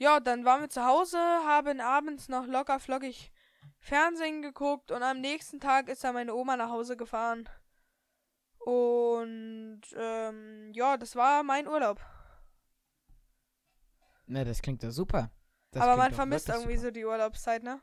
ja, 0.00 0.18
dann 0.18 0.46
waren 0.46 0.62
wir 0.62 0.70
zu 0.70 0.82
Hause, 0.82 1.18
haben 1.18 1.78
abends 1.78 2.30
noch 2.30 2.46
locker 2.46 2.80
flockig 2.80 3.30
Fernsehen 3.78 4.40
geguckt 4.40 4.90
und 4.90 5.02
am 5.02 5.20
nächsten 5.20 5.60
Tag 5.60 5.90
ist 5.90 6.02
dann 6.02 6.14
meine 6.14 6.34
Oma 6.34 6.56
nach 6.56 6.70
Hause 6.70 6.96
gefahren. 6.96 7.46
Und 8.60 9.82
ähm, 9.94 10.72
ja, 10.72 10.96
das 10.96 11.16
war 11.16 11.42
mein 11.42 11.68
Urlaub. 11.68 12.00
Ne, 14.26 14.44
das 14.46 14.62
klingt 14.62 14.82
doch 14.82 14.90
super. 14.90 15.30
Das 15.70 15.82
Aber 15.82 15.96
man 15.96 16.14
vermisst 16.14 16.48
irgendwie 16.48 16.76
super. 16.76 16.88
so 16.88 16.90
die 16.92 17.04
Urlaubszeit, 17.04 17.62
ne? 17.62 17.82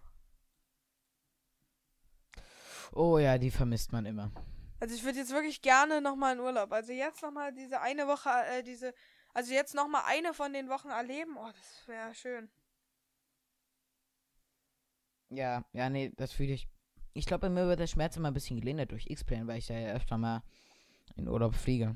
Oh 2.94 3.20
ja, 3.20 3.38
die 3.38 3.52
vermisst 3.52 3.92
man 3.92 4.08
immer. 4.08 4.32
Also 4.80 4.96
ich 4.96 5.04
würde 5.04 5.20
jetzt 5.20 5.32
wirklich 5.32 5.62
gerne 5.62 6.02
nochmal 6.02 6.34
in 6.34 6.40
Urlaub. 6.40 6.72
Also 6.72 6.94
jetzt 6.94 7.22
nochmal 7.22 7.54
diese 7.54 7.80
eine 7.80 8.08
Woche, 8.08 8.30
äh, 8.30 8.64
diese, 8.64 8.94
also 9.38 9.54
jetzt 9.54 9.76
nochmal 9.76 10.02
eine 10.08 10.34
von 10.34 10.52
den 10.52 10.68
Wochen 10.68 10.90
erleben. 10.90 11.38
Oh, 11.38 11.46
das 11.46 11.88
wäre 11.88 12.16
schön. 12.16 12.50
Ja, 15.30 15.64
ja, 15.74 15.92
nee, 15.92 16.12
das 16.18 16.32
fühle 16.32 16.54
ich. 16.54 16.68
Ich 17.14 17.28
glaube, 17.28 17.48
mir 17.52 17.68
wird 17.68 17.80
der 17.80 17.86
Schmerz 17.86 18.18
immer 18.18 18.30
ein 18.30 18.34
bisschen 18.34 18.60
gelindert 18.60 18.92
durch 18.92 19.06
X-Plane, 19.06 19.46
weil 19.46 19.60
ich 19.60 19.68
da 19.68 19.76
ja 19.76 19.94
öfter 19.94 20.18
mal 20.18 20.42
in 21.18 21.28
Urlaub 21.28 21.54
fliege. 21.54 21.96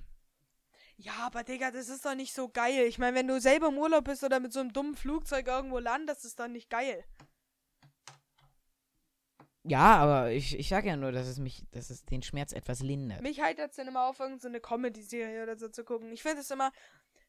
Ja, 0.98 1.14
aber 1.26 1.44
Digga, 1.44 1.72
das 1.72 1.89
ist 1.89 2.06
doch 2.06 2.14
nicht 2.14 2.32
so 2.32 2.48
geil. 2.48 2.86
Ich 2.86 3.00
meine, 3.00 3.18
wenn 3.18 3.28
du 3.28 3.42
selber 3.42 3.70
im 3.70 3.80
Urlaub 3.80 4.04
bist 4.04 4.24
oder 4.24 4.39
mit 4.39 4.54
so 4.54 4.60
einem 4.60 4.72
dummen 4.72 4.96
Flugzeug 4.96 5.48
irgendwo 5.48 5.80
landest, 5.80 6.26
ist 6.26 6.39
doch 6.39 6.48
nicht 6.48 6.70
geil. 6.70 7.04
Ja, 9.64 9.98
aber 9.98 10.32
ich, 10.32 10.58
ich 10.60 10.70
sage 10.70 10.89
ja 10.89 10.96
nur, 10.96 11.12
dass 11.12 11.28
es 11.28 11.39
mich, 11.39 11.64
dass 11.72 11.89
es 11.89 12.06
den 12.06 12.22
Schmerz 12.22 12.54
etwas 12.54 12.82
lindert. 12.82 13.22
Mich 13.22 13.42
heitert 13.42 13.72
es 13.72 13.78
dann 13.78 13.88
immer 13.88 14.08
auf, 14.08 14.20
irgendeine 14.20 14.60
Comedy-Serie 14.60 15.42
oder 15.42 15.58
so 15.58 15.70
zu 15.70 15.84
gucken. 15.84 16.12
Ich 16.12 16.22
finde 16.22 16.42
es 16.42 16.52
immer, 16.52 16.72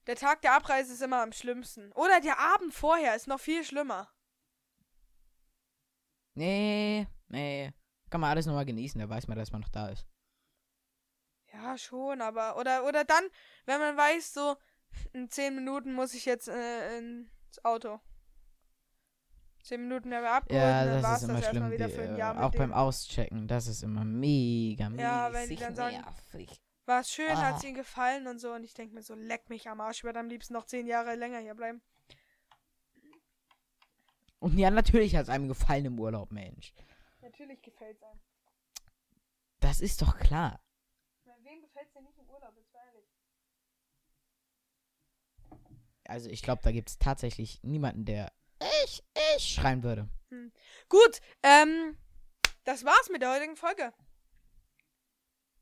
der 0.06 0.16
Tag 0.16 0.42
der 0.42 0.54
Abreise 0.54 0.92
ist 0.92 1.02
immer 1.02 1.22
am 1.22 1.32
schlimmsten. 1.32 1.92
Oder 1.92 2.20
der 2.20 2.38
Abend 2.38 2.74
vorher 2.74 3.14
ist 3.16 3.26
noch 3.28 3.40
viel 3.40 3.64
schlimmer. 3.64 4.08
Nee, 6.34 7.06
nee. 7.28 7.72
Kann 8.10 8.20
man 8.20 8.30
alles 8.30 8.46
nochmal 8.46 8.64
genießen, 8.66 9.00
da 9.00 9.08
weiß 9.08 9.28
man, 9.28 9.38
dass 9.38 9.52
man 9.52 9.60
noch 9.62 9.68
da 9.68 9.88
ist. 9.88 10.06
Ja, 11.52 11.76
schon, 11.78 12.20
aber. 12.22 12.56
Oder, 12.58 12.84
oder 12.86 13.04
dann, 13.04 13.24
wenn 13.66 13.78
man 13.80 13.96
weiß, 13.96 14.32
so, 14.34 14.56
in 15.12 15.28
10 15.28 15.54
Minuten 15.54 15.92
muss 15.94 16.14
ich 16.14 16.24
jetzt 16.24 16.48
äh, 16.48 16.98
ins 16.98 17.64
Auto. 17.64 18.00
10 19.64 19.80
Minuten 19.82 20.10
werden 20.10 20.24
wir 20.24 20.32
abgeholt 20.32 20.60
Ja, 20.62 20.80
und 20.82 20.86
dann 20.88 20.94
das 20.94 21.02
war 21.04 21.16
ist 21.16 21.22
es 21.22 21.28
das 21.28 21.38
schlimm. 21.38 21.44
erstmal 21.62 21.70
wieder 21.72 21.86
Die, 21.88 21.94
für 21.94 22.02
ein 22.02 22.14
äh, 22.14 22.18
Jahr 22.18 22.34
mit 22.34 22.42
auch 22.42 22.52
beim. 22.52 22.72
Auschecken, 22.72 23.46
das 23.48 23.66
ist 23.66 23.82
immer 23.82 24.04
mega, 24.04 24.88
mega 24.90 25.02
Ja, 25.02 25.32
wenn 25.32 25.48
die 25.48 25.56
dann 25.56 25.74
sagen- 25.74 25.96
nervig. 26.00 26.61
War 26.86 27.00
es 27.00 27.12
schön, 27.12 27.30
Ah. 27.30 27.42
hat 27.42 27.58
es 27.58 27.64
ihnen 27.64 27.74
gefallen 27.74 28.26
und 28.26 28.38
so. 28.40 28.52
Und 28.52 28.64
ich 28.64 28.74
denke 28.74 28.94
mir 28.94 29.02
so, 29.02 29.14
leck 29.14 29.48
mich 29.48 29.68
am 29.68 29.80
Arsch. 29.80 29.98
Ich 29.98 30.04
würde 30.04 30.18
am 30.18 30.28
liebsten 30.28 30.52
noch 30.54 30.66
zehn 30.66 30.86
Jahre 30.86 31.14
länger 31.14 31.38
hier 31.38 31.54
bleiben. 31.54 31.80
Und 34.40 34.58
ja, 34.58 34.70
natürlich 34.70 35.14
hat 35.14 35.22
es 35.24 35.28
einem 35.28 35.46
gefallen 35.46 35.84
im 35.84 35.98
Urlaub, 36.00 36.32
Mensch. 36.32 36.74
Natürlich 37.20 37.62
gefällt 37.62 37.96
es 37.96 38.02
einem. 38.02 38.20
Das 39.60 39.80
ist 39.80 40.02
doch 40.02 40.18
klar. 40.18 40.60
Wem 41.44 41.60
gefällt 41.62 41.86
es 41.86 41.92
denn 41.92 42.02
nicht 42.02 42.18
im 42.18 42.28
Urlaub? 42.28 42.52
Jetzt 42.56 42.74
ehrlich. 42.74 43.04
Also 46.04 46.28
ich 46.28 46.42
glaube, 46.42 46.62
da 46.62 46.72
gibt 46.72 46.88
es 46.88 46.98
tatsächlich 46.98 47.62
niemanden, 47.62 48.04
der 48.04 48.32
ich, 48.84 49.04
ich 49.36 49.44
schreien 49.54 49.84
würde. 49.84 50.08
Gut, 50.88 51.20
ähm, 51.44 51.96
das 52.64 52.84
war's 52.84 53.08
mit 53.10 53.22
der 53.22 53.32
heutigen 53.32 53.56
Folge. 53.56 53.92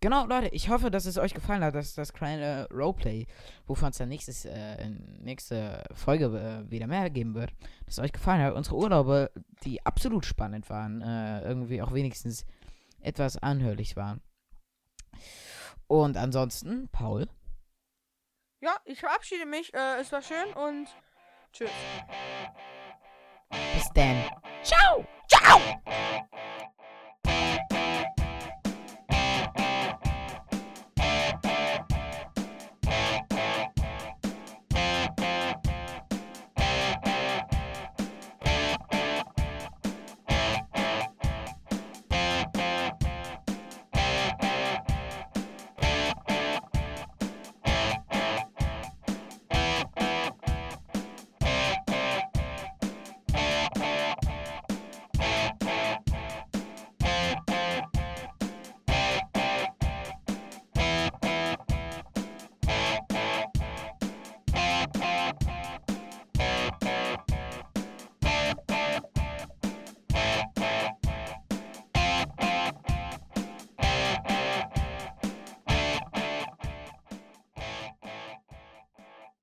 Genau, 0.03 0.25
Leute, 0.25 0.49
ich 0.49 0.71
hoffe, 0.71 0.91
dass 0.91 1.05
es 1.05 1.19
euch 1.19 1.35
gefallen 1.35 1.63
hat, 1.63 1.75
dass 1.75 1.95
das 1.95 2.15
kleine 2.15 2.67
Roleplay, 2.73 3.27
wovon 3.67 3.91
es 3.91 3.99
dann 3.99 4.09
nächstes, 4.09 4.47
äh, 4.47 4.89
nächste 5.19 5.85
Folge 5.93 6.25
äh, 6.27 6.71
wieder 6.71 6.87
mehr 6.87 7.11
geben 7.11 7.35
wird, 7.35 7.53
dass 7.85 7.99
es 7.99 8.05
euch 8.05 8.13
gefallen 8.13 8.41
hat. 8.41 8.55
Unsere 8.55 8.77
Urlaube, 8.77 9.31
die 9.63 9.85
absolut 9.85 10.25
spannend 10.25 10.71
waren, 10.71 11.03
äh, 11.03 11.43
irgendwie 11.43 11.83
auch 11.83 11.93
wenigstens 11.93 12.47
etwas 13.01 13.37
anhörlich 13.37 13.95
waren. 13.95 14.23
Und 15.87 16.17
ansonsten, 16.17 16.89
Paul. 16.89 17.29
Ja, 18.63 18.77
ich 18.87 19.01
verabschiede 19.01 19.45
mich. 19.45 19.75
Äh, 19.75 20.01
es 20.01 20.11
war 20.13 20.23
schön 20.23 20.53
und 20.55 20.89
tschüss. 21.53 21.71
Bis 23.75 23.91
dann. 23.95 24.25
Ciao! 24.63 25.05